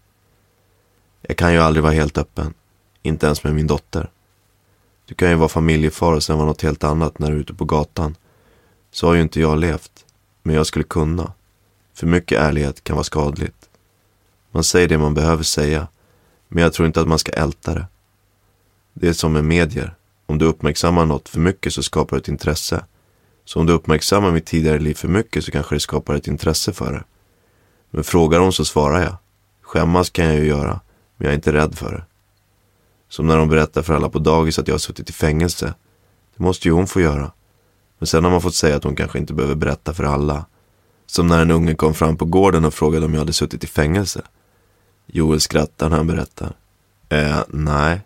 Jag 1.23 1.37
kan 1.37 1.53
ju 1.53 1.59
aldrig 1.59 1.83
vara 1.83 1.93
helt 1.93 2.19
öppen, 2.19 2.55
inte 3.03 3.27
ens 3.27 3.45
med 3.45 3.55
min 3.55 3.67
dotter. 3.67 4.11
Du 5.07 5.15
kan 5.15 5.31
ju 5.31 5.35
vara 5.35 5.49
familjefar 5.49 6.13
och 6.13 6.23
sen 6.23 6.37
vara 6.37 6.47
något 6.47 6.63
helt 6.63 6.85
annat 6.85 7.19
när 7.19 7.31
du 7.31 7.37
är 7.37 7.41
ute 7.41 7.55
på 7.55 7.65
gatan. 7.65 8.17
Så 8.91 9.07
har 9.07 9.15
ju 9.15 9.23
inte 9.23 9.41
jag 9.41 9.59
levt, 9.59 10.05
men 10.43 10.55
jag 10.55 10.67
skulle 10.67 10.85
kunna. 10.85 11.33
För 11.95 12.07
mycket 12.07 12.41
ärlighet 12.41 12.85
kan 12.85 12.97
vara 12.97 13.05
skadligt. 13.05 13.69
Man 14.51 14.65
säger 14.65 14.89
det 14.89 14.99
man 14.99 15.15
behöver 15.15 15.43
säga, 15.43 15.89
men 16.49 16.63
jag 16.63 16.73
tror 16.73 16.87
inte 16.87 17.01
att 17.01 17.09
man 17.09 17.19
ska 17.19 17.33
älta 17.33 17.75
det. 17.75 17.87
Det 18.93 19.09
är 19.09 19.13
som 19.13 19.33
med 19.33 19.45
medier. 19.45 19.95
Om 20.27 20.39
du 20.39 20.45
uppmärksammar 20.45 21.07
något 21.07 21.29
för 21.29 21.41
mycket 21.41 21.75
så 21.75 21.83
skapar 21.83 22.17
det 22.17 22.21
ett 22.21 22.29
intresse. 22.29 22.85
Så 23.45 23.61
om 23.61 23.67
du 23.67 23.73
uppmärksammar 23.73 24.31
mitt 24.31 24.47
tidigare 24.47 24.79
liv 24.79 24.95
för 24.95 25.09
mycket 25.09 25.45
så 25.45 25.51
kanske 25.51 25.75
det 25.75 25.81
skapar 25.81 26.15
ett 26.15 26.27
intresse 26.27 26.73
för 26.73 26.93
det. 26.93 27.05
Men 27.91 28.05
frågar 28.05 28.39
hon 28.39 28.53
så 28.53 28.65
svarar 28.65 29.03
jag. 29.03 29.17
Skämmas 29.63 30.11
kan 30.11 30.25
jag 30.25 30.35
ju 30.35 30.47
göra, 30.47 30.81
men 31.23 31.27
jag 31.27 31.33
är 31.33 31.37
inte 31.37 31.53
rädd 31.53 31.79
för 31.79 31.93
det. 31.93 32.05
Som 33.09 33.27
när 33.27 33.37
hon 33.37 33.49
berättar 33.49 33.83
för 33.83 33.95
alla 33.95 34.09
på 34.09 34.19
dagis 34.19 34.59
att 34.59 34.69
jag 34.69 34.75
har 34.75 34.79
suttit 34.79 35.11
i 35.11 35.13
fängelse. 35.13 35.75
Det 36.37 36.43
måste 36.43 36.69
ju 36.69 36.75
hon 36.75 36.87
få 36.87 37.01
göra. 37.01 37.33
Men 37.99 38.07
sen 38.07 38.25
har 38.25 38.31
man 38.31 38.43
fått 38.43 38.55
säga 38.55 38.77
att 38.77 38.85
hon 38.85 38.97
kanske 38.97 39.19
inte 39.19 39.35
behöver 39.35 39.55
berätta 39.55 39.95
för 39.95 40.05
alla. 40.05 40.47
Som 41.07 41.27
när 41.27 41.43
en 41.43 41.51
unge 41.51 41.75
kom 41.75 41.95
fram 41.95 42.17
på 42.17 42.25
gården 42.25 42.65
och 42.65 42.75
frågade 42.75 43.07
om 43.07 43.13
jag 43.13 43.21
hade 43.21 43.33
suttit 43.33 43.65
i 43.65 43.67
fängelse. 43.67 44.23
Joel 45.07 45.41
skrattar 45.41 45.89
när 45.89 45.97
han 45.97 46.07
berättar. 46.07 46.57
Eh, 47.09 47.41
nej. 47.49 48.01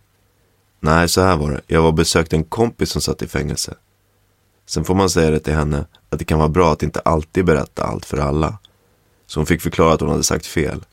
Nej, 0.81 1.09
så 1.09 1.21
här 1.21 1.37
var 1.37 1.51
det. 1.51 1.61
Jag 1.67 1.83
var 1.83 1.89
och 1.89 1.95
besökte 1.95 2.37
en 2.37 2.45
kompis 2.45 2.91
som 2.91 3.03
satt 3.03 3.23
i 3.23 3.27
fängelse. 3.27 3.75
Sen 4.67 4.85
får 4.85 4.95
man 4.95 5.11
säga 5.11 5.31
det 5.31 5.41
till 5.41 5.55
henne 5.55 5.87
att 6.11 6.19
det 6.19 6.25
kan 6.25 6.39
vara 6.39 6.49
bra 6.49 6.73
att 6.73 6.83
inte 6.83 7.01
alltid 7.01 7.45
berätta 7.45 7.85
allt 7.85 8.07
för 8.07 8.19
alla. 8.19 8.59
Så 9.27 9.41
hon 9.41 9.47
fick 9.47 9.63
förklara 9.63 9.95
att 9.95 10.01
hon 10.01 10.11
hade 10.11 10.23
sagt 10.23 10.47
fel. 10.47 10.85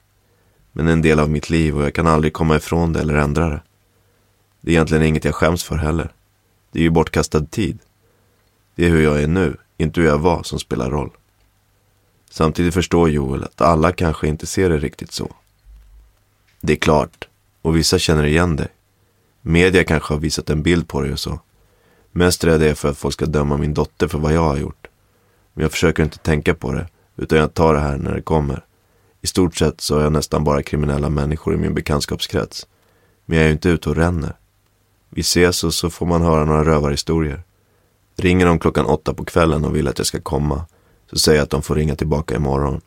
Men 0.74 0.88
en 0.88 1.02
del 1.02 1.20
av 1.20 1.30
mitt 1.30 1.50
liv 1.50 1.78
och 1.78 1.84
jag 1.84 1.94
kan 1.94 2.08
aldrig 2.08 2.34
komma 2.34 2.56
ifrån 2.56 2.94
det 2.94 3.02
eller 3.02 3.16
ändra 3.16 3.50
det. 3.50 3.62
Det 4.62 4.72
är 4.72 4.74
egentligen 4.74 5.04
inget 5.04 5.26
jag 5.26 5.36
skäms 5.36 5.64
för 5.64 5.76
heller. 5.76 6.14
Det 6.72 6.80
är 6.80 6.84
ju 6.84 6.90
bortkastad 6.90 7.46
tid. 7.46 7.80
Det 8.76 8.86
är 8.86 8.90
hur 8.90 9.04
jag 9.04 9.24
är 9.24 9.28
nu, 9.28 9.58
inte 9.78 10.02
hur 10.02 10.08
jag 10.08 10.18
var, 10.18 10.44
som 10.44 10.60
spelar 10.60 10.92
roll. 10.92 11.10
Samtidigt 12.30 12.74
förstår 12.74 13.10
Joel 13.10 13.44
att 13.44 13.62
alla 13.62 13.92
kanske 13.92 14.28
inte 14.28 14.46
ser 14.46 14.70
det 14.70 14.78
riktigt 14.78 15.12
så. 15.12 15.36
Det 16.62 16.74
är 16.74 16.78
klart, 16.78 17.28
och 17.62 17.78
vissa 17.78 18.00
känner 18.00 18.26
igen 18.26 18.56
dig. 18.56 18.68
Media 19.42 19.84
kanske 19.84 20.14
har 20.14 20.20
visat 20.20 20.50
en 20.50 20.64
bild 20.64 20.88
på 20.88 21.02
dig 21.02 21.12
och 21.12 21.20
så. 21.20 21.40
Mest 22.12 22.44
rädd 22.44 22.64
är 22.64 22.68
jag 22.68 22.78
för 22.78 22.90
att 22.90 22.98
folk 22.98 23.14
ska 23.14 23.26
döma 23.26 23.58
min 23.58 23.74
dotter 23.74 24.08
för 24.08 24.20
vad 24.20 24.34
jag 24.34 24.44
har 24.44 24.58
gjort. 24.58 24.88
Men 25.54 25.62
jag 25.62 25.72
försöker 25.72 26.04
inte 26.04 26.18
tänka 26.18 26.54
på 26.54 26.72
det, 26.72 26.88
utan 27.16 27.38
jag 27.38 27.54
tar 27.54 27.74
det 27.74 27.80
här 27.80 27.98
när 27.98 28.16
det 28.16 28.22
kommer. 28.22 28.66
I 29.24 29.28
stort 29.28 29.56
sett 29.56 29.82
så 29.82 29.96
har 29.96 30.02
jag 30.04 30.12
nästan 30.12 30.44
bara 30.44 30.64
kriminella 30.64 31.10
människor 31.10 31.54
i 31.54 31.58
min 31.58 31.74
bekantskapskrets. 31.74 32.68
Men 33.26 33.38
jag 33.38 33.44
är 33.44 33.48
ju 33.48 33.54
inte 33.54 33.70
ute 33.70 33.90
och 33.90 33.96
ränner. 33.96 34.36
Vi 35.10 35.22
ses 35.22 35.64
och 35.64 35.74
så 35.74 35.90
får 35.90 36.06
man 36.06 36.22
höra 36.22 36.46
några 36.46 36.64
rövarhistorier. 36.64 37.44
Ringer 38.16 38.46
de 38.46 38.60
klockan 38.60 38.86
åtta 38.86 39.14
på 39.14 39.26
kvällen 39.26 39.66
och 39.66 39.76
vill 39.76 39.88
att 39.88 39.98
jag 39.98 40.08
ska 40.08 40.22
komma, 40.22 40.66
så 41.10 41.20
säger 41.20 41.38
jag 41.38 41.44
att 41.44 41.50
de 41.50 41.62
får 41.62 41.76
ringa 41.76 41.96
tillbaka 41.96 42.36
imorgon. 42.36 42.82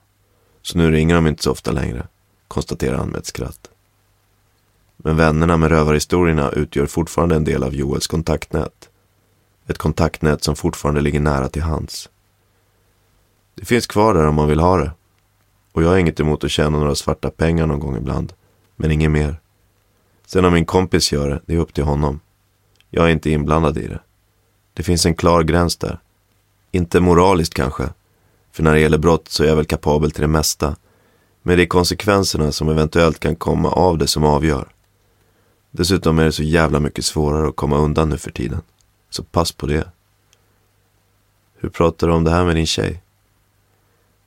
Så 0.63 0.79
nu 0.79 0.91
ringer 0.91 1.15
de 1.15 1.27
inte 1.27 1.43
så 1.43 1.51
ofta 1.51 1.73
längre, 1.73 2.07
konstaterar 2.49 2.97
han 2.97 3.09
med 3.09 3.19
ett 3.19 3.27
skratt. 3.27 3.71
Men 4.97 5.17
vännerna 5.17 5.57
med 5.57 5.71
rövarhistorierna 5.71 6.51
utgör 6.51 6.87
fortfarande 6.87 7.37
en 7.37 7.45
del 7.45 7.63
av 7.63 7.75
Joels 7.75 8.07
kontaktnät. 8.07 8.89
Ett 9.67 9.79
kontaktnät 9.79 10.45
som 10.45 10.57
fortfarande 10.57 11.01
ligger 11.01 11.21
nära 11.21 11.49
till 11.49 11.63
hands. 11.63 12.09
Det 13.55 13.65
finns 13.65 13.87
kvar 13.87 14.15
där 14.15 14.27
om 14.27 14.35
man 14.35 14.49
vill 14.49 14.61
ha 14.61 14.77
det. 14.77 14.91
Och 15.77 15.83
jag 15.83 15.89
har 15.89 15.99
inget 15.99 16.21
emot 16.21 16.45
att 16.45 16.51
tjäna 16.51 16.79
några 16.79 16.95
svarta 16.95 17.31
pengar 17.31 17.67
någon 17.67 17.81
gång 17.81 17.97
ibland. 17.97 18.33
Men 18.77 18.91
inget 18.91 19.11
mer. 19.11 19.41
Sen 20.27 20.45
om 20.45 20.53
min 20.53 20.65
kompis 20.65 21.13
gör 21.13 21.29
det, 21.29 21.41
det 21.47 21.55
är 21.55 21.59
upp 21.59 21.75
till 21.75 21.85
honom. 21.85 22.21
Jag 22.91 23.07
är 23.07 23.11
inte 23.11 23.31
inblandad 23.31 23.79
i 23.79 23.87
det. 23.87 24.01
Det 24.75 24.83
finns 24.83 25.07
en 25.07 25.15
klar 25.15 25.43
gräns 25.43 25.77
där. 25.77 26.01
Inte 26.71 27.01
moraliskt 27.01 27.55
kanske. 27.55 27.89
För 28.53 28.63
när 28.63 28.75
det 28.75 28.81
gäller 28.81 28.99
brott 28.99 29.29
så 29.29 29.45
är 29.45 29.49
jag 29.49 29.57
väl 29.57 29.65
kapabel 29.65 30.11
till 30.11 30.21
det 30.21 30.29
mesta. 30.29 30.77
Men 31.43 31.57
det 31.57 31.63
är 31.63 31.67
konsekvenserna 31.67 32.53
som 32.53 32.69
eventuellt 32.69 33.21
kan 33.21 33.37
komma 33.37 33.71
av 33.71 33.99
det 33.99 34.07
som 34.07 34.25
avgör. 34.25 34.69
Dessutom 35.71 36.19
är 36.19 36.25
det 36.25 36.33
så 36.33 36.43
jävla 36.43 36.81
mycket 36.81 37.05
svårare 37.05 37.49
att 37.49 37.57
komma 37.57 37.77
undan 37.77 38.09
nu 38.09 38.19
för 38.19 38.31
tiden. 38.31 38.61
Så 39.11 39.25
pass 39.25 39.53
på 39.53 39.67
det. 39.67 39.89
Hur 41.59 41.69
pratar 41.69 42.07
du 42.07 42.13
om 42.13 42.25
det 42.25 42.31
här 42.31 42.45
med 42.45 42.57
din 42.57 42.67
tjej? 42.67 43.03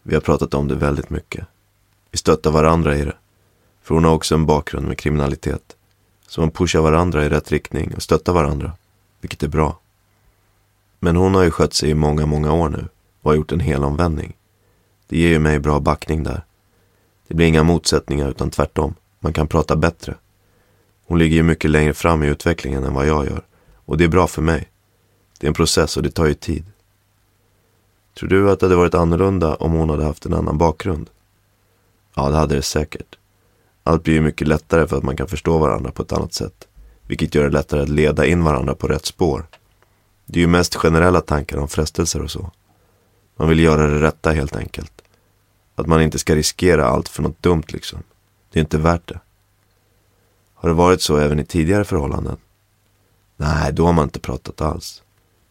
Vi 0.09 0.15
har 0.15 0.21
pratat 0.21 0.53
om 0.53 0.67
det 0.67 0.75
väldigt 0.75 1.09
mycket. 1.09 1.45
Vi 2.11 2.17
stöttar 2.17 2.51
varandra 2.51 2.97
i 2.97 3.05
det. 3.05 3.15
För 3.81 3.95
hon 3.95 4.03
har 4.03 4.13
också 4.13 4.35
en 4.35 4.45
bakgrund 4.45 4.87
med 4.87 4.97
kriminalitet. 4.97 5.75
Så 6.27 6.41
man 6.41 6.51
pushar 6.51 6.81
varandra 6.81 7.25
i 7.25 7.29
rätt 7.29 7.51
riktning 7.51 7.93
och 7.95 8.03
stöttar 8.03 8.33
varandra. 8.33 8.71
Vilket 9.21 9.43
är 9.43 9.47
bra. 9.47 9.79
Men 10.99 11.15
hon 11.15 11.35
har 11.35 11.43
ju 11.43 11.51
skött 11.51 11.73
sig 11.73 11.89
i 11.89 11.93
många, 11.93 12.25
många 12.25 12.53
år 12.53 12.69
nu 12.69 12.87
och 13.21 13.31
har 13.31 13.35
gjort 13.35 13.51
en 13.51 13.59
hel 13.59 13.83
omvändning. 13.83 14.33
Det 15.07 15.17
ger 15.17 15.29
ju 15.29 15.39
mig 15.39 15.59
bra 15.59 15.79
backning 15.79 16.23
där. 16.23 16.43
Det 17.27 17.35
blir 17.35 17.47
inga 17.47 17.63
motsättningar 17.63 18.29
utan 18.29 18.49
tvärtom. 18.49 18.95
Man 19.19 19.33
kan 19.33 19.47
prata 19.47 19.75
bättre. 19.75 20.15
Hon 21.07 21.19
ligger 21.19 21.35
ju 21.35 21.43
mycket 21.43 21.71
längre 21.71 21.93
fram 21.93 22.23
i 22.23 22.27
utvecklingen 22.27 22.83
än 22.83 22.93
vad 22.93 23.07
jag 23.07 23.25
gör. 23.25 23.41
Och 23.85 23.97
det 23.97 24.03
är 24.03 24.09
bra 24.09 24.27
för 24.27 24.41
mig. 24.41 24.69
Det 25.39 25.47
är 25.47 25.49
en 25.49 25.53
process 25.53 25.97
och 25.97 26.03
det 26.03 26.11
tar 26.11 26.25
ju 26.25 26.33
tid. 26.33 26.65
Tror 28.13 28.29
du 28.29 28.51
att 28.51 28.59
det 28.59 28.65
hade 28.65 28.75
varit 28.75 28.93
annorlunda 28.93 29.55
om 29.55 29.71
hon 29.71 29.89
hade 29.89 30.03
haft 30.03 30.25
en 30.25 30.33
annan 30.33 30.57
bakgrund? 30.57 31.09
Ja, 32.15 32.29
det 32.29 32.37
hade 32.37 32.55
det 32.55 32.61
säkert. 32.61 33.17
Allt 33.83 34.03
blir 34.03 34.13
ju 34.13 34.21
mycket 34.21 34.47
lättare 34.47 34.87
för 34.87 34.97
att 34.97 35.03
man 35.03 35.15
kan 35.15 35.27
förstå 35.27 35.57
varandra 35.57 35.91
på 35.91 36.01
ett 36.01 36.11
annat 36.11 36.33
sätt. 36.33 36.67
Vilket 37.07 37.35
gör 37.35 37.43
det 37.43 37.49
lättare 37.49 37.81
att 37.81 37.89
leda 37.89 38.25
in 38.25 38.43
varandra 38.43 38.75
på 38.75 38.87
rätt 38.87 39.05
spår. 39.05 39.45
Det 40.25 40.39
är 40.39 40.41
ju 40.41 40.47
mest 40.47 40.75
generella 40.75 41.21
tankar 41.21 41.57
om 41.57 41.67
frestelser 41.67 42.21
och 42.21 42.31
så. 42.31 42.51
Man 43.37 43.49
vill 43.49 43.59
göra 43.59 43.87
det 43.87 44.01
rätta 44.01 44.31
helt 44.31 44.55
enkelt. 44.55 45.01
Att 45.75 45.87
man 45.87 46.01
inte 46.01 46.19
ska 46.19 46.35
riskera 46.35 46.85
allt 46.85 47.09
för 47.09 47.23
något 47.23 47.43
dumt 47.43 47.63
liksom. 47.67 47.99
Det 48.51 48.59
är 48.59 48.61
inte 48.61 48.77
värt 48.77 49.07
det. 49.07 49.19
Har 50.53 50.69
det 50.69 50.75
varit 50.75 51.01
så 51.01 51.17
även 51.17 51.39
i 51.39 51.45
tidigare 51.45 51.83
förhållanden? 51.83 52.37
Nej, 53.37 53.73
då 53.73 53.85
har 53.85 53.93
man 53.93 54.03
inte 54.03 54.19
pratat 54.19 54.61
alls. 54.61 55.03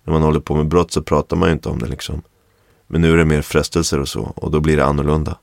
När 0.04 0.12
man 0.12 0.22
håller 0.22 0.40
på 0.40 0.54
med 0.54 0.68
brott 0.68 0.92
så 0.92 1.02
pratar 1.02 1.36
man 1.36 1.48
ju 1.48 1.52
inte 1.52 1.68
om 1.68 1.78
det 1.78 1.86
liksom. 1.86 2.22
Men 2.88 3.00
nu 3.00 3.12
är 3.12 3.16
det 3.16 3.24
mer 3.24 3.42
frestelser 3.42 4.00
och 4.00 4.08
så 4.08 4.32
och 4.36 4.50
då 4.50 4.60
blir 4.60 4.76
det 4.76 4.84
annorlunda. 4.84 5.36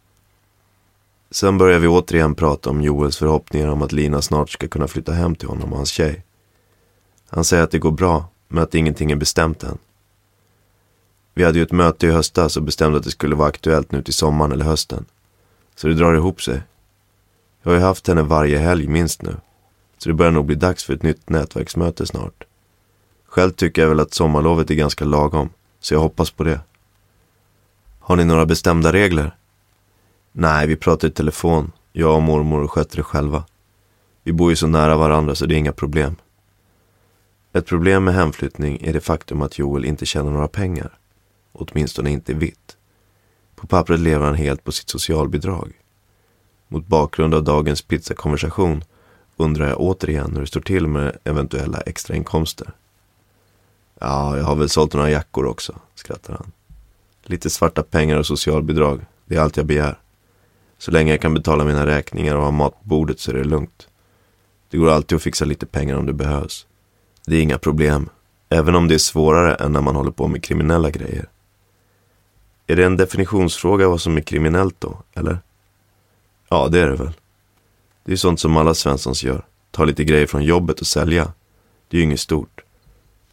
Sen 1.32 1.58
börjar 1.58 1.80
vi 1.80 1.88
återigen 1.88 2.36
prata 2.36 2.70
om 2.70 2.82
Joels 2.82 3.18
förhoppningar 3.18 3.68
om 3.68 3.82
att 3.82 3.92
Lina 3.92 4.22
snart 4.22 4.50
ska 4.50 4.68
kunna 4.68 4.88
flytta 4.88 5.12
hem 5.12 5.36
till 5.36 5.48
honom 5.48 5.72
och 5.72 5.78
hans 5.78 5.90
tjej. 5.90 6.24
Han 7.30 7.44
säger 7.44 7.64
att 7.64 7.72
det 7.72 7.80
går 7.80 7.92
bra, 7.92 8.26
men 8.48 8.64
att 8.64 8.76
ingenting 8.76 9.12
är 9.12 9.16
bestämt 9.16 9.64
än. 9.64 9.78
Vi 11.34 11.44
hade 11.44 11.58
ju 11.58 11.64
ett 11.64 11.72
möte 11.72 12.08
i 12.08 12.12
höstas 12.12 12.58
och 12.58 12.64
bestämde 12.64 12.98
att 12.98 13.04
det 13.04 13.12
skulle 13.12 13.36
vara 13.36 13.48
aktuellt 13.48 13.92
nu 13.92 14.04
till 14.04 14.14
sommaren 14.14 14.52
eller 14.52 14.66
hösten. 14.66 15.06
Så 15.76 15.88
det 15.88 15.94
drar 15.94 16.16
ihop 16.16 16.42
sig. 16.42 16.62
Jag 17.64 17.72
har 17.72 17.78
ju 17.78 17.84
haft 17.84 18.08
henne 18.08 18.22
varje 18.22 18.58
helg 18.58 18.88
minst 18.88 19.22
nu. 19.22 19.36
Så 19.98 20.10
det 20.10 20.16
börjar 20.16 20.32
nog 20.32 20.46
bli 20.46 20.56
dags 20.56 20.84
för 20.84 20.94
ett 20.94 21.04
nytt 21.04 21.30
nätverksmöte 21.30 22.06
snart. 22.06 22.44
Själv 23.26 23.52
tycker 23.52 23.82
jag 23.82 23.90
väl 23.90 24.00
att 24.00 24.14
sommarlovet 24.14 24.72
är 24.72 24.76
ganska 24.76 25.06
lagom, 25.06 25.50
så 25.80 25.94
jag 25.94 26.00
hoppas 26.00 26.32
på 26.32 26.44
det. 26.44 26.60
Har 28.08 28.16
ni 28.16 28.26
några 28.26 28.46
bestämda 28.46 28.94
regler? 28.94 29.36
Nej, 30.32 30.68
vi 30.68 30.76
pratar 30.76 31.08
i 31.08 31.12
telefon. 31.12 31.72
Jag 31.92 32.16
och 32.16 32.22
mormor 32.22 32.68
sköter 32.68 32.98
det 32.98 33.04
själva. 33.04 33.46
Vi 34.24 34.34
bor 34.34 34.50
ju 34.50 34.56
så 34.56 34.68
nära 34.68 34.98
varandra 34.98 35.36
så 35.36 35.46
det 35.46 35.56
är 35.56 35.58
inga 35.58 35.72
problem. 35.72 36.16
Ett 37.54 37.66
problem 37.66 38.04
med 38.04 38.14
hemflyttning 38.14 38.78
är 38.82 38.94
det 38.94 39.02
faktum 39.02 39.42
att 39.42 39.58
Joel 39.58 39.86
inte 39.86 40.06
tjänar 40.06 40.32
några 40.32 40.48
pengar. 40.48 40.98
Åtminstone 41.52 42.12
inte 42.12 42.34
vitt. 42.34 42.78
På 43.56 43.68
pappret 43.68 44.00
lever 44.00 44.26
han 44.26 44.36
helt 44.36 44.64
på 44.64 44.72
sitt 44.72 44.90
socialbidrag. 44.90 45.74
Mot 46.68 46.88
bakgrund 46.88 47.34
av 47.34 47.44
dagens 47.44 47.82
pizzakonversation 47.82 48.84
undrar 49.38 49.68
jag 49.68 49.80
återigen 49.80 50.34
hur 50.34 50.42
det 50.42 50.48
står 50.48 50.62
till 50.62 50.88
med 50.88 51.18
eventuella 51.24 51.82
extrainkomster. 51.82 52.72
Ja, 54.00 54.38
jag 54.38 54.44
har 54.44 54.56
väl 54.56 54.70
sålt 54.70 54.94
några 54.94 55.10
jackor 55.10 55.46
också, 55.46 55.76
skrattar 55.96 56.34
han. 56.34 56.52
Lite 57.28 57.50
svarta 57.50 57.84
pengar 57.84 58.18
och 58.18 58.26
socialbidrag, 58.26 59.06
det 59.26 59.36
är 59.36 59.40
allt 59.40 59.58
jag 59.58 59.66
begär. 59.66 60.00
Så 60.78 60.92
länge 60.92 61.12
jag 61.12 61.22
kan 61.22 61.34
betala 61.34 61.64
mina 61.64 61.86
räkningar 61.86 62.36
och 62.36 62.44
ha 62.44 62.52
mat 62.52 62.74
på 62.74 62.88
bordet 62.88 63.20
så 63.20 63.32
är 63.32 63.36
det 63.36 63.44
lugnt. 63.44 63.88
Det 64.70 64.78
går 64.78 64.90
alltid 64.90 65.16
att 65.16 65.22
fixa 65.22 65.46
lite 65.46 65.66
pengar 65.66 65.96
om 65.96 66.06
det 66.06 66.14
behövs. 66.14 66.68
Det 67.26 67.36
är 67.36 67.42
inga 67.42 67.58
problem, 67.58 68.10
även 68.50 68.76
om 68.76 68.88
det 68.88 68.94
är 68.94 69.00
svårare 69.00 69.56
än 69.56 69.74
när 69.74 69.82
man 69.82 69.96
håller 69.96 70.12
på 70.12 70.28
med 70.28 70.44
kriminella 70.44 70.90
grejer. 70.90 71.30
Är 72.68 72.76
det 72.76 72.86
en 72.86 72.98
definitionsfråga 72.98 73.90
vad 73.90 74.02
som 74.02 74.18
är 74.18 74.22
kriminellt 74.22 74.76
då, 74.80 74.98
eller? 75.14 75.40
Ja, 76.50 76.68
det 76.72 76.80
är 76.80 76.88
det 76.88 76.96
väl. 76.96 77.14
Det 78.04 78.12
är 78.12 78.16
sånt 78.16 78.40
som 78.40 78.58
alla 78.58 78.74
Svenssons 78.74 79.24
gör. 79.24 79.46
Ta 79.72 79.86
lite 79.86 80.04
grejer 80.04 80.28
från 80.28 80.44
jobbet 80.44 80.80
och 80.82 80.88
sälja. 80.88 81.34
Det 81.88 81.98
är 81.98 82.00
ju 82.00 82.06
inget 82.06 82.20
stort. 82.20 82.62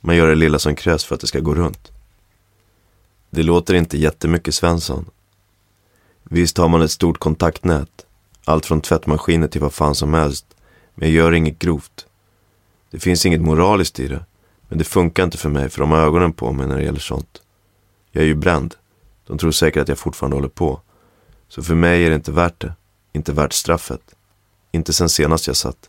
Man 0.00 0.16
gör 0.16 0.26
det 0.26 0.34
lilla 0.34 0.58
som 0.58 0.74
krävs 0.74 1.04
för 1.04 1.14
att 1.14 1.20
det 1.20 1.26
ska 1.26 1.40
gå 1.40 1.54
runt. 1.54 1.92
Det 3.34 3.42
låter 3.42 3.74
inte 3.74 3.98
jättemycket 3.98 4.54
Svensson. 4.54 5.04
Visst 6.22 6.58
har 6.58 6.68
man 6.68 6.82
ett 6.82 6.90
stort 6.90 7.18
kontaktnät. 7.18 8.06
Allt 8.44 8.66
från 8.66 8.80
tvättmaskiner 8.80 9.48
till 9.48 9.60
vad 9.60 9.72
fan 9.72 9.94
som 9.94 10.14
helst. 10.14 10.46
Men 10.94 11.08
jag 11.08 11.16
gör 11.16 11.32
inget 11.32 11.58
grovt. 11.58 12.06
Det 12.90 12.98
finns 12.98 13.26
inget 13.26 13.40
moraliskt 13.40 14.00
i 14.00 14.08
det. 14.08 14.24
Men 14.68 14.78
det 14.78 14.84
funkar 14.84 15.24
inte 15.24 15.38
för 15.38 15.48
mig 15.48 15.68
för 15.68 15.80
de 15.80 15.90
har 15.90 15.98
ögonen 15.98 16.32
på 16.32 16.52
mig 16.52 16.66
när 16.66 16.76
det 16.76 16.84
gäller 16.84 17.00
sånt. 17.00 17.42
Jag 18.10 18.22
är 18.22 18.26
ju 18.26 18.34
bränd. 18.34 18.74
De 19.26 19.38
tror 19.38 19.50
säkert 19.50 19.82
att 19.82 19.88
jag 19.88 19.98
fortfarande 19.98 20.36
håller 20.36 20.48
på. 20.48 20.80
Så 21.48 21.62
för 21.62 21.74
mig 21.74 22.04
är 22.04 22.10
det 22.10 22.16
inte 22.16 22.32
värt 22.32 22.60
det. 22.60 22.74
Inte 23.12 23.32
värt 23.32 23.52
straffet. 23.52 24.14
Inte 24.72 24.92
sen 24.92 25.08
senast 25.08 25.46
jag 25.46 25.56
satt. 25.56 25.88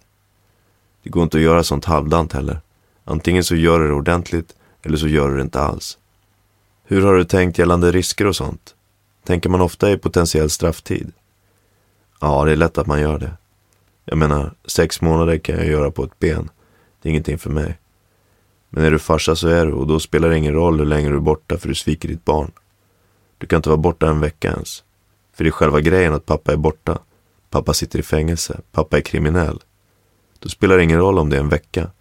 Det 1.03 1.09
går 1.09 1.23
inte 1.23 1.37
att 1.37 1.43
göra 1.43 1.63
sånt 1.63 1.85
halvdant 1.85 2.33
heller. 2.33 2.61
Antingen 3.03 3.43
så 3.43 3.55
gör 3.55 3.79
du 3.79 3.87
det 3.87 3.93
ordentligt 3.93 4.55
eller 4.83 4.97
så 4.97 5.07
gör 5.07 5.29
du 5.29 5.35
det 5.35 5.41
inte 5.41 5.61
alls. 5.61 5.97
Hur 6.84 7.01
har 7.01 7.15
du 7.15 7.23
tänkt 7.23 7.59
gällande 7.59 7.91
risker 7.91 8.27
och 8.27 8.36
sånt? 8.36 8.75
Tänker 9.23 9.49
man 9.49 9.61
ofta 9.61 9.91
i 9.91 9.97
potentiell 9.97 10.49
strafftid? 10.49 11.11
Ja, 12.19 12.45
det 12.45 12.51
är 12.51 12.55
lätt 12.55 12.77
att 12.77 12.88
man 12.88 13.01
gör 13.01 13.19
det. 13.19 13.31
Jag 14.05 14.17
menar, 14.17 14.53
sex 14.65 15.01
månader 15.01 15.38
kan 15.38 15.55
jag 15.55 15.67
göra 15.67 15.91
på 15.91 16.03
ett 16.03 16.19
ben. 16.19 16.49
Det 17.01 17.09
är 17.09 17.11
ingenting 17.11 17.38
för 17.38 17.49
mig. 17.49 17.79
Men 18.69 18.84
är 18.84 18.91
du 18.91 18.99
farsa 18.99 19.36
så 19.36 19.47
är 19.47 19.65
du 19.65 19.71
och 19.73 19.88
då 19.88 19.99
spelar 19.99 20.29
det 20.29 20.38
ingen 20.38 20.53
roll 20.53 20.79
hur 20.79 20.86
länge 20.86 21.09
du 21.09 21.15
är 21.15 21.19
borta 21.19 21.57
för 21.57 21.67
du 21.67 21.75
sviker 21.75 22.07
ditt 22.07 22.25
barn. 22.25 22.51
Du 23.38 23.47
kan 23.47 23.57
inte 23.57 23.69
vara 23.69 23.77
borta 23.77 24.09
en 24.09 24.19
vecka 24.19 24.51
ens. 24.51 24.84
För 25.34 25.43
det 25.43 25.49
är 25.49 25.51
själva 25.51 25.81
grejen 25.81 26.13
att 26.13 26.25
pappa 26.25 26.53
är 26.53 26.57
borta. 26.57 26.99
Pappa 27.49 27.73
sitter 27.73 27.99
i 27.99 28.03
fängelse. 28.03 28.59
Pappa 28.71 28.97
är 28.97 29.01
kriminell. 29.01 29.59
Då 30.39 30.49
spelar 30.49 30.77
det 30.77 30.84
ingen 30.84 30.99
roll 30.99 31.19
om 31.19 31.29
det 31.29 31.36
är 31.36 31.39
en 31.39 31.49
vecka. 31.49 31.91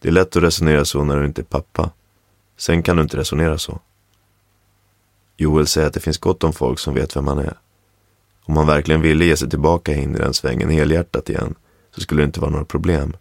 Det 0.00 0.08
är 0.08 0.12
lätt 0.12 0.36
att 0.36 0.42
resonera 0.42 0.84
så 0.84 1.04
när 1.04 1.20
du 1.20 1.26
inte 1.26 1.42
är 1.42 1.44
pappa. 1.44 1.90
Sen 2.56 2.82
kan 2.82 2.96
du 2.96 3.02
inte 3.02 3.16
resonera 3.16 3.58
så. 3.58 3.80
Joel 5.36 5.66
säger 5.66 5.86
att 5.86 5.94
det 5.94 6.00
finns 6.00 6.18
gott 6.18 6.44
om 6.44 6.52
folk 6.52 6.78
som 6.78 6.94
vet 6.94 7.16
vem 7.16 7.26
han 7.26 7.38
är. 7.38 7.58
Om 8.44 8.56
han 8.56 8.66
verkligen 8.66 9.00
ville 9.00 9.24
ge 9.24 9.36
sig 9.36 9.50
tillbaka 9.50 9.94
in 9.94 10.14
i 10.14 10.18
den 10.18 10.34
svängen 10.34 10.70
helhjärtat 10.70 11.30
igen 11.30 11.54
så 11.90 12.00
skulle 12.00 12.22
det 12.22 12.26
inte 12.26 12.40
vara 12.40 12.50
några 12.50 12.64
problem. 12.64 13.16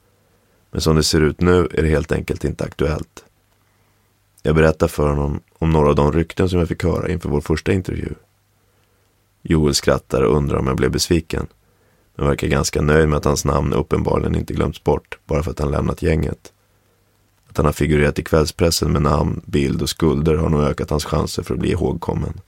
Men 0.72 0.82
som 0.82 0.96
det 0.96 1.04
ser 1.04 1.22
ut 1.22 1.42
nu 1.42 1.68
är 1.72 1.84
det 1.84 1.90
helt 1.90 2.12
enkelt 2.12 2.44
inte 2.44 2.64
aktuellt. 2.64 3.26
Jag 4.42 4.56
berättar 4.56 4.88
för 4.88 5.10
honom 5.10 5.40
om 5.60 5.70
några 5.70 5.90
av 5.90 5.96
de 5.96 6.12
rykten 6.12 6.50
som 6.50 6.60
jag 6.60 6.68
fick 6.68 6.84
höra 6.84 7.12
inför 7.12 7.30
vår 7.30 7.42
första 7.42 7.74
intervju. 7.74 8.10
Joel 9.42 9.74
skrattar 9.74 10.22
och 10.22 10.38
undrar 10.38 10.58
om 10.58 10.68
jag 10.68 10.78
blev 10.78 10.92
besviken. 10.92 11.48
Men 12.16 12.28
verkar 12.28 12.48
ganska 12.48 12.82
nöjd 12.82 13.10
med 13.10 13.18
att 13.18 13.26
hans 13.26 13.46
namn 13.46 13.74
uppenbarligen 13.74 14.36
inte 14.36 14.54
glömts 14.54 14.84
bort 14.84 15.20
bara 15.26 15.44
för 15.44 15.52
att 15.52 15.60
han 15.60 15.72
lämnat 15.72 16.02
gänget. 16.02 16.53
Att 17.54 17.58
han 17.58 17.66
har 17.66 17.74
figurerat 17.74 18.20
i 18.20 18.24
kvällspressen 18.24 18.92
med 18.92 19.02
namn, 19.02 19.42
bild 19.46 19.82
och 19.82 19.90
skulder 19.90 20.36
har 20.36 20.50
nog 20.50 20.62
ökat 20.62 20.90
hans 20.90 21.06
chanser 21.06 21.44
för 21.44 21.54
att 21.54 21.60
bli 21.60 21.72
ihågkommen. 21.72 22.42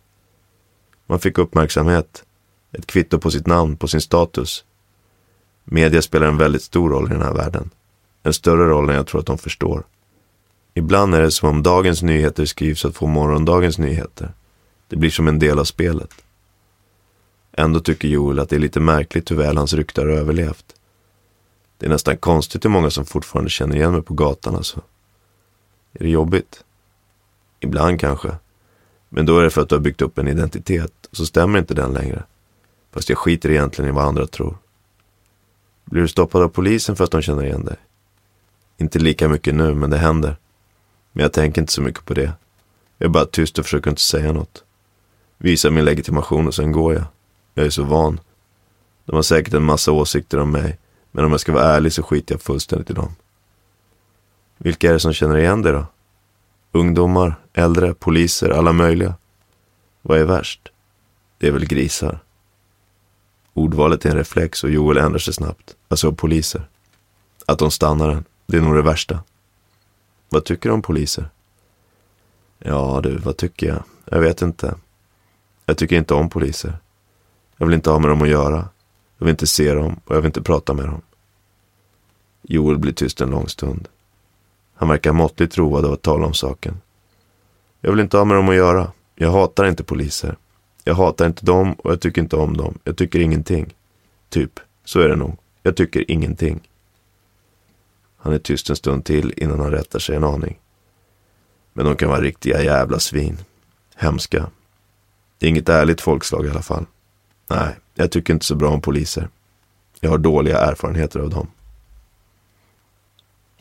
Man 1.06 1.20
fick 1.20 1.38
uppmärksamhet, 1.38 2.24
ett 2.72 2.88
kvitto 2.88 3.20
på 3.20 3.32
sitt 3.32 3.48
namn, 3.48 3.78
på 3.78 3.88
sin 3.88 4.02
status. 4.02 4.66
Media 5.64 6.02
spelar 6.02 6.28
en 6.28 6.38
väldigt 6.38 6.62
stor 6.62 6.90
roll 6.90 7.06
i 7.06 7.14
den 7.14 7.22
här 7.22 7.34
världen. 7.34 7.70
En 8.24 8.34
större 8.34 8.70
roll 8.70 8.90
än 8.90 8.96
jag 8.96 9.08
tror 9.08 9.20
att 9.20 9.28
de 9.28 9.38
förstår. 9.38 9.84
Ibland 10.74 11.16
är 11.16 11.22
det 11.22 11.32
som 11.32 11.50
om 11.50 11.64
dagens 11.64 12.02
nyheter 12.02 12.46
skrivs 12.46 12.82
för 12.82 12.90
att 12.90 12.96
få 12.96 13.08
morgondagens 13.08 13.78
nyheter. 13.78 14.34
Det 14.88 14.96
blir 14.96 15.10
som 15.10 15.28
en 15.28 15.40
del 15.40 15.60
av 15.60 15.64
spelet. 15.64 16.12
Ändå 17.52 17.80
tycker 17.80 18.08
Joel 18.08 18.40
att 18.40 18.50
det 18.50 18.56
är 18.56 18.60
lite 18.60 18.80
märkligt 18.80 19.32
hur 19.32 19.36
väl 19.36 19.58
hans 19.58 19.74
rykte 19.74 20.02
har 20.02 20.08
överlevt. 20.08 20.66
Det 21.78 21.86
är 21.86 21.90
nästan 21.90 22.18
konstigt 22.18 22.66
hur 22.66 22.70
många 22.70 22.90
som 22.90 23.06
fortfarande 23.06 23.50
känner 23.50 23.76
igen 23.76 23.92
mig 23.92 24.02
på 24.02 24.14
gatan 24.14 24.56
alltså. 24.56 24.82
Är 26.00 26.04
det 26.04 26.10
jobbigt? 26.10 26.64
Ibland 27.60 28.00
kanske. 28.00 28.32
Men 29.10 29.26
då 29.26 29.40
är 29.40 29.44
det 29.44 29.50
för 29.50 29.62
att 29.62 29.70
du 29.70 29.76
har 29.76 29.82
byggt 29.82 30.02
upp 30.02 30.18
en 30.18 30.28
identitet 30.28 31.06
och 31.12 31.18
så 31.18 31.26
stämmer 31.26 31.60
inte 31.60 31.74
den 31.74 31.94
längre. 31.94 32.24
Fast 32.94 33.10
jag 33.10 33.18
skiter 33.18 33.52
egentligen 33.52 33.90
i 33.90 33.94
vad 33.94 34.06
andra 34.06 34.28
tror. 34.28 34.58
Blir 35.86 36.02
du 36.02 36.08
stoppad 36.08 36.42
av 36.42 36.50
polisen 36.50 36.96
för 36.96 37.04
att 37.04 37.12
de 37.12 37.22
känner 37.22 37.44
igen 37.44 37.66
dig? 37.66 37.78
Inte 38.78 39.00
lika 39.00 39.30
mycket 39.30 39.56
nu, 39.56 39.74
men 39.74 39.90
det 39.90 39.98
händer. 39.98 40.38
Men 41.12 41.24
jag 41.24 41.34
tänker 41.34 41.62
inte 41.62 41.74
så 41.74 41.82
mycket 41.82 42.06
på 42.06 42.14
det. 42.14 42.34
Jag 42.98 43.06
är 43.06 43.10
bara 43.10 43.26
tyst 43.26 43.60
och 43.60 43.66
försöker 43.66 43.90
inte 43.90 44.02
säga 44.02 44.34
något. 44.34 44.64
Visar 45.38 45.70
min 45.70 45.86
legitimation 45.86 46.48
och 46.48 46.56
sen 46.56 46.72
går 46.72 46.94
jag. 46.94 47.04
Jag 47.54 47.66
är 47.66 47.70
så 47.70 47.84
van. 47.84 48.20
De 49.06 49.16
har 49.16 49.24
säkert 49.24 49.54
en 49.54 49.64
massa 49.64 49.92
åsikter 49.92 50.40
om 50.40 50.52
mig, 50.52 50.78
men 51.12 51.26
om 51.26 51.32
jag 51.32 51.40
ska 51.40 51.54
vara 51.54 51.64
ärlig 51.64 51.94
så 51.94 52.04
skiter 52.04 52.34
jag 52.34 52.42
fullständigt 52.42 52.90
i 52.90 52.94
dem. 52.94 53.16
Vilka 54.58 54.90
är 54.90 54.94
det 54.94 55.00
som 55.00 55.14
känner 55.14 55.38
igen 55.38 55.62
dig 55.62 55.74
då? 55.74 55.86
Ungdomar, 56.72 57.36
äldre, 57.54 57.94
poliser, 57.94 58.50
alla 58.50 58.74
möjliga. 58.74 59.14
Vad 60.02 60.20
är 60.20 60.26
värst? 60.26 60.72
Det 61.38 61.48
är 61.48 61.52
väl 61.52 61.66
grisar. 61.66 62.20
Ordvalet 63.54 64.06
är 64.06 64.10
en 64.10 64.18
reflex 64.18 64.64
och 64.64 64.70
Joel 64.70 64.98
ändrar 64.98 65.20
sig 65.20 65.34
snabbt. 65.34 65.76
Alltså 65.88 66.12
poliser. 66.12 66.68
Att 67.46 67.60
de 67.60 67.72
stannar 67.72 68.10
en, 68.10 68.26
det 68.48 68.58
är 68.58 68.62
nog 68.62 68.76
det 68.76 68.82
värsta. 68.82 69.20
Vad 70.30 70.46
tycker 70.46 70.70
du 70.70 70.74
om 70.74 70.82
poliser? 70.82 71.30
Ja 72.60 73.00
du, 73.04 73.18
vad 73.18 73.38
tycker 73.38 73.68
jag? 73.68 73.84
Jag 74.06 74.20
vet 74.20 74.42
inte. 74.42 74.76
Jag 75.66 75.78
tycker 75.78 75.96
inte 75.96 76.14
om 76.14 76.30
poliser. 76.30 76.78
Jag 77.58 77.66
vill 77.66 77.76
inte 77.76 77.90
ha 77.90 78.00
med 78.00 78.10
dem 78.10 78.22
att 78.22 78.28
göra. 78.28 78.70
Jag 79.18 79.26
vill 79.26 79.30
inte 79.30 79.48
se 79.48 79.74
dem 79.74 80.00
och 80.06 80.16
jag 80.16 80.22
vill 80.22 80.26
inte 80.30 80.42
prata 80.42 80.74
med 80.74 80.86
dem. 80.86 81.02
Joel 82.42 82.78
blir 82.78 82.94
tyst 82.94 83.22
en 83.22 83.30
lång 83.30 83.48
stund. 83.48 83.88
Han 84.76 84.90
verkar 84.90 85.14
måttligt 85.14 85.58
road 85.58 85.86
av 85.86 85.94
att 85.94 86.02
tala 86.02 86.26
om 86.26 86.34
saken. 86.34 86.82
Jag 87.82 87.92
vill 87.92 88.00
inte 88.00 88.18
ha 88.18 88.26
med 88.26 88.38
dem 88.38 88.50
att 88.50 88.56
göra. 88.56 88.92
Jag 89.16 89.32
hatar 89.32 89.66
inte 89.66 89.84
poliser. 89.84 90.36
Jag 90.84 90.96
hatar 90.96 91.26
inte 91.26 91.46
dem 91.46 91.74
och 91.74 91.92
jag 91.92 92.02
tycker 92.02 92.22
inte 92.22 92.36
om 92.36 92.58
dem. 92.58 92.80
Jag 92.84 92.98
tycker 92.98 93.20
ingenting. 93.20 93.74
Typ, 94.30 94.60
så 94.86 95.00
är 95.00 95.10
det 95.10 95.16
nog. 95.16 95.38
Jag 95.64 95.76
tycker 95.76 96.12
ingenting. 96.12 96.60
Han 98.18 98.34
är 98.34 98.40
tyst 98.40 98.70
en 98.70 98.76
stund 98.76 99.06
till 99.06 99.34
innan 99.38 99.60
han 99.60 99.72
rättar 99.72 100.00
sig 100.00 100.16
en 100.16 100.24
aning. 100.24 100.60
Men 101.74 101.86
de 101.86 101.96
kan 101.96 102.10
vara 102.10 102.22
riktiga 102.22 102.64
jävla 102.64 103.00
svin. 103.00 103.38
Hemska. 103.96 104.50
Det 105.38 105.46
är 105.46 105.50
inget 105.50 105.70
ärligt 105.70 106.02
folkslag 106.02 106.46
i 106.46 106.50
alla 106.50 106.62
fall. 106.62 106.86
Nej, 107.50 107.76
jag 107.94 108.12
tycker 108.12 108.34
inte 108.34 108.46
så 108.46 108.56
bra 108.56 108.70
om 108.70 108.82
poliser. 108.82 109.30
Jag 110.00 110.10
har 110.10 110.18
dåliga 110.18 110.60
erfarenheter 110.60 111.20
av 111.20 111.30
dem. 111.30 111.48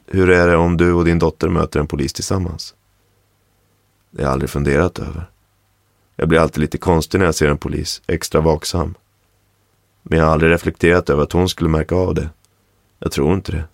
Hur 0.07 0.31
är 0.31 0.49
det 0.49 0.57
om 0.57 0.77
du 0.77 0.93
och 0.93 1.05
din 1.05 1.19
dotter 1.19 1.49
möter 1.49 1.81
en 1.81 1.87
polis 1.87 2.13
tillsammans? 2.13 2.75
Det 4.11 4.23
har 4.23 4.27
jag 4.27 4.33
aldrig 4.33 4.51
funderat 4.51 4.99
över. 4.99 5.31
Jag 6.17 6.29
blir 6.29 6.39
alltid 6.39 6.61
lite 6.61 6.79
konstig 6.79 7.19
när 7.19 7.25
jag 7.25 7.35
ser 7.35 7.49
en 7.49 7.59
polis, 7.59 8.03
extra 8.07 8.41
vaksam. 8.41 8.95
Men 10.03 10.19
jag 10.19 10.27
har 10.27 10.33
aldrig 10.33 10.53
reflekterat 10.53 11.11
över 11.11 11.23
att 11.23 11.33
hon 11.33 11.49
skulle 11.49 11.71
märka 11.71 11.95
av 11.95 12.15
det. 12.15 12.29
Jag 12.99 13.13
tror 13.13 13.35
inte 13.35 13.53
det. 13.53 13.65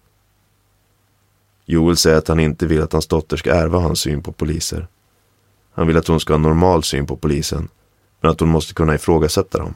Joel 1.67 1.97
säger 1.97 2.19
att 2.19 2.29
han 2.29 2.41
inte 2.41 2.67
vill 2.67 2.83
att 2.83 2.93
hans 2.93 3.07
dotter 3.07 3.37
ska 3.37 3.55
ärva 3.55 3.79
hans 3.79 4.01
syn 4.01 4.23
på 4.23 4.33
poliser. 4.33 4.89
Han 5.73 5.87
vill 5.87 5.97
att 5.97 6.09
hon 6.09 6.21
ska 6.21 6.33
ha 6.33 6.37
en 6.37 6.43
normal 6.43 6.83
syn 6.83 7.07
på 7.07 7.17
polisen, 7.17 7.69
men 8.21 8.31
att 8.31 8.41
hon 8.41 8.49
måste 8.49 8.75
kunna 8.75 8.95
ifrågasätta 8.95 9.59
dem. 9.59 9.75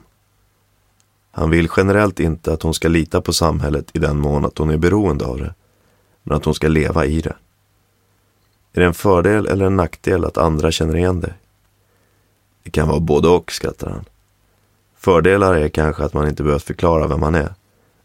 Han 1.31 1.51
vill 1.51 1.69
generellt 1.77 2.21
inte 2.21 2.53
att 2.53 2.63
hon 2.63 2.75
ska 2.75 2.89
lita 2.89 3.21
på 3.21 3.33
samhället 3.33 3.91
i 3.93 3.99
den 3.99 4.19
mån 4.19 4.45
att 4.45 4.59
hon 4.59 4.71
är 4.71 4.77
beroende 4.77 5.25
av 5.25 5.39
det, 5.39 5.55
men 6.25 6.37
att 6.37 6.45
hon 6.45 6.55
ska 6.55 6.69
leva 6.69 7.07
i 7.07 7.21
det. 7.21 7.37
Är 8.73 8.81
det 8.81 8.87
en 8.87 8.95
fördel 8.95 9.47
eller 9.47 9.67
en 9.67 9.77
nackdel 9.77 10.25
att 10.25 10.39
andra 10.39 10.71
känner 10.73 10.97
igen 10.97 11.21
dig? 11.21 11.33
Det 12.63 12.71
kan 12.71 12.89
vara 12.89 13.01
både 13.01 13.29
och, 13.29 13.53
skrattar 13.53 13.91
han. 13.91 14.05
Fördelar 14.97 15.55
är 15.55 15.69
kanske 15.69 16.05
att 16.05 16.15
man 16.15 16.29
inte 16.29 16.43
behöver 16.43 16.61
förklara 16.61 17.07
vem 17.07 17.21
man 17.21 17.35
är, 17.35 17.55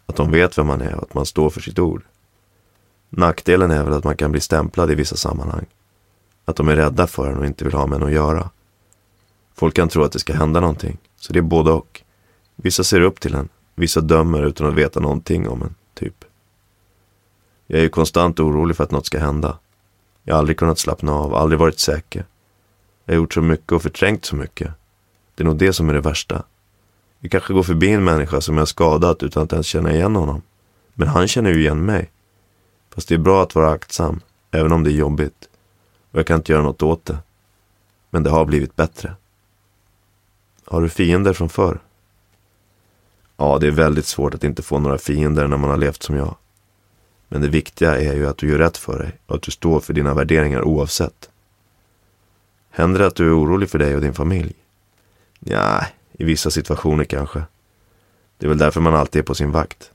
att 0.05 0.15
de 0.15 0.31
vet 0.31 0.57
vem 0.57 0.67
man 0.67 0.81
är 0.81 0.95
och 0.95 1.03
att 1.03 1.13
man 1.13 1.25
står 1.25 1.49
för 1.49 1.61
sitt 1.61 1.79
ord. 1.79 2.03
Nackdelen 3.09 3.71
är 3.71 3.83
väl 3.83 3.93
att 3.93 4.03
man 4.03 4.17
kan 4.17 4.31
bli 4.31 4.41
stämplad 4.41 4.91
i 4.91 4.95
vissa 4.95 5.15
sammanhang. 5.15 5.65
Att 6.45 6.55
de 6.55 6.67
är 6.67 6.75
rädda 6.75 7.07
för 7.07 7.31
en 7.31 7.37
och 7.37 7.45
inte 7.45 7.65
vill 7.65 7.73
ha 7.73 7.87
med 7.87 7.95
en 8.01 8.07
att 8.07 8.13
göra. 8.13 8.49
Folk 9.55 9.75
kan 9.75 9.89
tro 9.89 10.03
att 10.03 10.11
det 10.11 10.19
ska 10.19 10.33
hända 10.33 10.59
någonting, 10.59 10.97
så 11.15 11.33
det 11.33 11.39
är 11.39 11.43
både 11.43 11.71
och. 11.71 12.01
Vissa 12.55 12.83
ser 12.83 13.01
upp 13.01 13.19
till 13.19 13.35
en, 13.35 13.49
vissa 13.75 14.01
dömer 14.01 14.43
utan 14.43 14.67
att 14.67 14.73
veta 14.73 14.99
någonting 14.99 15.49
om 15.49 15.61
en, 15.61 15.75
typ. 15.93 16.25
Jag 17.71 17.79
är 17.79 17.83
ju 17.83 17.89
konstant 17.89 18.39
orolig 18.39 18.77
för 18.77 18.83
att 18.83 18.91
något 18.91 19.05
ska 19.05 19.19
hända. 19.19 19.57
Jag 20.23 20.35
har 20.35 20.39
aldrig 20.39 20.57
kunnat 20.57 20.79
slappna 20.79 21.13
av, 21.13 21.35
aldrig 21.35 21.59
varit 21.59 21.79
säker. 21.79 22.25
Jag 23.05 23.13
har 23.13 23.17
gjort 23.17 23.33
så 23.33 23.41
mycket 23.41 23.71
och 23.71 23.81
förträngt 23.81 24.25
så 24.25 24.35
mycket. 24.35 24.71
Det 25.35 25.43
är 25.43 25.45
nog 25.45 25.57
det 25.57 25.73
som 25.73 25.89
är 25.89 25.93
det 25.93 26.01
värsta. 26.01 26.43
Vi 27.19 27.29
kanske 27.29 27.53
går 27.53 27.63
förbi 27.63 27.89
en 27.89 28.03
människa 28.03 28.41
som 28.41 28.57
jag 28.57 28.67
skadat 28.67 29.23
utan 29.23 29.43
att 29.43 29.53
ens 29.53 29.67
känna 29.67 29.93
igen 29.93 30.15
honom. 30.15 30.41
Men 30.93 31.07
han 31.07 31.27
känner 31.27 31.49
ju 31.49 31.59
igen 31.59 31.85
mig. 31.85 32.11
Fast 32.93 33.07
det 33.07 33.15
är 33.15 33.19
bra 33.19 33.43
att 33.43 33.55
vara 33.55 33.71
aktsam, 33.71 34.21
även 34.51 34.71
om 34.71 34.83
det 34.83 34.91
är 34.91 34.95
jobbigt. 34.95 35.49
Och 36.11 36.19
jag 36.19 36.27
kan 36.27 36.35
inte 36.35 36.51
göra 36.51 36.63
något 36.63 36.83
åt 36.83 37.05
det. 37.05 37.17
Men 38.09 38.23
det 38.23 38.29
har 38.29 38.45
blivit 38.45 38.75
bättre. 38.75 39.15
Har 40.65 40.81
du 40.81 40.89
fiender 40.89 41.33
från 41.33 41.49
förr? 41.49 41.79
Ja, 43.37 43.57
det 43.61 43.67
är 43.67 43.71
väldigt 43.71 44.05
svårt 44.05 44.33
att 44.33 44.43
inte 44.43 44.63
få 44.63 44.79
några 44.79 44.97
fiender 44.97 45.47
när 45.47 45.57
man 45.57 45.69
har 45.69 45.77
levt 45.77 46.03
som 46.03 46.15
jag. 46.15 46.35
Men 47.29 47.41
det 47.41 47.47
viktiga 47.47 47.97
är 47.97 48.15
ju 48.15 48.27
att 48.27 48.37
du 48.37 48.49
gör 48.49 48.57
rätt 48.57 48.77
för 48.77 48.99
dig 48.99 49.11
och 49.25 49.35
att 49.35 49.41
du 49.41 49.51
står 49.51 49.79
för 49.79 49.93
dina 49.93 50.13
värderingar 50.13 50.61
oavsett. 50.61 51.29
Händer 52.69 52.99
det 52.99 53.07
att 53.07 53.15
du 53.15 53.27
är 53.27 53.39
orolig 53.39 53.69
för 53.69 53.79
dig 53.79 53.95
och 53.95 54.01
din 54.01 54.13
familj? 54.13 54.53
Ja, 55.39 55.85
i 56.11 56.23
vissa 56.23 56.51
situationer 56.51 57.03
kanske. 57.03 57.43
Det 58.37 58.45
är 58.45 58.49
väl 58.49 58.57
därför 58.57 58.81
man 58.81 58.95
alltid 58.95 59.19
är 59.19 59.23
på 59.23 59.35
sin 59.35 59.51
vakt. 59.51 59.91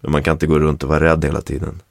Men 0.00 0.12
man 0.12 0.22
kan 0.22 0.32
inte 0.32 0.46
gå 0.46 0.58
runt 0.58 0.82
och 0.82 0.88
vara 0.88 1.04
rädd 1.04 1.24
hela 1.24 1.40
tiden. 1.40 1.82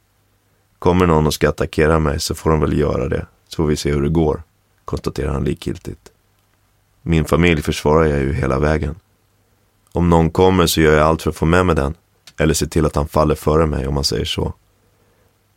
Kommer 0.80 1.08
någon 1.08 1.28
och 1.28 1.34
ska 1.34 1.50
attackera 1.50 2.00
mig 2.00 2.20
så 2.20 2.36
får 2.36 2.50
de 2.50 2.60
väl 2.60 2.80
göra 2.80 3.10
det, 3.10 3.26
så 3.48 3.56
får 3.56 3.68
vi 3.68 3.76
se 3.76 3.92
hur 3.92 4.02
det 4.02 4.10
går, 4.10 4.44
konstaterar 4.86 5.34
han 5.34 5.44
likgiltigt. 5.44 6.12
Min 7.02 7.26
familj 7.26 7.62
försvarar 7.62 8.06
jag 8.06 8.20
ju 8.20 8.34
hela 8.34 8.60
vägen. 8.60 8.96
Om 9.92 10.10
någon 10.10 10.32
kommer 10.32 10.68
så 10.68 10.82
gör 10.82 10.98
jag 10.98 11.08
allt 11.08 11.22
för 11.22 11.30
att 11.30 11.36
få 11.36 11.46
med 11.46 11.66
mig 11.66 11.76
den, 11.76 11.94
eller 12.38 12.54
se 12.54 12.68
till 12.68 12.86
att 12.86 12.96
han 12.96 13.08
faller 13.08 13.36
före 13.36 13.66
mig 13.66 13.88
om 13.88 13.94
man 13.94 14.04
säger 14.04 14.26
så. 14.26 14.54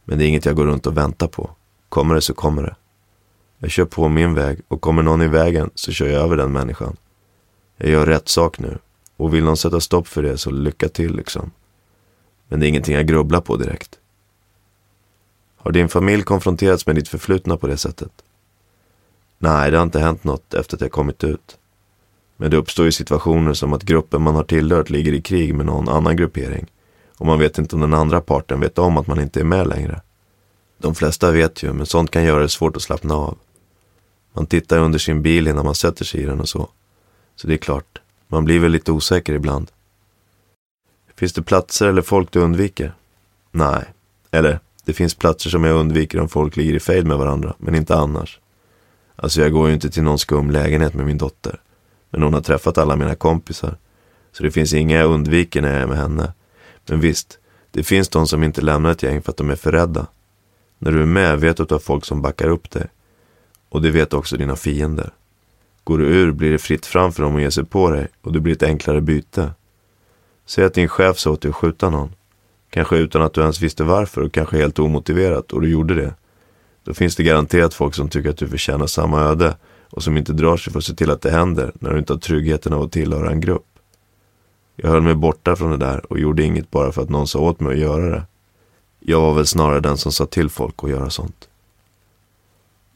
Men 0.08 0.18
det 0.18 0.24
är 0.24 0.28
inget 0.28 0.44
jag 0.44 0.56
går 0.56 0.66
runt 0.66 0.86
och 0.86 0.96
väntar 0.96 1.28
på. 1.28 1.50
Kommer 1.88 2.14
det 2.14 2.20
så 2.20 2.34
kommer 2.34 2.62
det. 2.62 2.76
Jag 3.58 3.70
kör 3.70 3.84
på 3.84 4.08
min 4.08 4.34
väg 4.34 4.60
och 4.68 4.80
kommer 4.80 5.02
någon 5.02 5.22
i 5.22 5.28
vägen 5.28 5.70
så 5.74 5.92
kör 5.92 6.06
jag 6.06 6.22
över 6.22 6.36
den 6.36 6.52
människan. 6.52 6.96
Jag 7.76 7.90
gör 7.90 8.06
rätt 8.06 8.28
sak 8.28 8.58
nu 8.58 8.78
och 9.16 9.34
vill 9.34 9.44
någon 9.44 9.56
sätta 9.56 9.80
stopp 9.80 10.08
för 10.08 10.22
det 10.22 10.38
så 10.38 10.50
lycka 10.50 10.88
till 10.88 11.16
liksom. 11.16 11.50
Men 12.48 12.60
det 12.60 12.66
är 12.66 12.68
ingenting 12.68 12.94
jag 12.94 13.06
grubblar 13.06 13.40
på 13.40 13.56
direkt. 13.56 13.98
Har 15.56 15.72
din 15.72 15.88
familj 15.88 16.22
konfronterats 16.22 16.86
med 16.86 16.96
ditt 16.96 17.08
förflutna 17.08 17.56
på 17.56 17.66
det 17.66 17.76
sättet? 17.76 18.12
Nej, 19.38 19.70
det 19.70 19.76
har 19.76 19.84
inte 19.84 20.00
hänt 20.00 20.24
något 20.24 20.54
efter 20.54 20.76
att 20.76 20.80
jag 20.80 20.92
kommit 20.92 21.24
ut. 21.24 21.58
Men 22.36 22.50
det 22.50 22.56
uppstår 22.56 22.84
ju 22.84 22.92
situationer 22.92 23.54
som 23.54 23.72
att 23.72 23.82
gruppen 23.82 24.22
man 24.22 24.34
har 24.34 24.44
tillhört 24.44 24.90
ligger 24.90 25.12
i 25.12 25.22
krig 25.22 25.54
med 25.54 25.66
någon 25.66 25.88
annan 25.88 26.16
gruppering 26.16 26.66
och 27.18 27.26
man 27.26 27.38
vet 27.38 27.58
inte 27.58 27.74
om 27.74 27.80
den 27.80 27.94
andra 27.94 28.20
parten 28.20 28.60
vet 28.60 28.78
om 28.78 28.96
att 28.96 29.06
man 29.06 29.20
inte 29.20 29.40
är 29.40 29.44
med 29.44 29.66
längre. 29.66 30.00
De 30.78 30.94
flesta 30.94 31.30
vet 31.30 31.62
ju, 31.62 31.72
men 31.72 31.86
sånt 31.86 32.10
kan 32.10 32.24
göra 32.24 32.42
det 32.42 32.48
svårt 32.48 32.76
att 32.76 32.82
slappna 32.82 33.14
av. 33.14 33.38
Man 34.32 34.46
tittar 34.46 34.78
under 34.78 34.98
sin 34.98 35.22
bil 35.22 35.48
innan 35.48 35.64
man 35.64 35.74
sätter 35.74 36.04
sig 36.04 36.20
i 36.20 36.24
den 36.24 36.40
och 36.40 36.48
så. 36.48 36.68
Så 37.36 37.46
det 37.46 37.54
är 37.54 37.58
klart, 37.58 37.98
man 38.28 38.44
blir 38.44 38.58
väl 38.58 38.72
lite 38.72 38.92
osäker 38.92 39.32
ibland. 39.32 39.70
Finns 41.16 41.32
det 41.32 41.42
platser 41.42 41.86
eller 41.86 42.02
folk 42.02 42.32
du 42.32 42.38
undviker? 42.38 42.94
Nej. 43.50 43.84
Eller, 44.30 44.60
det 44.84 44.92
finns 44.92 45.14
platser 45.14 45.50
som 45.50 45.64
jag 45.64 45.76
undviker 45.76 46.20
om 46.20 46.28
folk 46.28 46.56
ligger 46.56 46.74
i 46.74 46.80
fejd 46.80 47.06
med 47.06 47.18
varandra, 47.18 47.54
men 47.58 47.74
inte 47.74 47.96
annars. 47.96 48.40
Alltså 49.16 49.40
jag 49.40 49.52
går 49.52 49.68
ju 49.68 49.74
inte 49.74 49.90
till 49.90 50.02
någon 50.02 50.18
skum 50.18 50.50
lägenhet 50.50 50.94
med 50.94 51.06
min 51.06 51.18
dotter. 51.18 51.60
Men 52.10 52.22
hon 52.22 52.34
har 52.34 52.40
träffat 52.40 52.78
alla 52.78 52.96
mina 52.96 53.14
kompisar. 53.14 53.76
Så 54.32 54.42
det 54.42 54.50
finns 54.50 54.72
inga 54.72 54.98
jag 54.98 55.10
undviker 55.10 55.62
när 55.62 55.72
jag 55.72 55.82
är 55.82 55.86
med 55.86 55.98
henne. 55.98 56.32
Men 56.88 57.00
visst, 57.00 57.38
det 57.70 57.82
finns 57.82 58.08
de 58.08 58.26
som 58.26 58.42
inte 58.42 58.60
lämnar 58.60 58.90
ett 58.90 59.02
gäng 59.02 59.22
för 59.22 59.32
att 59.32 59.36
de 59.36 59.50
är 59.50 59.56
för 59.56 59.72
rädda. 59.72 60.06
När 60.78 60.92
du 60.92 61.02
är 61.02 61.06
med 61.06 61.40
vet 61.40 61.56
du 61.56 61.62
att 61.62 61.68
du 61.68 61.74
har 61.74 61.80
folk 61.80 62.04
som 62.04 62.22
backar 62.22 62.48
upp 62.48 62.70
dig. 62.70 62.86
Och 63.68 63.82
det 63.82 63.90
vet 63.90 64.12
också 64.14 64.36
dina 64.36 64.56
fiender. 64.56 65.10
Går 65.84 65.98
du 65.98 66.04
ur 66.04 66.32
blir 66.32 66.52
det 66.52 66.58
fritt 66.58 66.86
fram 66.86 67.12
för 67.12 67.22
dem 67.22 67.36
att 67.36 67.42
ge 67.42 67.50
sig 67.50 67.64
på 67.64 67.90
dig 67.90 68.08
och 68.22 68.32
du 68.32 68.40
blir 68.40 68.52
ett 68.52 68.62
enklare 68.62 69.00
byte. 69.00 69.50
Säg 70.46 70.64
att 70.64 70.74
din 70.74 70.88
chef 70.88 71.18
sa 71.18 71.30
åt 71.30 71.40
dig 71.40 71.48
att 71.48 71.54
skjuta 71.54 71.90
någon. 71.90 72.14
Kanske 72.70 72.96
utan 72.96 73.22
att 73.22 73.34
du 73.34 73.40
ens 73.40 73.60
visste 73.60 73.84
varför 73.84 74.20
och 74.20 74.32
kanske 74.32 74.56
helt 74.56 74.78
omotiverat 74.78 75.52
och 75.52 75.60
du 75.60 75.68
gjorde 75.68 75.94
det. 75.94 76.14
Då 76.84 76.94
finns 76.94 77.16
det 77.16 77.22
garanterat 77.22 77.74
folk 77.74 77.94
som 77.94 78.08
tycker 78.08 78.30
att 78.30 78.36
du 78.36 78.48
förtjänar 78.48 78.86
samma 78.86 79.20
öde 79.20 79.56
och 79.90 80.02
som 80.02 80.16
inte 80.16 80.32
drar 80.32 80.56
sig 80.56 80.72
för 80.72 80.78
att 80.78 80.84
se 80.84 80.94
till 80.94 81.10
att 81.10 81.20
det 81.20 81.30
händer 81.30 81.72
när 81.74 81.92
du 81.92 81.98
inte 81.98 82.12
har 82.12 82.20
tryggheten 82.20 82.72
av 82.72 82.82
att 82.82 82.92
tillhöra 82.92 83.30
en 83.30 83.40
grupp. 83.40 83.77
Jag 84.80 84.90
höll 84.90 85.02
mig 85.02 85.14
borta 85.14 85.56
från 85.56 85.70
det 85.70 85.76
där 85.76 86.12
och 86.12 86.18
gjorde 86.18 86.42
inget 86.42 86.70
bara 86.70 86.92
för 86.92 87.02
att 87.02 87.08
någon 87.08 87.28
sa 87.28 87.38
åt 87.38 87.60
mig 87.60 87.72
att 87.72 87.78
göra 87.78 88.10
det. 88.10 88.26
Jag 89.00 89.20
var 89.20 89.34
väl 89.34 89.46
snarare 89.46 89.80
den 89.80 89.98
som 89.98 90.12
sa 90.12 90.26
till 90.26 90.48
folk 90.48 90.74
att 90.84 90.90
göra 90.90 91.10
sånt. 91.10 91.48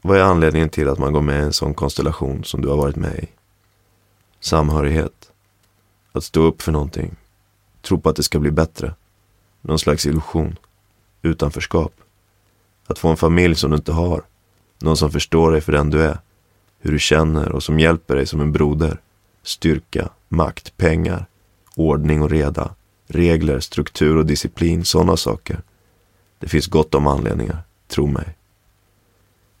Vad 0.01 0.17
är 0.17 0.21
anledningen 0.21 0.69
till 0.69 0.89
att 0.89 0.97
man 0.97 1.13
går 1.13 1.21
med 1.21 1.39
i 1.39 1.43
en 1.43 1.53
sån 1.53 1.73
konstellation 1.73 2.43
som 2.43 2.61
du 2.61 2.67
har 2.67 2.77
varit 2.77 2.95
med 2.95 3.15
i? 3.15 3.27
Samhörighet. 4.39 5.31
Att 6.11 6.23
stå 6.23 6.41
upp 6.41 6.61
för 6.61 6.71
någonting. 6.71 7.15
Tro 7.81 7.99
på 7.99 8.09
att 8.09 8.15
det 8.15 8.23
ska 8.23 8.39
bli 8.39 8.51
bättre. 8.51 8.93
Någon 9.61 9.79
slags 9.79 10.05
illusion. 10.05 10.55
Utanförskap. 11.21 11.93
Att 12.87 12.99
få 12.99 13.07
en 13.09 13.17
familj 13.17 13.55
som 13.55 13.71
du 13.71 13.77
inte 13.77 13.91
har. 13.91 14.23
Någon 14.79 14.97
som 14.97 15.11
förstår 15.11 15.51
dig 15.51 15.61
för 15.61 15.71
den 15.71 15.89
du 15.89 16.01
är. 16.01 16.17
Hur 16.79 16.91
du 16.91 16.99
känner 16.99 17.51
och 17.51 17.63
som 17.63 17.79
hjälper 17.79 18.15
dig 18.15 18.25
som 18.25 18.41
en 18.41 18.51
broder. 18.51 19.01
Styrka, 19.43 20.09
makt, 20.29 20.77
pengar, 20.77 21.25
ordning 21.75 22.21
och 22.21 22.29
reda. 22.29 22.75
Regler, 23.07 23.59
struktur 23.59 24.17
och 24.17 24.25
disciplin, 24.25 24.85
sådana 24.85 25.17
saker. 25.17 25.61
Det 26.39 26.47
finns 26.47 26.67
gott 26.67 26.95
om 26.95 27.07
anledningar, 27.07 27.63
tro 27.87 28.07
mig. 28.07 28.37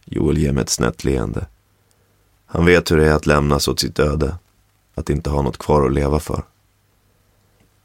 Joel 0.05 0.37
ger 0.37 0.51
mig 0.51 0.61
ett 0.61 0.69
snett 0.69 1.03
leende. 1.03 1.47
Han 2.45 2.65
vet 2.65 2.91
hur 2.91 2.97
det 2.97 3.07
är 3.07 3.13
att 3.13 3.25
lämnas 3.25 3.67
åt 3.67 3.79
sitt 3.79 3.99
öde. 3.99 4.35
Att 4.95 5.09
inte 5.09 5.29
ha 5.29 5.41
något 5.41 5.57
kvar 5.57 5.85
att 5.85 5.93
leva 5.93 6.19
för. 6.19 6.43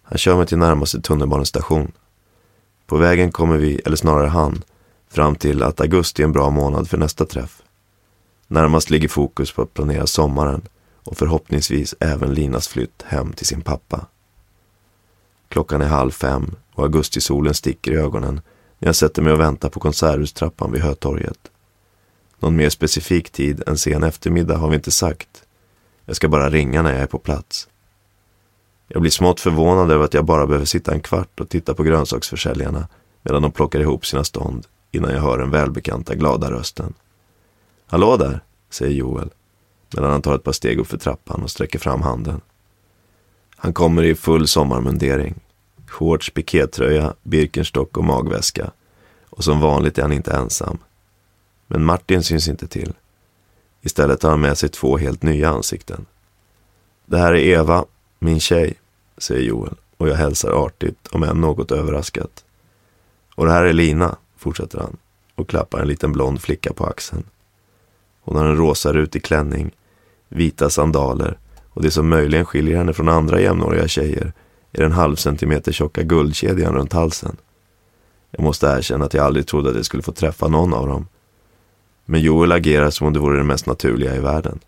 Han 0.03 0.19
kör 0.19 0.37
mig 0.37 0.47
till 0.47 0.59
närmaste 0.59 1.01
tunnelbanestation. 1.01 1.93
På 2.87 2.97
vägen 2.97 3.33
kommer 3.33 3.57
vi, 3.57 3.81
eller 3.85 3.97
snarare 3.97 4.29
han, 4.29 4.63
fram 5.09 5.35
till 5.35 5.63
att 5.63 5.81
augusti 5.81 6.23
är 6.23 6.27
en 6.27 6.33
bra 6.33 6.51
månad 6.51 6.89
för 6.89 6.99
nästa 6.99 7.27
träff. 7.27 7.63
Närmast 8.47 8.91
ligger 8.91 9.09
fokus 9.09 9.53
på 9.53 9.63
att 9.63 9.75
planera 9.75 10.07
sommaren 10.07 10.63
och 11.05 11.17
förhoppningsvis 11.17 11.95
även 12.01 12.35
Linas 12.35 12.69
flytt 12.69 13.03
hem 13.07 13.33
till 13.33 13.47
sin 13.47 13.61
pappa. 13.61 14.07
Klockan 15.49 15.83
är 15.83 15.87
halv 15.87 16.11
fem 16.11 16.55
och 16.75 16.85
augustisolen 16.85 17.55
sticker 17.55 17.93
i 17.93 17.97
ögonen 17.97 18.41
när 18.79 18.89
jag 18.89 18.97
sätter 18.97 19.23
mig 19.23 19.33
och 19.33 19.41
väntar 19.41 19.69
på 19.69 19.81
konserthustrappan 19.81 20.73
vid 20.73 20.83
Hötorget. 20.83 21.51
Någon 22.39 22.57
mer 22.57 22.71
specifik 22.71 23.31
tid 23.31 23.63
än 23.67 23.79
sen 23.79 24.03
eftermiddag 24.03 24.57
har 24.57 24.69
vi 24.69 24.75
inte 24.75 24.91
sagt. 24.91 25.45
Jag 26.05 26.17
ska 26.17 26.29
bara 26.29 26.51
ringa 26.51 26.83
när 26.83 26.93
jag 26.93 27.03
är 27.03 27.07
på 27.07 27.19
plats. 27.19 27.69
Jag 28.89 29.01
blir 29.01 29.11
smått 29.11 29.41
förvånad 29.41 29.91
över 29.91 30.05
att 30.05 30.15
jag 30.15 30.25
bara 30.25 30.47
behöver 30.47 30.67
sitta 30.67 30.93
en 30.93 31.01
kvart 31.01 31.41
och 31.41 31.49
titta 31.49 31.75
på 31.75 31.83
grönsaksförsäljarna 31.83 32.89
medan 33.23 33.43
de 33.43 33.53
plockar 33.53 33.81
ihop 33.81 34.07
sina 34.07 34.25
stånd 34.25 34.67
innan 34.93 35.11
jag 35.11 35.23
hör 35.23 35.39
den 35.39 35.51
välbekanta 35.51 36.15
glada 36.15 36.51
rösten. 36.51 36.95
Hallå 37.87 38.17
där, 38.17 38.41
säger 38.71 38.95
Joel 38.95 39.31
medan 39.95 40.11
han 40.11 40.23
tar 40.23 40.35
ett 40.35 40.45
par 40.45 40.53
steg 40.53 40.79
upp 40.79 40.87
för 40.87 40.99
trappan 40.99 41.43
och 41.43 41.51
sträcker 41.51 41.79
fram 41.79 42.03
handen. 42.03 42.41
Han 43.61 43.73
kommer 43.73 44.03
i 44.03 44.15
full 44.15 44.49
sommarmundering. 44.49 45.35
Shorts, 45.87 46.31
pikétröja, 46.31 47.15
Birkenstock 47.23 47.97
och 47.97 48.05
magväska. 48.05 48.71
Och 49.31 49.45
som 49.45 49.61
vanligt 49.61 49.99
är 49.99 50.03
han 50.03 50.13
inte 50.13 50.33
ensam. 50.33 50.79
Men 51.67 51.85
Martin 51.85 52.23
syns 52.23 52.49
inte 52.49 52.67
till. 52.67 52.93
Istället 53.83 54.23
har 54.23 54.31
han 54.31 54.41
med 54.41 54.59
sig 54.59 54.69
två 54.69 54.99
helt 54.99 55.23
nya 55.23 55.49
ansikten. 55.49 56.07
Det 57.07 57.19
här 57.19 57.33
är 57.33 57.39
Eva, 57.39 57.85
min 58.19 58.41
tjej, 58.41 58.75
säger 59.19 59.43
Joel 59.43 59.75
och 59.97 60.09
jag 60.09 60.15
hälsar 60.15 60.67
artigt 60.67 61.07
om 61.07 61.23
än 61.23 61.41
något 61.41 61.73
överraskat. 61.73 62.45
Och 63.35 63.47
det 63.47 63.53
här 63.53 63.65
är 63.65 63.73
Lina, 63.73 64.17
fortsätter 64.37 64.79
han 64.79 64.97
och 65.35 65.49
klappar 65.49 65.81
en 65.81 65.89
liten 65.89 66.13
blond 66.13 66.41
flicka 66.41 66.73
på 66.73 66.87
axeln. 66.87 67.25
Hon 68.21 68.37
har 68.37 68.45
en 68.45 68.57
rosa 68.57 68.93
rutig 68.93 69.25
klänning, 69.25 69.71
vita 70.29 70.71
sandaler 70.71 71.39
och 71.79 71.85
det 71.85 71.91
som 71.91 72.09
möjligen 72.09 72.45
skiljer 72.45 72.77
henne 72.77 72.93
från 72.93 73.09
andra 73.09 73.41
jämnåriga 73.41 73.89
tjejer 73.89 74.33
är 74.73 74.83
den 74.83 74.93
halv 74.93 75.17
centimeter 75.17 75.73
tjocka 75.73 76.03
guldkedjan 76.03 76.75
runt 76.75 76.93
halsen. 76.93 77.37
Jag 78.31 78.43
måste 78.43 78.67
erkänna 78.67 79.05
att 79.05 79.15
jag 79.15 79.27
aldrig 79.27 79.47
trodde 79.47 79.71
att 79.71 79.77
jag 79.77 79.85
skulle 79.85 80.03
få 80.03 80.13
träffa 80.13 80.49
någon 80.49 80.75
av 80.75 80.89
dem. 80.89 81.07
Men 82.05 82.21
Joel 82.21 82.53
agerar 82.53 82.91
som 82.91 83.07
om 83.07 83.13
det 83.13 83.19
vore 83.19 83.39
det 83.39 83.45
mest 83.45 83.67
naturliga 83.67 84.17
i 84.17 84.21
världen. 84.21 84.59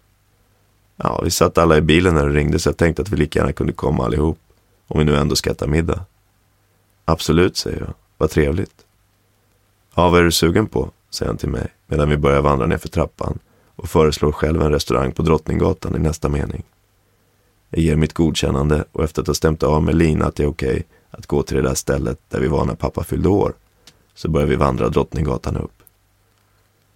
Ja, 0.96 1.20
vi 1.24 1.30
satt 1.30 1.58
alla 1.58 1.76
i 1.76 1.80
bilen 1.80 2.14
när 2.14 2.26
det 2.26 2.34
ringde 2.34 2.58
så 2.58 2.68
jag 2.68 2.76
tänkte 2.76 3.02
att 3.02 3.08
vi 3.08 3.16
lika 3.16 3.38
gärna 3.38 3.52
kunde 3.52 3.72
komma 3.72 4.04
allihop. 4.04 4.38
Om 4.86 4.98
vi 4.98 5.04
nu 5.04 5.16
ändå 5.16 5.36
ska 5.36 5.50
äta 5.50 5.66
middag. 5.66 6.04
Absolut, 7.04 7.56
säger 7.56 7.80
jag. 7.80 7.94
Vad 8.18 8.30
trevligt. 8.30 8.84
Ja, 9.94 10.10
vad 10.10 10.20
är 10.20 10.24
du 10.24 10.32
sugen 10.32 10.66
på? 10.66 10.90
säger 11.10 11.30
han 11.30 11.38
till 11.38 11.48
mig 11.48 11.68
medan 11.86 12.08
vi 12.08 12.16
börjar 12.16 12.42
vandra 12.42 12.66
ner 12.66 12.78
för 12.78 12.88
trappan 12.88 13.38
och 13.76 13.88
föreslår 13.88 14.32
själv 14.32 14.62
en 14.62 14.72
restaurang 14.72 15.12
på 15.12 15.22
Drottninggatan 15.22 15.96
i 15.96 15.98
nästa 15.98 16.28
mening. 16.28 16.64
Jag 17.70 17.82
ger 17.82 17.96
mitt 17.96 18.12
godkännande 18.14 18.84
och 18.92 19.04
efter 19.04 19.22
att 19.22 19.26
ha 19.26 19.34
stämt 19.34 19.62
av 19.62 19.82
med 19.82 19.94
Lina 19.94 20.24
att 20.24 20.36
det 20.36 20.42
är 20.42 20.48
okej 20.48 20.70
okay 20.70 20.82
att 21.10 21.26
gå 21.26 21.42
till 21.42 21.56
det 21.56 21.62
där 21.62 21.74
stället 21.74 22.18
där 22.28 22.40
vi 22.40 22.48
var 22.48 22.64
när 22.64 22.74
pappa 22.74 23.04
fyllde 23.04 23.28
år 23.28 23.54
så 24.14 24.28
börjar 24.28 24.46
vi 24.46 24.56
vandra 24.56 24.88
Drottninggatan 24.88 25.56
upp. 25.56 25.82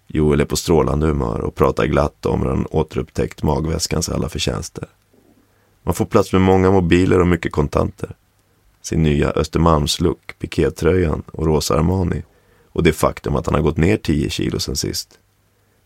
Joel 0.07 0.41
är 0.41 0.45
på 0.45 0.57
strålande 0.57 1.07
humör 1.07 1.41
och 1.41 1.55
pratar 1.55 1.87
glatt 1.87 2.27
om 2.27 2.43
hur 2.43 2.49
han 2.49 2.67
återupptäckt 2.71 3.43
magväskans 3.43 4.09
alla 4.09 4.29
förtjänster. 4.29 4.89
Man 5.83 5.95
får 5.95 6.05
plats 6.05 6.33
med 6.33 6.43
många 6.43 6.71
mobiler 6.71 7.21
och 7.21 7.27
mycket 7.27 7.53
kontanter. 7.53 8.17
Sin 8.83 9.03
nya 9.03 9.31
Östermalmslook, 9.31 10.39
pikétröjan 10.39 11.23
och 11.33 11.47
rosa 11.47 11.79
Armani 11.79 12.23
och 12.73 12.83
det 12.83 12.93
faktum 12.93 13.37
att 13.37 13.47
han 13.47 13.55
har 13.55 13.63
gått 13.63 13.77
ner 13.77 13.97
10 13.97 14.31
kilo 14.31 14.59
sen 14.59 14.77
sist. 14.77 15.19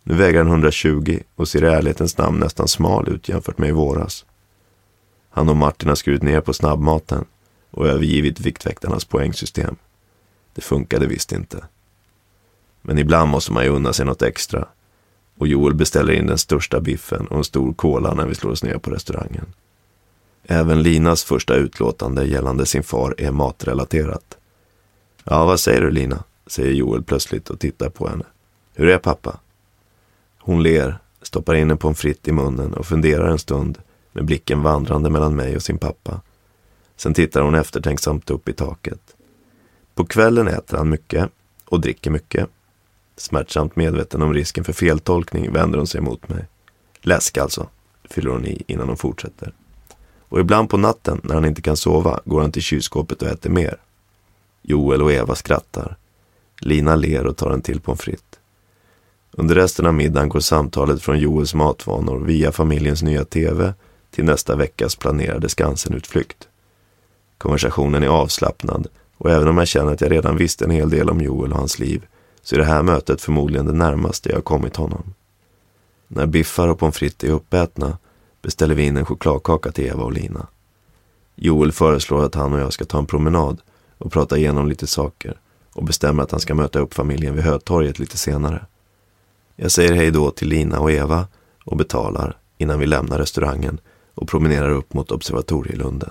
Nu 0.02 0.14
väger 0.14 0.38
han 0.38 0.48
120 0.48 1.20
och 1.36 1.48
ser 1.48 1.64
i 1.64 1.66
ärlighetens 1.66 2.18
namn 2.18 2.38
nästan 2.38 2.68
smal 2.68 3.08
ut 3.08 3.28
jämfört 3.28 3.58
med 3.58 3.68
i 3.68 3.72
våras. 3.72 4.24
Han 5.30 5.48
och 5.48 5.56
Martin 5.56 5.88
har 5.88 5.96
skurit 5.96 6.22
ner 6.22 6.40
på 6.40 6.52
snabbmaten 6.52 7.24
och 7.70 7.86
övergivit 7.86 8.40
Viktväktarnas 8.40 9.04
poängsystem. 9.04 9.76
Det 10.54 10.60
funkade 10.60 11.06
visst 11.06 11.32
inte. 11.32 11.64
Men 12.82 12.98
ibland 12.98 13.30
måste 13.30 13.52
man 13.52 13.64
ju 13.64 13.70
unna 13.70 13.92
sig 13.92 14.06
något 14.06 14.22
extra. 14.22 14.68
Och 15.38 15.48
Joel 15.48 15.74
beställer 15.74 16.12
in 16.12 16.26
den 16.26 16.38
största 16.38 16.80
biffen 16.80 17.26
och 17.26 17.36
en 17.36 17.44
stor 17.44 17.72
cola 17.72 18.14
när 18.14 18.26
vi 18.26 18.34
slår 18.34 18.50
oss 18.50 18.62
ner 18.62 18.78
på 18.78 18.90
restaurangen. 18.90 19.46
Även 20.44 20.82
Linas 20.82 21.24
första 21.24 21.54
utlåtande 21.54 22.24
gällande 22.24 22.66
sin 22.66 22.82
far 22.82 23.14
är 23.18 23.30
matrelaterat. 23.30 24.36
Ja, 25.24 25.44
vad 25.44 25.60
säger 25.60 25.80
du 25.80 25.90
Lina? 25.90 26.24
säger 26.46 26.72
Joel 26.72 27.02
plötsligt 27.02 27.50
och 27.50 27.60
tittar 27.60 27.88
på 27.88 28.08
henne. 28.08 28.24
Hur 28.74 28.88
är 28.88 28.98
pappa? 28.98 29.38
Hon 30.38 30.62
ler, 30.62 30.98
stoppar 31.22 31.54
in 31.54 31.70
en 31.70 31.78
pommes 31.78 31.98
frites 31.98 32.28
i 32.28 32.32
munnen 32.32 32.74
och 32.74 32.86
funderar 32.86 33.28
en 33.28 33.38
stund 33.38 33.78
med 34.18 34.24
blicken 34.24 34.62
vandrande 34.62 35.10
mellan 35.10 35.36
mig 35.36 35.56
och 35.56 35.62
sin 35.62 35.78
pappa. 35.78 36.20
Sen 36.96 37.14
tittar 37.14 37.40
hon 37.40 37.54
eftertänksamt 37.54 38.30
upp 38.30 38.48
i 38.48 38.52
taket. 38.52 39.00
På 39.94 40.04
kvällen 40.04 40.48
äter 40.48 40.76
han 40.76 40.88
mycket 40.88 41.30
och 41.64 41.80
dricker 41.80 42.10
mycket. 42.10 42.48
Smärtsamt 43.16 43.76
medveten 43.76 44.22
om 44.22 44.34
risken 44.34 44.64
för 44.64 44.72
feltolkning 44.72 45.52
vänder 45.52 45.78
hon 45.78 45.86
sig 45.86 46.00
mot 46.00 46.28
mig. 46.28 46.44
Läsk 47.00 47.38
alltså, 47.38 47.68
fyller 48.10 48.30
hon 48.30 48.46
i 48.46 48.62
innan 48.66 48.88
hon 48.88 48.96
fortsätter. 48.96 49.52
Och 50.28 50.40
ibland 50.40 50.70
på 50.70 50.76
natten 50.76 51.20
när 51.24 51.34
han 51.34 51.44
inte 51.44 51.62
kan 51.62 51.76
sova 51.76 52.20
går 52.24 52.40
han 52.40 52.52
till 52.52 52.62
kylskåpet 52.62 53.22
och 53.22 53.28
äter 53.28 53.50
mer. 53.50 53.76
Joel 54.62 55.02
och 55.02 55.12
Eva 55.12 55.34
skrattar. 55.34 55.96
Lina 56.60 56.96
ler 56.96 57.26
och 57.26 57.36
tar 57.36 57.50
en 57.50 57.62
till 57.62 57.80
pommes 57.80 58.00
frites. 58.00 58.38
Under 59.30 59.54
resten 59.54 59.86
av 59.86 59.94
middagen 59.94 60.28
går 60.28 60.40
samtalet 60.40 61.02
från 61.02 61.18
Joels 61.18 61.54
matvanor 61.54 62.18
via 62.18 62.52
familjens 62.52 63.02
nya 63.02 63.24
TV 63.24 63.74
till 64.10 64.24
nästa 64.24 64.56
veckas 64.56 64.96
planerade 64.96 65.48
Skansen-utflykt. 65.48 66.48
Konversationen 67.38 68.02
är 68.02 68.08
avslappnad 68.08 68.86
och 69.18 69.30
även 69.30 69.48
om 69.48 69.58
jag 69.58 69.68
känner 69.68 69.92
att 69.92 70.00
jag 70.00 70.10
redan 70.10 70.36
visste 70.36 70.64
en 70.64 70.70
hel 70.70 70.90
del 70.90 71.10
om 71.10 71.20
Joel 71.20 71.52
och 71.52 71.58
hans 71.58 71.78
liv 71.78 72.06
så 72.42 72.54
är 72.54 72.58
det 72.58 72.64
här 72.64 72.82
mötet 72.82 73.20
förmodligen 73.20 73.66
det 73.66 73.72
närmaste 73.72 74.28
jag 74.28 74.36
har 74.36 74.42
kommit 74.42 74.76
honom. 74.76 75.14
När 76.08 76.26
biffar 76.26 76.68
och 76.68 76.78
pommes 76.78 76.96
frites 76.96 77.30
är 77.30 77.32
uppätna 77.32 77.98
beställer 78.42 78.74
vi 78.74 78.82
in 78.82 78.96
en 78.96 79.04
chokladkaka 79.04 79.72
till 79.72 79.86
Eva 79.86 80.02
och 80.02 80.12
Lina. 80.12 80.46
Joel 81.34 81.72
föreslår 81.72 82.24
att 82.24 82.34
han 82.34 82.52
och 82.52 82.60
jag 82.60 82.72
ska 82.72 82.84
ta 82.84 82.98
en 82.98 83.06
promenad 83.06 83.60
och 83.98 84.12
prata 84.12 84.36
igenom 84.36 84.68
lite 84.68 84.86
saker 84.86 85.40
och 85.72 85.84
bestämmer 85.84 86.22
att 86.22 86.30
han 86.30 86.40
ska 86.40 86.54
möta 86.54 86.78
upp 86.78 86.94
familjen 86.94 87.34
vid 87.34 87.44
Hötorget 87.44 87.98
lite 87.98 88.16
senare. 88.16 88.66
Jag 89.56 89.70
säger 89.70 89.92
hej 89.92 90.10
då 90.10 90.30
till 90.30 90.48
Lina 90.48 90.80
och 90.80 90.92
Eva 90.92 91.26
och 91.64 91.76
betalar 91.76 92.36
innan 92.58 92.78
vi 92.78 92.86
lämnar 92.86 93.18
restaurangen 93.18 93.80
och 94.18 94.28
promenerar 94.28 94.70
upp 94.70 94.94
mot 94.94 95.10
Observatorielunden. 95.10 96.10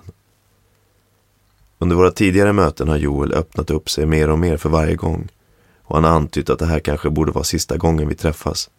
Under 1.80 1.96
våra 1.96 2.12
tidigare 2.12 2.54
möten 2.54 2.88
har 2.88 2.98
Joel 2.98 3.34
öppnat 3.34 3.70
upp 3.70 3.90
sig 3.90 4.06
mer 4.06 4.30
och 4.30 4.40
mer 4.40 4.58
för 4.58 4.70
varje 4.70 4.96
gång 4.96 5.28
och 5.84 5.96
han 5.96 6.04
har 6.04 6.12
antytt 6.12 6.50
att 6.50 6.60
det 6.60 6.66
här 6.66 6.80
kanske 6.80 7.10
borde 7.10 7.32
vara 7.32 7.44
sista 7.44 7.78
gången 7.78 8.10
vi 8.10 8.16
träffas. 8.16 8.70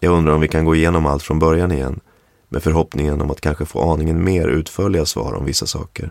Jag 0.00 0.12
undrar 0.12 0.34
om 0.34 0.40
vi 0.40 0.48
kan 0.48 0.64
gå 0.64 0.74
igenom 0.74 1.06
allt 1.06 1.22
från 1.22 1.38
början 1.38 1.72
igen 1.72 2.00
med 2.48 2.62
förhoppningen 2.62 3.20
om 3.20 3.30
att 3.30 3.40
kanske 3.40 3.64
få 3.64 3.92
aningen 3.92 4.24
mer 4.24 4.48
utförliga 4.48 5.06
svar 5.06 5.34
om 5.34 5.44
vissa 5.44 5.66
saker. 5.66 6.10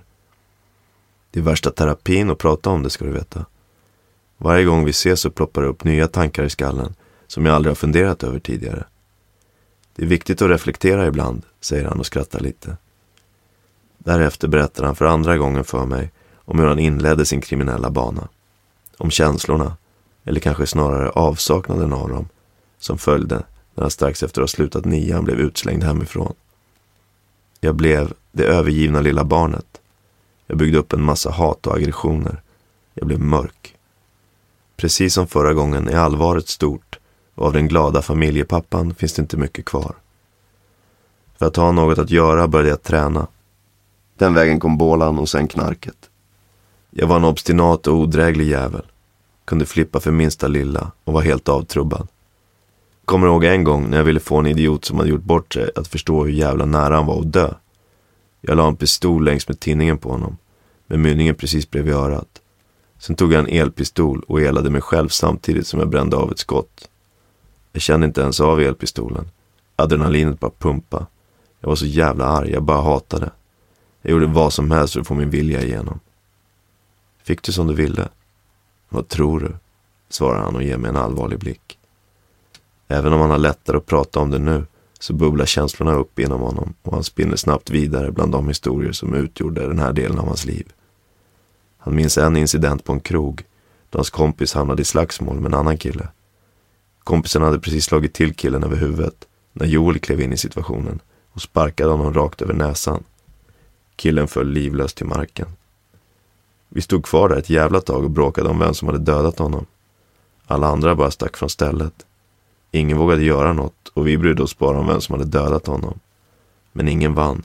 Det 1.31 1.39
är 1.39 1.43
värsta 1.43 1.71
terapin 1.71 2.29
att 2.29 2.37
prata 2.37 2.69
om 2.69 2.83
det 2.83 2.89
ska 2.89 3.05
du 3.05 3.11
veta. 3.11 3.45
Varje 4.37 4.65
gång 4.65 4.85
vi 4.85 4.91
ses 4.91 5.21
så 5.21 5.29
ploppar 5.29 5.61
det 5.61 5.67
upp 5.67 5.83
nya 5.83 6.07
tankar 6.07 6.43
i 6.43 6.49
skallen 6.49 6.95
som 7.27 7.45
jag 7.45 7.55
aldrig 7.55 7.71
har 7.71 7.75
funderat 7.75 8.23
över 8.23 8.39
tidigare. 8.39 8.83
Det 9.99 10.05
är 10.05 10.09
viktigt 10.09 10.41
att 10.41 10.49
reflektera 10.49 11.07
ibland, 11.07 11.45
säger 11.61 11.85
han 11.85 11.99
och 11.99 12.05
skrattar 12.05 12.39
lite. 12.39 12.77
Därefter 13.97 14.47
berättar 14.47 14.83
han 14.83 14.95
för 14.95 15.05
andra 15.05 15.37
gången 15.37 15.63
för 15.63 15.85
mig 15.85 16.11
om 16.35 16.59
hur 16.59 16.67
han 16.67 16.79
inledde 16.79 17.25
sin 17.25 17.41
kriminella 17.41 17.89
bana. 17.89 18.27
Om 18.97 19.11
känslorna, 19.11 19.77
eller 20.23 20.39
kanske 20.39 20.67
snarare 20.67 21.09
avsaknaden 21.09 21.93
av 21.93 22.09
dem, 22.09 22.29
som 22.77 22.97
följde 22.97 23.35
när 23.75 23.83
han 23.83 23.91
strax 23.91 24.23
efter 24.23 24.41
att 24.41 24.49
ha 24.49 24.55
slutat 24.55 24.85
nian 24.85 25.23
blev 25.23 25.39
utslängd 25.39 25.83
hemifrån. 25.83 26.33
Jag 27.59 27.75
blev 27.75 28.13
det 28.31 28.43
övergivna 28.43 29.01
lilla 29.01 29.23
barnet. 29.23 29.81
Jag 30.47 30.57
byggde 30.57 30.77
upp 30.77 30.93
en 30.93 31.03
massa 31.03 31.29
hat 31.29 31.67
och 31.67 31.75
aggressioner. 31.75 32.41
Jag 32.93 33.07
blev 33.07 33.19
mörk. 33.19 33.75
Precis 34.77 35.13
som 35.13 35.27
förra 35.27 35.53
gången 35.53 35.87
är 35.87 35.97
allvaret 35.97 36.47
stort 36.47 36.88
och 37.39 37.45
av 37.45 37.53
den 37.53 37.67
glada 37.67 38.01
familjepappan 38.01 38.93
finns 38.95 39.13
det 39.13 39.21
inte 39.21 39.37
mycket 39.37 39.65
kvar. 39.65 39.95
För 41.37 41.45
att 41.45 41.55
ha 41.55 41.71
något 41.71 41.97
att 41.97 42.09
göra 42.09 42.47
började 42.47 42.69
jag 42.69 42.83
träna. 42.83 43.27
Den 44.17 44.33
vägen 44.33 44.59
kom 44.59 44.77
bålan 44.77 45.19
och 45.19 45.29
sen 45.29 45.47
knarket. 45.47 46.09
Jag 46.89 47.07
var 47.07 47.15
en 47.15 47.23
obstinat 47.23 47.87
och 47.87 47.95
odräglig 47.95 48.47
jävel. 48.47 48.85
Kunde 49.45 49.65
flippa 49.65 49.99
för 49.99 50.11
minsta 50.11 50.47
lilla 50.47 50.91
och 51.03 51.13
var 51.13 51.21
helt 51.21 51.49
avtrubbad. 51.49 52.07
Kommer 53.05 53.27
ihåg 53.27 53.43
en 53.43 53.63
gång 53.63 53.89
när 53.89 53.97
jag 53.97 54.05
ville 54.05 54.19
få 54.19 54.37
en 54.37 54.47
idiot 54.47 54.85
som 54.85 54.97
hade 54.97 55.09
gjort 55.09 55.23
bort 55.23 55.53
sig 55.53 55.71
att 55.75 55.87
förstå 55.87 56.23
hur 56.23 56.31
jävla 56.31 56.65
nära 56.65 56.95
han 56.95 57.05
var 57.05 57.19
att 57.19 57.33
dö. 57.33 57.53
Jag 58.41 58.57
la 58.57 58.67
en 58.67 58.75
pistol 58.75 59.25
längs 59.25 59.47
med 59.47 59.59
tinningen 59.59 59.97
på 59.97 60.09
honom, 60.09 60.37
med 60.87 60.99
mynningen 60.99 61.35
precis 61.35 61.69
bredvid 61.71 61.93
örat. 61.93 62.41
Sen 62.97 63.15
tog 63.15 63.33
jag 63.33 63.39
en 63.39 63.61
elpistol 63.61 64.23
och 64.27 64.41
elade 64.41 64.69
mig 64.69 64.81
själv 64.81 65.09
samtidigt 65.09 65.67
som 65.67 65.79
jag 65.79 65.89
brände 65.89 66.15
av 66.17 66.31
ett 66.31 66.39
skott. 66.39 66.88
Jag 67.79 67.83
kände 67.83 68.07
inte 68.07 68.21
ens 68.21 68.39
av 68.39 68.59
elpistolen. 68.59 69.29
Adrenalinet 69.75 70.39
bara 70.39 70.51
pumpa. 70.59 71.05
Jag 71.59 71.69
var 71.69 71.75
så 71.75 71.85
jävla 71.85 72.25
arg, 72.25 72.51
jag 72.51 72.63
bara 72.63 72.81
hatade. 72.81 73.31
Jag 74.01 74.11
gjorde 74.11 74.25
vad 74.25 74.53
som 74.53 74.71
helst 74.71 74.93
för 74.93 75.01
att 75.01 75.07
få 75.07 75.13
min 75.13 75.29
vilja 75.29 75.63
igenom. 75.63 75.99
Fick 77.23 77.43
du 77.43 77.51
som 77.51 77.67
du 77.67 77.73
ville? 77.73 78.09
Vad 78.89 79.07
tror 79.07 79.39
du? 79.39 79.55
Svarar 80.09 80.39
han 80.39 80.55
och 80.55 80.63
ger 80.63 80.77
mig 80.77 80.89
en 80.89 80.95
allvarlig 80.95 81.39
blick. 81.39 81.79
Även 82.87 83.13
om 83.13 83.21
han 83.21 83.29
har 83.29 83.37
lättare 83.37 83.77
att 83.77 83.85
prata 83.85 84.19
om 84.19 84.31
det 84.31 84.39
nu 84.39 84.65
så 84.99 85.13
bubblar 85.13 85.45
känslorna 85.45 85.93
upp 85.93 86.19
inom 86.19 86.41
honom 86.41 86.73
och 86.81 86.93
han 86.93 87.03
spinner 87.03 87.35
snabbt 87.35 87.69
vidare 87.69 88.11
bland 88.11 88.31
de 88.31 88.47
historier 88.47 88.91
som 88.91 89.13
utgjorde 89.13 89.67
den 89.67 89.79
här 89.79 89.93
delen 89.93 90.19
av 90.19 90.27
hans 90.27 90.45
liv. 90.45 90.73
Han 91.77 91.95
minns 91.95 92.17
en 92.17 92.37
incident 92.37 92.83
på 92.83 92.93
en 92.93 92.99
krog 92.99 93.43
då 93.89 93.97
hans 93.97 94.09
kompis 94.09 94.53
hamnade 94.53 94.81
i 94.81 94.85
slagsmål 94.85 95.39
med 95.39 95.53
en 95.53 95.59
annan 95.59 95.77
kille. 95.77 96.07
Kompisen 97.09 97.41
hade 97.41 97.59
precis 97.59 97.85
slagit 97.85 98.13
till 98.13 98.33
killen 98.33 98.63
över 98.63 98.75
huvudet 98.75 99.27
när 99.53 99.65
Joel 99.65 99.99
klev 99.99 100.21
in 100.21 100.33
i 100.33 100.37
situationen 100.37 100.99
och 101.31 101.41
sparkade 101.41 101.91
honom 101.91 102.13
rakt 102.13 102.41
över 102.41 102.53
näsan. 102.53 103.03
Killen 103.95 104.27
föll 104.27 104.49
livlös 104.49 104.93
till 104.93 105.05
marken. 105.05 105.47
Vi 106.67 106.81
stod 106.81 107.05
kvar 107.05 107.29
där 107.29 107.37
ett 107.37 107.49
jävla 107.49 107.81
tag 107.81 108.03
och 108.03 108.09
bråkade 108.09 108.49
om 108.49 108.59
vem 108.59 108.73
som 108.73 108.87
hade 108.87 108.99
dödat 108.99 109.39
honom. 109.39 109.65
Alla 110.45 110.67
andra 110.67 110.95
bara 110.95 111.11
stack 111.11 111.37
från 111.37 111.49
stället. 111.49 112.05
Ingen 112.71 112.97
vågade 112.97 113.23
göra 113.23 113.53
något 113.53 113.87
och 113.93 114.07
vi 114.07 114.17
brydde 114.17 114.43
oss 114.43 114.57
bara 114.57 114.79
om 114.79 114.87
vem 114.87 115.01
som 115.01 115.13
hade 115.19 115.31
dödat 115.31 115.67
honom. 115.67 115.99
Men 116.71 116.87
ingen 116.87 117.13
vann, 117.13 117.43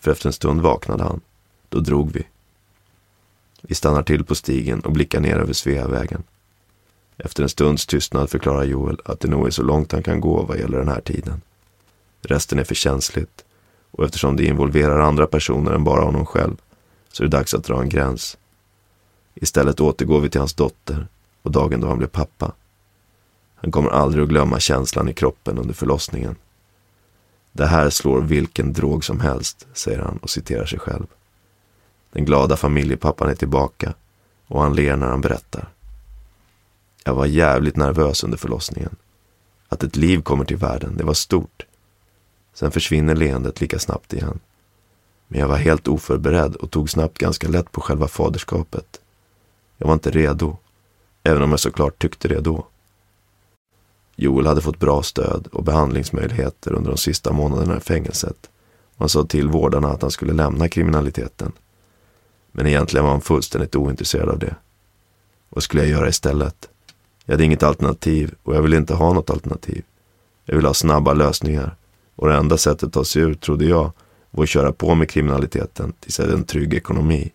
för 0.00 0.10
efter 0.10 0.26
en 0.26 0.32
stund 0.32 0.60
vaknade 0.60 1.02
han. 1.02 1.20
Då 1.68 1.80
drog 1.80 2.12
vi. 2.12 2.26
Vi 3.62 3.74
stannar 3.74 4.02
till 4.02 4.24
på 4.24 4.34
stigen 4.34 4.80
och 4.80 4.92
blickar 4.92 5.20
ner 5.20 5.36
över 5.36 5.52
Sveavägen. 5.52 6.22
Efter 7.24 7.42
en 7.42 7.48
stunds 7.48 7.86
tystnad 7.86 8.30
förklarar 8.30 8.64
Joel 8.64 9.00
att 9.04 9.20
det 9.20 9.28
nog 9.28 9.46
är 9.46 9.50
så 9.50 9.62
långt 9.62 9.92
han 9.92 10.02
kan 10.02 10.20
gå 10.20 10.42
vad 10.42 10.58
gäller 10.58 10.78
den 10.78 10.88
här 10.88 11.00
tiden. 11.00 11.40
Resten 12.22 12.58
är 12.58 12.64
för 12.64 12.74
känsligt 12.74 13.44
och 13.90 14.04
eftersom 14.04 14.36
det 14.36 14.44
involverar 14.44 15.00
andra 15.00 15.26
personer 15.26 15.72
än 15.72 15.84
bara 15.84 16.04
honom 16.04 16.26
själv 16.26 16.56
så 17.12 17.22
är 17.22 17.26
det 17.28 17.36
dags 17.36 17.54
att 17.54 17.64
dra 17.64 17.82
en 17.82 17.88
gräns. 17.88 18.38
Istället 19.34 19.80
återgår 19.80 20.20
vi 20.20 20.30
till 20.30 20.40
hans 20.40 20.54
dotter 20.54 21.06
och 21.42 21.50
dagen 21.50 21.80
då 21.80 21.88
han 21.88 21.98
blev 21.98 22.08
pappa. 22.08 22.52
Han 23.54 23.70
kommer 23.70 23.90
aldrig 23.90 24.22
att 24.22 24.28
glömma 24.28 24.60
känslan 24.60 25.08
i 25.08 25.12
kroppen 25.12 25.58
under 25.58 25.74
förlossningen. 25.74 26.36
Det 27.52 27.66
här 27.66 27.90
slår 27.90 28.20
vilken 28.20 28.72
drog 28.72 29.04
som 29.04 29.20
helst, 29.20 29.66
säger 29.72 29.98
han 29.98 30.16
och 30.22 30.30
citerar 30.30 30.66
sig 30.66 30.78
själv. 30.78 31.06
Den 32.12 32.24
glada 32.24 32.56
familjepappan 32.56 33.28
är 33.28 33.34
tillbaka 33.34 33.94
och 34.46 34.62
han 34.62 34.74
ler 34.74 34.96
när 34.96 35.06
han 35.06 35.20
berättar. 35.20 35.68
Jag 37.04 37.14
var 37.14 37.26
jävligt 37.26 37.76
nervös 37.76 38.24
under 38.24 38.38
förlossningen. 38.38 38.96
Att 39.68 39.82
ett 39.82 39.96
liv 39.96 40.22
kommer 40.22 40.44
till 40.44 40.56
världen, 40.56 40.96
det 40.96 41.04
var 41.04 41.14
stort. 41.14 41.66
Sen 42.54 42.70
försvinner 42.70 43.14
leendet 43.14 43.60
lika 43.60 43.78
snabbt 43.78 44.12
igen. 44.12 44.40
Men 45.28 45.40
jag 45.40 45.48
var 45.48 45.56
helt 45.56 45.88
oförberedd 45.88 46.54
och 46.54 46.70
tog 46.70 46.90
snabbt 46.90 47.18
ganska 47.18 47.48
lätt 47.48 47.72
på 47.72 47.80
själva 47.80 48.08
faderskapet. 48.08 49.00
Jag 49.78 49.86
var 49.86 49.94
inte 49.94 50.10
redo, 50.10 50.56
även 51.22 51.42
om 51.42 51.50
jag 51.50 51.60
såklart 51.60 51.98
tyckte 51.98 52.28
det 52.28 52.40
då. 52.40 52.66
Joel 54.16 54.46
hade 54.46 54.60
fått 54.60 54.78
bra 54.78 55.02
stöd 55.02 55.46
och 55.52 55.64
behandlingsmöjligheter 55.64 56.72
under 56.72 56.90
de 56.90 56.96
sista 56.96 57.32
månaderna 57.32 57.76
i 57.76 57.80
fängelset. 57.80 58.50
Han 58.96 59.08
sa 59.08 59.24
till 59.24 59.48
vårdarna 59.48 59.88
att 59.88 60.02
han 60.02 60.10
skulle 60.10 60.32
lämna 60.32 60.68
kriminaliteten. 60.68 61.52
Men 62.52 62.66
egentligen 62.66 63.04
var 63.04 63.12
han 63.12 63.20
fullständigt 63.20 63.76
ointresserad 63.76 64.28
av 64.28 64.38
det. 64.38 64.54
Vad 65.48 65.62
skulle 65.62 65.82
jag 65.82 65.90
göra 65.90 66.08
istället? 66.08 66.68
Jag 67.30 67.34
hade 67.34 67.44
inget 67.44 67.62
alternativ 67.62 68.34
och 68.42 68.56
jag 68.56 68.62
ville 68.62 68.76
inte 68.76 68.94
ha 68.94 69.12
något 69.12 69.30
alternativ. 69.30 69.84
Jag 70.44 70.56
ville 70.56 70.68
ha 70.68 70.74
snabba 70.74 71.12
lösningar. 71.12 71.76
Och 72.16 72.28
det 72.28 72.34
enda 72.34 72.58
sättet 72.58 72.82
att 72.82 72.92
ta 72.92 73.04
sig 73.04 73.22
ur, 73.22 73.34
trodde 73.34 73.64
jag, 73.64 73.92
var 74.30 74.44
att 74.44 74.50
köra 74.50 74.72
på 74.72 74.94
med 74.94 75.10
kriminaliteten 75.10 75.92
tills 76.00 76.18
jag 76.18 76.26
hade 76.26 76.38
en 76.38 76.44
trygg 76.44 76.74
ekonomi. 76.74 77.30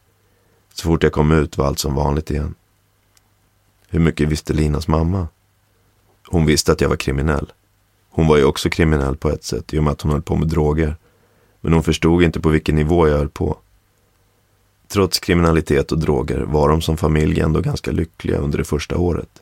Så 0.73 0.83
fort 0.83 1.03
jag 1.03 1.11
kom 1.11 1.31
ut 1.31 1.57
var 1.57 1.65
allt 1.65 1.79
som 1.79 1.95
vanligt 1.95 2.31
igen. 2.31 2.55
Hur 3.89 3.99
mycket 3.99 4.29
visste 4.29 4.53
Linas 4.53 4.87
mamma? 4.87 5.27
Hon 6.27 6.45
visste 6.45 6.71
att 6.71 6.81
jag 6.81 6.89
var 6.89 6.95
kriminell. 6.95 7.51
Hon 8.09 8.27
var 8.27 8.37
ju 8.37 8.43
också 8.43 8.69
kriminell 8.69 9.17
på 9.17 9.29
ett 9.29 9.43
sätt 9.43 9.73
i 9.73 9.79
och 9.79 9.83
med 9.83 9.91
att 9.91 10.01
hon 10.01 10.11
höll 10.11 10.21
på 10.21 10.35
med 10.35 10.47
droger. 10.47 10.95
Men 11.61 11.73
hon 11.73 11.83
förstod 11.83 12.23
inte 12.23 12.39
på 12.39 12.49
vilken 12.49 12.75
nivå 12.75 13.07
jag 13.07 13.17
höll 13.17 13.29
på. 13.29 13.57
Trots 14.87 15.19
kriminalitet 15.19 15.91
och 15.91 15.99
droger 15.99 16.39
var 16.39 16.69
de 16.69 16.81
som 16.81 16.97
familj 16.97 17.39
ändå 17.39 17.61
ganska 17.61 17.91
lyckliga 17.91 18.37
under 18.37 18.57
det 18.57 18.63
första 18.63 18.97
året. 18.97 19.41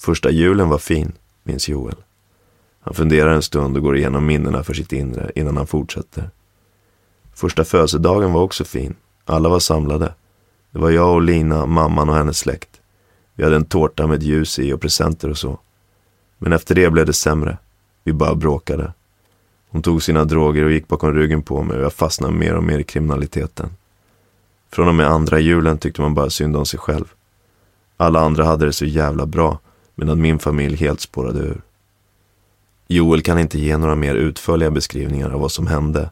Första 0.00 0.30
julen 0.30 0.68
var 0.68 0.78
fin, 0.78 1.12
minns 1.42 1.68
Joel. 1.68 1.96
Han 2.80 2.94
funderar 2.94 3.30
en 3.30 3.42
stund 3.42 3.76
och 3.76 3.82
går 3.82 3.96
igenom 3.96 4.26
minnena 4.26 4.62
för 4.62 4.74
sitt 4.74 4.92
inre 4.92 5.32
innan 5.34 5.56
han 5.56 5.66
fortsätter. 5.66 6.30
Första 7.34 7.64
födelsedagen 7.64 8.32
var 8.32 8.42
också 8.42 8.64
fin. 8.64 8.94
Alla 9.24 9.48
var 9.48 9.58
samlade. 9.58 10.14
Det 10.70 10.78
var 10.78 10.90
jag 10.90 11.14
och 11.14 11.22
Lina, 11.22 11.66
mamman 11.66 12.08
och 12.08 12.14
hennes 12.14 12.38
släkt. 12.38 12.80
Vi 13.34 13.44
hade 13.44 13.56
en 13.56 13.64
tårta 13.64 14.06
med 14.06 14.22
ljus 14.22 14.58
i 14.58 14.72
och 14.72 14.80
presenter 14.80 15.30
och 15.30 15.38
så. 15.38 15.58
Men 16.38 16.52
efter 16.52 16.74
det 16.74 16.90
blev 16.90 17.06
det 17.06 17.12
sämre. 17.12 17.58
Vi 18.04 18.12
bara 18.12 18.34
bråkade. 18.34 18.92
Hon 19.70 19.82
tog 19.82 20.02
sina 20.02 20.24
droger 20.24 20.64
och 20.64 20.72
gick 20.72 20.88
bakom 20.88 21.14
ryggen 21.14 21.42
på 21.42 21.62
mig 21.62 21.76
och 21.76 21.84
jag 21.84 21.92
fastnade 21.92 22.34
mer 22.34 22.54
och 22.54 22.64
mer 22.64 22.78
i 22.78 22.84
kriminaliteten. 22.84 23.70
Från 24.70 24.88
och 24.88 24.94
med 24.94 25.06
andra 25.06 25.40
julen 25.40 25.78
tyckte 25.78 26.00
man 26.00 26.14
bara 26.14 26.30
synd 26.30 26.56
om 26.56 26.66
sig 26.66 26.80
själv. 26.80 27.12
Alla 27.96 28.20
andra 28.20 28.44
hade 28.44 28.66
det 28.66 28.72
så 28.72 28.84
jävla 28.84 29.26
bra 29.26 29.58
medan 30.00 30.20
min 30.20 30.38
familj 30.38 30.76
helt 30.76 31.00
spårade 31.00 31.38
ur. 31.38 31.62
Joel 32.88 33.22
kan 33.22 33.38
inte 33.38 33.58
ge 33.58 33.76
några 33.76 33.94
mer 33.94 34.14
utförliga 34.14 34.70
beskrivningar 34.70 35.30
av 35.30 35.40
vad 35.40 35.52
som 35.52 35.66
hände, 35.66 36.10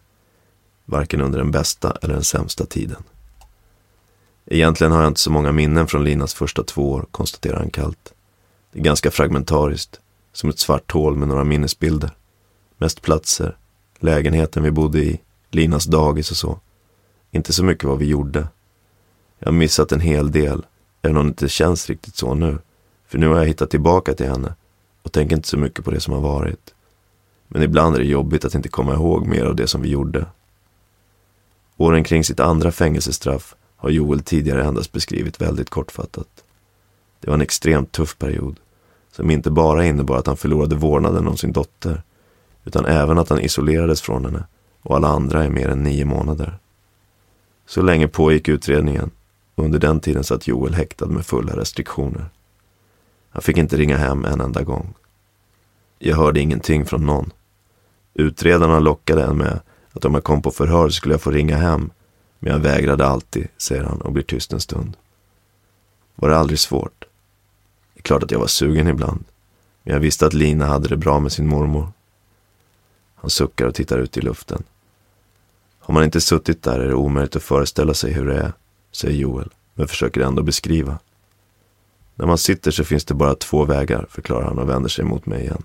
varken 0.84 1.20
under 1.20 1.39
den 1.39 1.51
bästa 1.51 1.99
eller 2.03 2.14
den 2.14 2.24
sämsta 2.24 2.66
tiden. 2.66 3.03
Egentligen 4.47 4.93
har 4.93 5.03
jag 5.03 5.11
inte 5.11 5.20
så 5.20 5.30
många 5.30 5.53
minnen 5.53 5.86
från 5.86 6.05
Linas 6.05 6.34
första 6.34 6.64
två 6.64 6.93
år, 6.93 7.07
konstaterar 7.11 7.57
han 7.57 7.70
kallt. 7.70 8.12
Det 8.72 8.78
är 8.78 8.82
ganska 8.82 9.11
fragmentariskt, 9.11 10.01
som 10.32 10.51
ett 10.51 10.59
svart 10.59 10.93
hål 10.93 11.16
med 11.16 11.28
några 11.28 11.45
minnesbilder. 11.45 12.11
Mest 12.78 13.03
platser, 13.03 13.57
lägenheten 13.99 14.62
vi 14.62 14.70
bodde 14.70 14.99
i, 14.99 15.20
Linas 15.51 15.84
dagis 15.84 16.30
och 16.30 16.36
så. 16.36 16.61
Inte 17.30 17.53
så 17.53 17.64
mycket 17.64 17.84
vad 17.84 17.99
vi 17.99 18.07
gjorde. 18.07 18.49
Jag 19.39 19.47
har 19.47 19.53
missat 19.53 19.93
en 19.93 20.01
hel 20.01 20.32
del, 20.32 20.66
även 21.03 21.16
om 21.16 21.24
det 21.24 21.28
inte 21.28 21.49
känns 21.49 21.89
riktigt 21.89 22.16
så 22.16 22.34
nu. 22.34 22.59
För 23.09 23.19
nu 23.19 23.29
har 23.29 23.37
jag 23.37 23.47
hittat 23.47 23.71
tillbaka 23.71 24.15
till 24.15 24.29
henne 24.29 24.55
och 25.03 25.13
tänker 25.13 25.37
inte 25.37 25.49
så 25.49 25.59
mycket 25.59 25.85
på 25.85 25.91
det 25.91 26.01
som 26.01 26.15
har 26.15 26.21
varit. 26.21 26.75
Men 27.49 27.63
ibland 27.63 27.95
är 27.95 28.01
det 28.01 28.07
jobbigt 28.07 28.45
att 28.45 28.55
inte 28.55 28.69
komma 28.69 28.95
ihåg 28.95 29.27
mer 29.27 29.45
av 29.45 29.57
det 29.57 29.67
som 29.67 29.83
vi 29.83 29.89
gjorde. 29.89 30.27
Åren 31.77 32.05
kring 32.05 32.25
sitt 32.25 32.41
andra 32.41 32.73
fängelsestraff 32.73 33.55
har 33.77 33.91
Joel 33.91 34.23
tidigare 34.23 34.65
endast 34.65 34.93
beskrivit 34.93 35.41
väldigt 35.41 35.71
kortfattat. 35.71 36.45
Det 37.21 37.27
var 37.27 37.35
en 37.35 37.41
extremt 37.41 37.93
tuff 37.93 38.19
period 38.19 38.57
som 39.13 39.31
inte 39.31 39.51
bara 39.51 39.85
innebar 39.85 40.17
att 40.17 40.27
han 40.27 40.37
förlorade 40.37 40.77
vårdnaden 40.77 41.29
om 41.29 41.37
sin 41.37 41.53
dotter 41.53 42.03
utan 42.65 42.87
även 42.87 43.19
att 43.19 43.29
han 43.29 43.41
isolerades 43.41 44.01
från 44.01 44.25
henne 44.25 44.45
och 44.83 44.97
alla 44.97 45.09
andra 45.09 45.45
i 45.45 45.51
mer 45.51 45.69
än 45.69 45.83
nio 45.83 46.05
månader. 46.05 46.59
Så 47.67 47.83
länge 47.83 48.09
pågick 48.09 48.49
utredningen 48.49 49.11
och 49.55 49.65
under 49.65 49.79
den 49.79 50.01
tiden 50.01 50.25
satt 50.25 50.47
Joel 50.47 50.75
häktad 50.75 51.07
med 51.07 51.27
fulla 51.27 51.57
restriktioner. 51.57 52.25
Jag 53.39 53.45
fick 53.45 53.57
inte 53.57 53.76
ringa 53.76 53.97
hem 53.97 54.24
en 54.24 54.41
enda 54.41 54.62
gång. 54.62 54.95
Jag 55.99 56.16
hörde 56.16 56.41
ingenting 56.41 56.86
från 56.86 57.07
någon. 57.07 57.32
Utredarna 58.14 58.78
lockade 58.78 59.24
en 59.24 59.36
med 59.36 59.61
att 59.93 60.05
om 60.05 60.14
jag 60.14 60.24
kom 60.24 60.43
på 60.43 60.51
förhör 60.51 60.89
skulle 60.89 61.14
jag 61.14 61.20
få 61.22 61.30
ringa 61.30 61.57
hem, 61.57 61.91
men 62.39 62.53
jag 62.53 62.59
vägrade 62.59 63.07
alltid, 63.07 63.49
säger 63.57 63.84
han 63.84 64.01
och 64.01 64.12
blir 64.12 64.22
tyst 64.22 64.53
en 64.53 64.61
stund. 64.61 64.97
Var 66.14 66.28
det 66.28 66.39
aldrig 66.39 66.59
svårt? 66.59 67.05
Det 67.95 68.01
är 68.01 68.03
klart 68.03 68.22
att 68.22 68.30
jag 68.30 68.39
var 68.39 68.47
sugen 68.47 68.89
ibland, 68.89 69.24
men 69.82 69.95
jag 69.95 70.01
visste 70.01 70.26
att 70.26 70.34
Lina 70.34 70.66
hade 70.66 70.89
det 70.89 70.97
bra 70.97 71.20
med 71.20 71.32
sin 71.32 71.49
mormor. 71.49 71.93
Han 73.14 73.30
suckar 73.30 73.66
och 73.66 73.74
tittar 73.74 73.99
ut 73.99 74.16
i 74.16 74.20
luften. 74.20 74.62
Har 75.78 75.95
man 75.95 76.05
inte 76.05 76.20
suttit 76.20 76.62
där 76.62 76.80
är 76.80 76.89
det 76.89 76.95
omöjligt 76.95 77.36
att 77.36 77.43
föreställa 77.43 77.95
sig 77.95 78.12
hur 78.12 78.26
det 78.26 78.36
är, 78.36 78.53
säger 78.93 79.14
Joel, 79.14 79.51
men 79.74 79.89
försöker 79.89 80.20
ändå 80.20 80.43
beskriva. 80.43 80.99
När 82.19 82.27
man 82.27 82.39
sitter 82.39 82.71
så 82.71 82.85
finns 82.85 83.05
det 83.05 83.14
bara 83.14 83.35
två 83.35 83.64
vägar, 83.64 84.07
förklarar 84.11 84.45
han 84.45 84.59
och 84.59 84.69
vänder 84.69 84.89
sig 84.89 85.05
mot 85.05 85.27
mig 85.27 85.41
igen. 85.41 85.62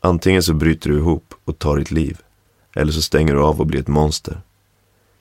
Antingen 0.00 0.42
så 0.42 0.54
bryter 0.54 0.90
du 0.90 0.96
ihop 0.96 1.34
och 1.44 1.58
tar 1.58 1.76
ditt 1.76 1.90
liv, 1.90 2.20
eller 2.74 2.92
så 2.92 3.02
stänger 3.02 3.34
du 3.34 3.40
av 3.40 3.60
och 3.60 3.66
blir 3.66 3.80
ett 3.80 3.88
monster. 3.88 4.40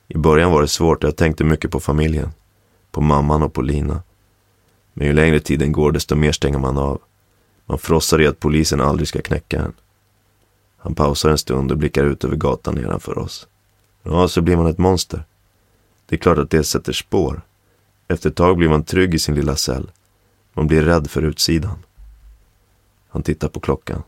I 0.08 0.18
början 0.18 0.52
var 0.52 0.62
det 0.62 0.68
svårt 0.68 1.04
och 1.04 1.08
jag 1.08 1.16
tänkte 1.16 1.44
mycket 1.44 1.72
på 1.72 1.80
familjen, 1.80 2.32
på 2.92 3.02
mamman 3.02 3.44
och 3.44 3.54
på 3.54 3.62
Lina. 3.62 4.04
Men 4.94 5.08
ju 5.08 5.14
längre 5.14 5.40
tiden 5.40 5.72
går 5.72 5.92
desto 5.92 6.16
mer 6.16 6.32
stänger 6.32 6.60
man 6.60 6.78
av. 6.78 7.02
Man 7.66 7.78
frossar 7.78 8.22
i 8.22 8.28
att 8.28 8.40
polisen 8.40 8.82
aldrig 8.82 9.08
ska 9.08 9.22
knäcka 9.22 9.62
en. 9.62 9.74
Han 10.78 10.96
pausar 10.96 11.30
en 11.30 11.38
stund 11.38 11.72
och 11.72 11.78
blickar 11.78 12.04
ut 12.04 12.24
över 12.24 12.36
gatan 12.36 12.76
nedanför 12.76 13.18
oss. 13.18 13.48
Ja, 14.04 14.28
så 14.28 14.42
blir 14.42 14.58
man 14.58 14.68
ett 14.68 14.78
monster. 14.78 15.24
Det 16.06 16.16
är 16.16 16.20
klart 16.20 16.38
att 16.38 16.50
det 16.50 16.64
sätter 16.64 16.94
spår. 16.94 17.42
Efter 18.08 18.30
ett 18.30 18.36
tag 18.36 18.58
blir 18.58 18.70
man 18.70 18.84
trygg 18.84 19.14
i 19.14 19.20
sin 19.20 19.36
lilla 19.36 19.56
cell. 19.56 19.92
Hon 20.60 20.68
blir 20.68 20.84
rädd 20.84 21.10
för 21.10 21.22
utsidan. 21.22 21.78
Han 23.10 23.24
tittar 23.24 23.48
på 23.48 23.60
klockan. 23.60 24.04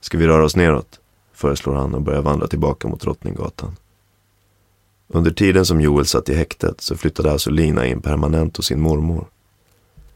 Ska 0.00 0.18
vi 0.18 0.26
röra 0.26 0.44
oss 0.44 0.56
neråt? 0.56 1.00
föreslår 1.32 1.74
han 1.74 1.94
och 1.94 2.02
börjar 2.02 2.22
vandra 2.22 2.46
tillbaka 2.46 2.88
mot 2.88 3.00
Drottninggatan. 3.00 3.76
Under 5.08 5.30
tiden 5.30 5.66
som 5.66 5.80
Joel 5.80 6.06
satt 6.06 6.28
i 6.28 6.34
häktet 6.34 6.80
så 6.80 6.96
flyttade 6.96 7.32
alltså 7.32 7.50
Lina 7.50 7.86
in 7.86 8.00
permanent 8.00 8.56
hos 8.56 8.66
sin 8.66 8.80
mormor. 8.80 9.26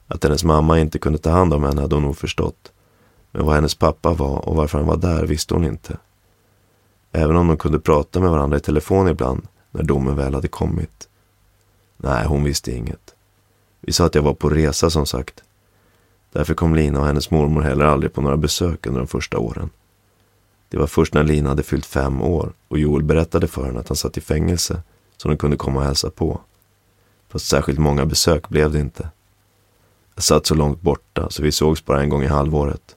Att 0.06 0.24
hennes 0.24 0.44
mamma 0.44 0.78
inte 0.78 0.98
kunde 0.98 1.18
ta 1.18 1.30
hand 1.30 1.54
om 1.54 1.62
henne 1.62 1.80
hade 1.80 1.94
hon 1.94 2.04
nog 2.04 2.16
förstått. 2.16 2.72
Men 3.30 3.46
vad 3.46 3.54
hennes 3.54 3.74
pappa 3.74 4.12
var 4.12 4.48
och 4.48 4.56
varför 4.56 4.78
han 4.78 4.86
var 4.86 4.96
där 4.96 5.26
visste 5.26 5.54
hon 5.54 5.64
inte. 5.64 5.98
Även 7.12 7.36
om 7.36 7.48
de 7.48 7.56
kunde 7.56 7.80
prata 7.80 8.20
med 8.20 8.30
varandra 8.30 8.56
i 8.56 8.60
telefon 8.60 9.08
ibland 9.08 9.46
när 9.70 9.82
domen 9.82 10.16
väl 10.16 10.34
hade 10.34 10.48
kommit. 10.48 11.08
Nej, 11.96 12.26
hon 12.26 12.44
visste 12.44 12.72
inget. 12.72 13.14
Vi 13.88 13.92
sa 13.92 14.06
att 14.06 14.14
jag 14.14 14.22
var 14.22 14.34
på 14.34 14.48
resa 14.48 14.90
som 14.90 15.06
sagt. 15.06 15.42
Därför 16.32 16.54
kom 16.54 16.74
Lina 16.74 17.00
och 17.00 17.06
hennes 17.06 17.30
mormor 17.30 17.60
heller 17.60 17.84
aldrig 17.84 18.12
på 18.12 18.20
några 18.20 18.36
besök 18.36 18.86
under 18.86 19.00
de 19.00 19.06
första 19.06 19.38
åren. 19.38 19.70
Det 20.68 20.78
var 20.78 20.86
först 20.86 21.14
när 21.14 21.24
Lina 21.24 21.48
hade 21.48 21.62
fyllt 21.62 21.86
fem 21.86 22.22
år 22.22 22.52
och 22.68 22.78
Joel 22.78 23.02
berättade 23.02 23.46
för 23.46 23.64
henne 23.64 23.80
att 23.80 23.88
han 23.88 23.96
satt 23.96 24.16
i 24.16 24.20
fängelse 24.20 24.82
som 25.16 25.30
de 25.30 25.36
kunde 25.36 25.56
komma 25.56 25.78
och 25.78 25.84
hälsa 25.84 26.10
på. 26.10 26.40
Fast 27.28 27.46
särskilt 27.46 27.78
många 27.78 28.06
besök 28.06 28.48
blev 28.48 28.72
det 28.72 28.80
inte. 28.80 29.08
Jag 30.14 30.24
satt 30.24 30.46
så 30.46 30.54
långt 30.54 30.80
borta 30.80 31.30
så 31.30 31.42
vi 31.42 31.52
sågs 31.52 31.84
bara 31.84 32.02
en 32.02 32.08
gång 32.08 32.22
i 32.22 32.26
halvåret. 32.26 32.96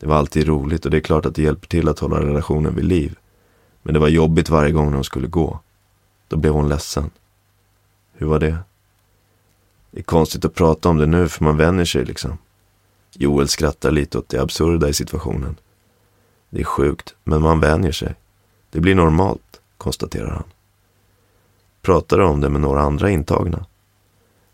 Det 0.00 0.06
var 0.06 0.16
alltid 0.16 0.46
roligt 0.46 0.84
och 0.84 0.90
det 0.90 0.96
är 0.96 1.00
klart 1.00 1.26
att 1.26 1.34
det 1.34 1.42
hjälper 1.42 1.66
till 1.66 1.88
att 1.88 1.98
hålla 1.98 2.20
relationen 2.20 2.74
vid 2.74 2.84
liv. 2.84 3.18
Men 3.82 3.94
det 3.94 4.00
var 4.00 4.08
jobbigt 4.08 4.48
varje 4.48 4.72
gång 4.72 4.86
när 4.86 4.94
hon 4.94 5.04
skulle 5.04 5.28
gå. 5.28 5.60
Då 6.28 6.36
blev 6.36 6.52
hon 6.52 6.68
ledsen. 6.68 7.10
Hur 8.12 8.26
var 8.26 8.38
det? 8.38 8.58
Det 9.94 10.00
är 10.00 10.04
konstigt 10.04 10.44
att 10.44 10.54
prata 10.54 10.88
om 10.88 10.98
det 10.98 11.06
nu 11.06 11.28
för 11.28 11.44
man 11.44 11.56
vänjer 11.56 11.84
sig 11.84 12.04
liksom. 12.04 12.38
Joel 13.12 13.48
skrattar 13.48 13.90
lite 13.90 14.18
åt 14.18 14.28
det 14.28 14.38
absurda 14.38 14.88
i 14.88 14.94
situationen. 14.94 15.56
Det 16.50 16.60
är 16.60 16.64
sjukt, 16.64 17.14
men 17.24 17.42
man 17.42 17.60
vänjer 17.60 17.92
sig. 17.92 18.14
Det 18.70 18.80
blir 18.80 18.94
normalt, 18.94 19.60
konstaterar 19.78 20.30
han. 20.30 20.44
Pratar 21.82 22.18
du 22.18 22.24
om 22.24 22.40
det 22.40 22.48
med 22.48 22.60
några 22.60 22.80
andra 22.80 23.10
intagna? 23.10 23.66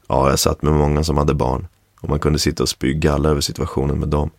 Ja, 0.08 0.30
jag 0.30 0.38
satt 0.38 0.62
med 0.62 0.72
många 0.72 1.04
som 1.04 1.18
hade 1.18 1.34
barn 1.34 1.66
och 2.00 2.08
man 2.08 2.18
kunde 2.18 2.38
sitta 2.38 2.62
och 2.62 2.68
spy 2.68 2.94
galla 2.94 3.28
över 3.28 3.40
situationen 3.40 3.98
med 3.98 4.08
dem. 4.08 4.30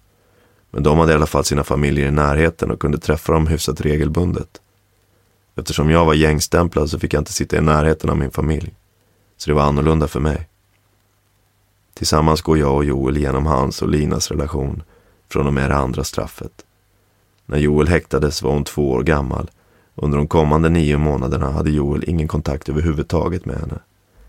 Men 0.72 0.84
de 0.84 0.97
hade 0.97 1.12
i 1.12 1.16
alla 1.16 1.26
fall 1.26 1.45
sina 1.45 1.64
familjer 1.64 2.08
i 2.08 2.12
närheten 2.12 2.72
och 2.72 2.80
kunde 2.80 2.97
träffa 2.97 3.34
dem 3.34 3.47
hyfsat 3.47 3.82
regelbundet. 3.82 4.62
Eftersom 5.56 5.89
jag 5.89 6.06
var 6.06 6.14
gängstämplad 6.14 6.89
så 6.89 6.99
fick 6.99 7.14
jag 7.14 7.22
inte 7.22 7.34
sitta 7.34 7.58
i 7.58 7.62
närheten 7.62 8.10
av 8.10 8.18
min 8.18 8.32
familj. 8.32 8.74
Så 9.38 9.49
det 9.49 9.54
var 9.54 9.64
annorlunda 9.64 10.08
för 10.08 10.20
mig. 10.20 10.47
Tillsammans 12.02 12.41
går 12.41 12.58
jag 12.58 12.76
och 12.76 12.86
Joel 12.86 13.18
igenom 13.18 13.45
hans 13.45 13.82
och 13.82 13.89
Linas 13.89 14.32
relation 14.32 14.84
från 15.30 15.47
och 15.47 15.54
med 15.54 15.70
det 15.70 15.76
andra 15.76 16.04
straffet. 16.04 16.66
När 17.45 17.58
Joel 17.58 17.88
häktades 17.88 18.41
var 18.41 18.54
hon 18.54 18.64
två 18.64 18.91
år 18.91 19.04
gammal. 19.04 19.52
Under 19.95 20.18
de 20.18 20.28
kommande 20.28 20.70
nio 20.70 20.97
månaderna 20.97 21.52
hade 21.52 21.72
Joel 21.72 22.10
ingen 22.10 22.28
kontakt 22.28 22.70
överhuvudtaget 22.70 23.45
med 23.45 23.56
henne, 23.56 23.80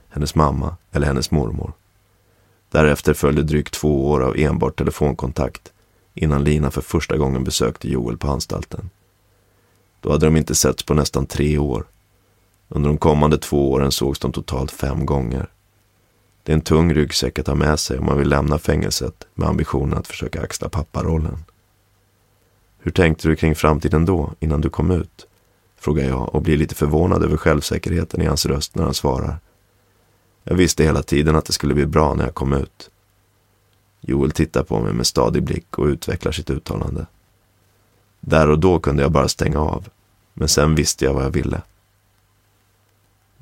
hennes 0.09 0.35
mamma 0.35 0.77
eller 0.91 1.07
hennes 1.07 1.31
mormor. 1.31 1.73
Därefter 2.71 3.15
följde 3.15 3.43
drygt 3.43 3.75
två 3.75 4.11
år 4.11 4.21
av 4.23 4.37
enbart 4.37 4.79
telefonkontakt 4.79 5.73
innan 6.15 6.45
Lina 6.45 6.71
för 6.71 6.81
första 6.81 7.17
gången 7.17 7.45
besökte 7.45 7.89
Joel 7.89 8.17
på 8.17 8.29
anstalten. 8.29 8.91
Då 10.01 10.11
hade 10.11 10.27
de 10.27 10.37
inte 10.37 10.55
setts 10.55 10.83
på 10.83 10.95
nästan 10.95 11.27
tre 11.27 11.59
år. 11.59 11.85
Under 12.69 12.89
de 12.89 12.99
kommande 12.99 13.39
två 13.39 13.73
åren 13.73 13.93
sågs 13.93 14.19
de 14.19 14.33
totalt 14.33 14.71
fem 14.71 15.07
gånger. 15.07 15.52
Det 16.43 16.53
är 16.53 16.55
en 16.55 16.61
tung 16.61 16.95
ryggsäck 16.95 17.39
att 17.39 17.47
ha 17.47 17.55
med 17.55 17.81
sig 17.81 17.99
om 17.99 18.07
man 18.07 18.19
vill 18.19 18.29
lämna 18.29 18.59
fängelset 18.59 19.27
med 19.35 19.49
ambitionen 19.49 19.99
att 19.99 20.07
försöka 20.07 20.43
axla 20.43 20.69
papparollen. 20.69 21.45
Hur 22.79 22.93
tänkte 22.93 23.29
du 23.29 23.37
kring 23.37 23.55
framtiden 23.55 24.05
då, 24.05 24.33
innan 24.41 24.61
du 24.61 24.71
kom 24.71 24.91
ut? 24.91 25.27
Frågar 25.77 26.05
jag 26.05 26.35
och 26.35 26.43
blir 26.43 26.57
lite 26.57 26.75
förvånad 26.75 27.23
över 27.23 27.37
självsäkerheten 27.37 28.23
i 28.23 28.27
hans 28.27 28.47
röst 28.47 28.75
när 28.75 28.85
han 28.85 28.95
svarar. 28.95 29.39
Jag 30.45 30.55
visste 30.55 30.85
hela 30.85 31.03
tiden 31.03 31.37
att 31.37 31.45
det 31.45 31.53
skulle 31.53 31.75
bli 31.75 31.87
bra 31.87 32.15
när 32.15 32.25
jag 32.25 32.35
kom 32.35 32.53
ut. 32.53 32.91
Joel 34.01 34.31
tittar 34.31 34.63
på 34.63 34.81
mig 34.81 34.93
med 34.93 35.07
stadig 35.07 35.43
blick 35.43 35.79
och 35.79 35.87
utvecklar 35.87 36.33
sitt 36.33 36.51
uttalande. 36.51 37.07
Där 38.21 38.51
och 38.51 38.59
då 38.59 38.81
kunde 38.81 39.03
jag 39.03 39.13
bara 39.13 39.29
stänga 39.29 39.61
av, 39.61 39.89
men 40.35 40.49
sen 40.49 40.75
visste 40.75 41.05
jag 41.05 41.15
vad 41.15 41.25
jag 41.25 41.31
ville. 41.31 41.63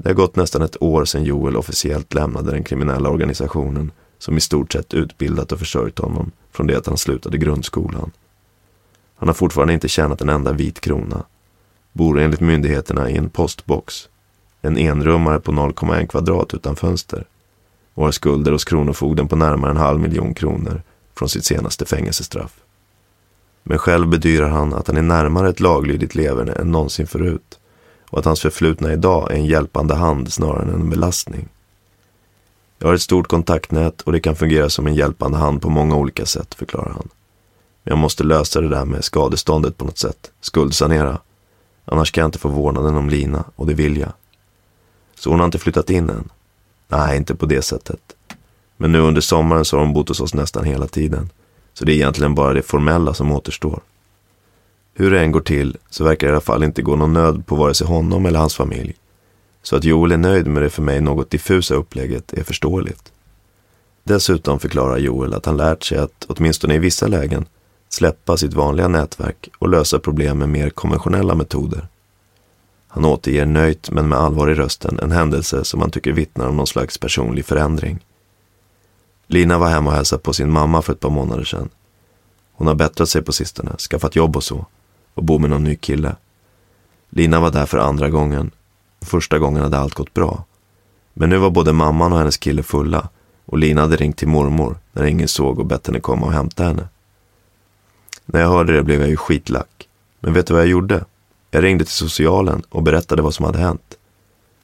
Det 0.02 0.08
har 0.08 0.14
gått 0.14 0.36
nästan 0.36 0.62
ett 0.62 0.82
år 0.82 1.04
sedan 1.04 1.24
Joel 1.24 1.56
officiellt 1.56 2.14
lämnade 2.14 2.50
den 2.50 2.64
kriminella 2.64 3.08
organisationen 3.10 3.92
som 4.18 4.36
i 4.36 4.40
stort 4.40 4.72
sett 4.72 4.94
utbildat 4.94 5.52
och 5.52 5.58
försörjt 5.58 5.98
honom 5.98 6.32
från 6.52 6.66
det 6.66 6.78
att 6.78 6.86
han 6.86 6.96
slutade 6.96 7.38
grundskolan. 7.38 8.10
Han 9.16 9.28
har 9.28 9.34
fortfarande 9.34 9.74
inte 9.74 9.88
tjänat 9.88 10.20
en 10.20 10.28
enda 10.28 10.52
vit 10.52 10.80
krona. 10.80 11.24
Bor 11.92 12.20
enligt 12.20 12.40
myndigheterna 12.40 13.10
i 13.10 13.16
en 13.16 13.30
postbox. 13.30 14.08
En 14.62 14.78
enrummare 14.78 15.40
på 15.40 15.52
0,1 15.52 16.06
kvadrat 16.06 16.54
utan 16.54 16.76
fönster. 16.76 17.26
Och 17.94 18.04
har 18.04 18.12
skulder 18.12 18.52
hos 18.52 18.64
Kronofogden 18.64 19.28
på 19.28 19.36
närmare 19.36 19.70
en 19.70 19.76
halv 19.76 20.00
miljon 20.00 20.34
kronor 20.34 20.82
från 21.14 21.28
sitt 21.28 21.44
senaste 21.44 21.84
fängelsestraff. 21.84 22.60
Men 23.62 23.78
själv 23.78 24.08
bedyrar 24.08 24.48
han 24.48 24.74
att 24.74 24.86
han 24.86 24.96
är 24.96 25.02
närmare 25.02 25.48
ett 25.48 25.60
laglydigt 25.60 26.14
leverne 26.14 26.52
än 26.52 26.70
någonsin 26.70 27.06
förut 27.06 27.59
och 28.10 28.18
att 28.18 28.24
hans 28.24 28.40
förflutna 28.40 28.92
idag 28.92 29.30
är 29.30 29.34
en 29.34 29.46
hjälpande 29.46 29.94
hand 29.94 30.32
snarare 30.32 30.62
än 30.62 30.74
en 30.74 30.90
belastning. 30.90 31.48
Jag 32.78 32.88
har 32.88 32.94
ett 32.94 33.02
stort 33.02 33.28
kontaktnät 33.28 34.00
och 34.00 34.12
det 34.12 34.20
kan 34.20 34.36
fungera 34.36 34.70
som 34.70 34.86
en 34.86 34.94
hjälpande 34.94 35.38
hand 35.38 35.62
på 35.62 35.70
många 35.70 35.96
olika 35.96 36.26
sätt, 36.26 36.54
förklarar 36.54 36.90
han. 36.90 37.08
Men 37.82 37.92
jag 37.92 37.98
måste 37.98 38.24
lösa 38.24 38.60
det 38.60 38.68
där 38.68 38.84
med 38.84 39.04
skadeståndet 39.04 39.76
på 39.76 39.84
något 39.84 39.98
sätt, 39.98 40.30
skuldsanera. 40.40 41.18
Annars 41.84 42.12
kan 42.12 42.22
jag 42.22 42.28
inte 42.28 42.38
få 42.38 42.48
vårdnaden 42.48 42.96
om 42.96 43.10
Lina 43.10 43.44
och 43.56 43.66
det 43.66 43.74
vill 43.74 43.96
jag. 43.96 44.12
Så 45.14 45.30
hon 45.30 45.38
har 45.38 45.46
inte 45.46 45.58
flyttat 45.58 45.90
in 45.90 46.10
än? 46.10 46.28
Nej, 46.88 47.16
inte 47.16 47.34
på 47.34 47.46
det 47.46 47.62
sättet. 47.62 48.00
Men 48.76 48.92
nu 48.92 49.00
under 49.00 49.20
sommaren 49.20 49.64
så 49.64 49.76
har 49.76 49.84
hon 49.84 49.94
bott 49.94 50.08
hos 50.08 50.20
oss 50.20 50.34
nästan 50.34 50.64
hela 50.64 50.86
tiden. 50.86 51.30
Så 51.72 51.84
det 51.84 51.92
är 51.92 51.94
egentligen 51.94 52.34
bara 52.34 52.54
det 52.54 52.62
formella 52.62 53.14
som 53.14 53.32
återstår. 53.32 53.80
Hur 55.00 55.10
det 55.10 55.20
än 55.20 55.32
går 55.32 55.40
till 55.40 55.76
så 55.90 56.04
verkar 56.04 56.26
det 56.26 56.30
i 56.30 56.32
alla 56.32 56.40
fall 56.40 56.64
inte 56.64 56.82
gå 56.82 56.96
någon 56.96 57.12
nöd 57.12 57.46
på 57.46 57.54
vare 57.56 57.74
sig 57.74 57.86
honom 57.86 58.26
eller 58.26 58.38
hans 58.38 58.54
familj. 58.54 58.94
Så 59.62 59.76
att 59.76 59.84
Joel 59.84 60.12
är 60.12 60.16
nöjd 60.16 60.46
med 60.46 60.62
det 60.62 60.70
för 60.70 60.82
mig 60.82 61.00
något 61.00 61.30
diffusa 61.30 61.74
upplägget 61.74 62.32
är 62.32 62.44
förståeligt. 62.44 63.12
Dessutom 64.04 64.58
förklarar 64.58 64.98
Joel 64.98 65.34
att 65.34 65.46
han 65.46 65.56
lärt 65.56 65.82
sig 65.82 65.98
att, 65.98 66.26
åtminstone 66.28 66.74
i 66.74 66.78
vissa 66.78 67.06
lägen, 67.06 67.46
släppa 67.88 68.36
sitt 68.36 68.54
vanliga 68.54 68.88
nätverk 68.88 69.48
och 69.58 69.68
lösa 69.68 69.98
problem 69.98 70.38
med 70.38 70.48
mer 70.48 70.70
konventionella 70.70 71.34
metoder. 71.34 71.88
Han 72.88 73.04
återger 73.04 73.46
nöjt 73.46 73.90
men 73.90 74.08
med 74.08 74.18
allvar 74.18 74.50
i 74.50 74.54
rösten 74.54 74.98
en 75.02 75.12
händelse 75.12 75.64
som 75.64 75.80
han 75.80 75.90
tycker 75.90 76.12
vittnar 76.12 76.48
om 76.48 76.56
någon 76.56 76.66
slags 76.66 76.98
personlig 76.98 77.44
förändring. 77.44 77.98
Lina 79.26 79.58
var 79.58 79.68
hemma 79.68 79.90
och 79.90 79.96
hälsade 79.96 80.22
på 80.22 80.32
sin 80.32 80.50
mamma 80.50 80.82
för 80.82 80.92
ett 80.92 81.00
par 81.00 81.10
månader 81.10 81.44
sedan. 81.44 81.68
Hon 82.52 82.66
har 82.66 82.74
bättrat 82.74 83.08
sig 83.08 83.22
på 83.22 83.32
sistone, 83.32 83.76
skaffat 83.78 84.16
jobb 84.16 84.36
och 84.36 84.44
så 84.44 84.66
och 85.14 85.24
bo 85.24 85.38
med 85.38 85.50
någon 85.50 85.64
ny 85.64 85.76
kille. 85.76 86.16
Lina 87.10 87.40
var 87.40 87.50
där 87.50 87.66
för 87.66 87.78
andra 87.78 88.08
gången. 88.08 88.50
Första 89.00 89.38
gången 89.38 89.62
hade 89.62 89.78
allt 89.78 89.94
gått 89.94 90.14
bra. 90.14 90.44
Men 91.14 91.28
nu 91.30 91.36
var 91.36 91.50
både 91.50 91.72
mamman 91.72 92.12
och 92.12 92.18
hennes 92.18 92.36
kille 92.36 92.62
fulla 92.62 93.08
och 93.46 93.58
Lina 93.58 93.80
hade 93.80 93.96
ringt 93.96 94.16
till 94.16 94.28
mormor 94.28 94.78
när 94.92 95.04
ingen 95.04 95.28
såg 95.28 95.58
och 95.58 95.66
bett 95.66 95.86
henne 95.86 96.00
komma 96.00 96.26
och 96.26 96.32
hämta 96.32 96.64
henne. 96.64 96.88
När 98.26 98.40
jag 98.40 98.48
hörde 98.48 98.72
det 98.72 98.82
blev 98.82 99.00
jag 99.00 99.10
ju 99.10 99.16
skitlack. 99.16 99.88
Men 100.20 100.32
vet 100.32 100.46
du 100.46 100.54
vad 100.54 100.62
jag 100.62 100.68
gjorde? 100.68 101.04
Jag 101.50 101.64
ringde 101.64 101.84
till 101.84 101.94
socialen 101.94 102.62
och 102.68 102.82
berättade 102.82 103.22
vad 103.22 103.34
som 103.34 103.44
hade 103.44 103.58
hänt. 103.58 103.96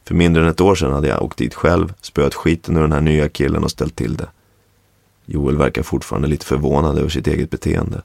För 0.04 0.14
mindre 0.14 0.42
än 0.42 0.48
ett 0.48 0.60
år 0.60 0.74
sedan 0.74 0.92
hade 0.92 1.08
jag 1.08 1.22
åkt 1.22 1.38
dit 1.38 1.54
själv, 1.54 1.92
spöat 2.00 2.34
skiten 2.34 2.76
ur 2.76 2.80
den 2.80 2.92
här 2.92 3.00
nya 3.00 3.28
killen 3.28 3.64
och 3.64 3.70
ställt 3.70 3.96
till 3.96 4.16
det. 4.16 4.28
Joel 5.24 5.56
verkar 5.56 5.82
fortfarande 5.82 6.28
lite 6.28 6.46
förvånad 6.46 6.98
över 6.98 7.08
sitt 7.08 7.26
eget 7.26 7.50
beteende. 7.50 8.02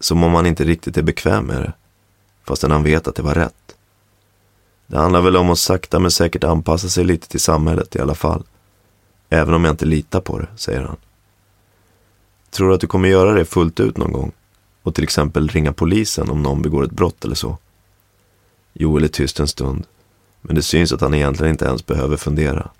Som 0.00 0.24
om 0.24 0.34
han 0.34 0.46
inte 0.46 0.64
riktigt 0.64 0.96
är 0.96 1.02
bekväm 1.02 1.44
med 1.44 1.62
det. 1.62 1.72
Fastän 2.44 2.70
han 2.70 2.82
vet 2.82 3.08
att 3.08 3.14
det 3.14 3.22
var 3.22 3.34
rätt. 3.34 3.76
Det 4.86 4.98
handlar 4.98 5.20
väl 5.20 5.36
om 5.36 5.50
att 5.50 5.58
sakta 5.58 5.98
men 5.98 6.10
säkert 6.10 6.44
anpassa 6.44 6.88
sig 6.88 7.04
lite 7.04 7.28
till 7.28 7.40
samhället 7.40 7.96
i 7.96 8.00
alla 8.00 8.14
fall. 8.14 8.44
Även 9.30 9.54
om 9.54 9.64
jag 9.64 9.72
inte 9.72 9.84
litar 9.84 10.20
på 10.20 10.38
det, 10.38 10.48
säger 10.56 10.82
han. 10.82 10.96
Tror 12.50 12.68
du 12.68 12.74
att 12.74 12.80
du 12.80 12.86
kommer 12.86 13.08
göra 13.08 13.32
det 13.32 13.44
fullt 13.44 13.80
ut 13.80 13.96
någon 13.96 14.12
gång? 14.12 14.32
Och 14.82 14.94
till 14.94 15.04
exempel 15.04 15.48
ringa 15.48 15.72
polisen 15.72 16.30
om 16.30 16.42
någon 16.42 16.62
begår 16.62 16.84
ett 16.84 16.90
brott 16.90 17.24
eller 17.24 17.34
så? 17.34 17.58
Joel 18.72 19.04
är 19.04 19.08
tyst 19.08 19.40
en 19.40 19.48
stund. 19.48 19.86
Men 20.40 20.56
det 20.56 20.62
syns 20.62 20.92
att 20.92 21.00
han 21.00 21.14
egentligen 21.14 21.50
inte 21.50 21.64
ens 21.64 21.86
behöver 21.86 22.16
fundera. 22.16 22.70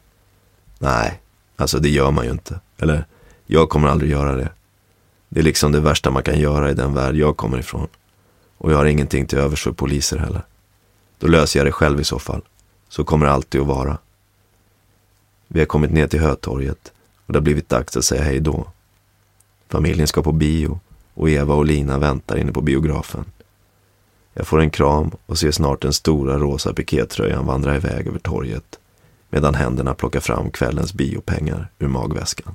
Nej, 0.79 1.21
alltså 1.57 1.79
det 1.79 1.89
gör 1.89 2.11
man 2.11 2.25
ju 2.25 2.31
inte. 2.31 2.61
Eller, 2.79 3.07
jag 3.47 3.69
kommer 3.69 3.89
aldrig 3.89 4.11
göra 4.11 4.37
det. 4.37 4.51
Det 5.29 5.41
är 5.41 5.45
liksom 5.45 5.73
det 5.73 5.81
värsta 5.81 6.11
man 6.11 6.23
kan 6.23 6.41
göra 6.41 6.71
i 6.71 6.75
den 6.75 6.95
värld 6.95 7.15
jag 7.15 7.37
kommer 7.37 7.59
ifrån. 7.59 7.89
Och 8.59 8.73
jag 8.73 8.77
har 8.77 8.85
ingenting 8.85 9.27
till 9.27 9.39
övers 9.39 9.63
för 9.63 9.73
poliser 9.73 10.19
heller. 10.19 10.43
Då 11.19 11.27
löser 11.27 11.61
jag 11.61 11.67
det 11.67 11.73
själv 11.73 12.01
i 12.01 12.05
så 12.05 12.19
fall. 12.19 12.43
Så 12.89 13.05
kommer 13.05 13.27
det 13.27 13.33
alltid 13.33 13.61
att 13.61 13.67
vara. 13.67 13.99
Vi 15.49 15.59
har 15.59 15.67
kommit 15.67 15.93
ner 15.93 16.07
till 16.07 16.21
Hötorget 16.21 16.93
och 17.27 17.33
det 17.33 17.39
har 17.39 17.45
blivit 17.45 17.69
dags 17.69 17.97
att 17.97 18.05
säga 18.05 18.23
hej 18.23 18.41
då. 18.41 18.67
Familjen 19.69 20.09
ska 20.09 20.23
på 20.23 20.33
bio 20.33 20.81
och 21.15 21.31
Eva 21.31 21.55
och 21.55 21.65
Lina 21.65 21.99
väntar 21.99 22.37
inne 22.37 22.53
på 22.53 22.61
biografen. 22.61 23.25
Jag 24.35 24.47
får 24.47 24.61
en 24.61 24.71
kram 24.71 25.11
och 25.27 25.39
ser 25.39 25.51
snart 25.51 25.83
den 25.83 25.93
stora 25.93 26.39
rosa 26.39 26.75
pikétröjan 26.75 27.47
vandra 27.47 27.77
iväg 27.77 28.07
över 28.07 28.19
torget 28.19 28.79
medan 29.31 29.55
händerna 29.55 29.95
plockar 29.95 30.21
fram 30.21 30.51
kvällens 30.51 30.95
biopengar 30.95 31.69
ur 31.79 31.89
magväskan. 31.89 32.55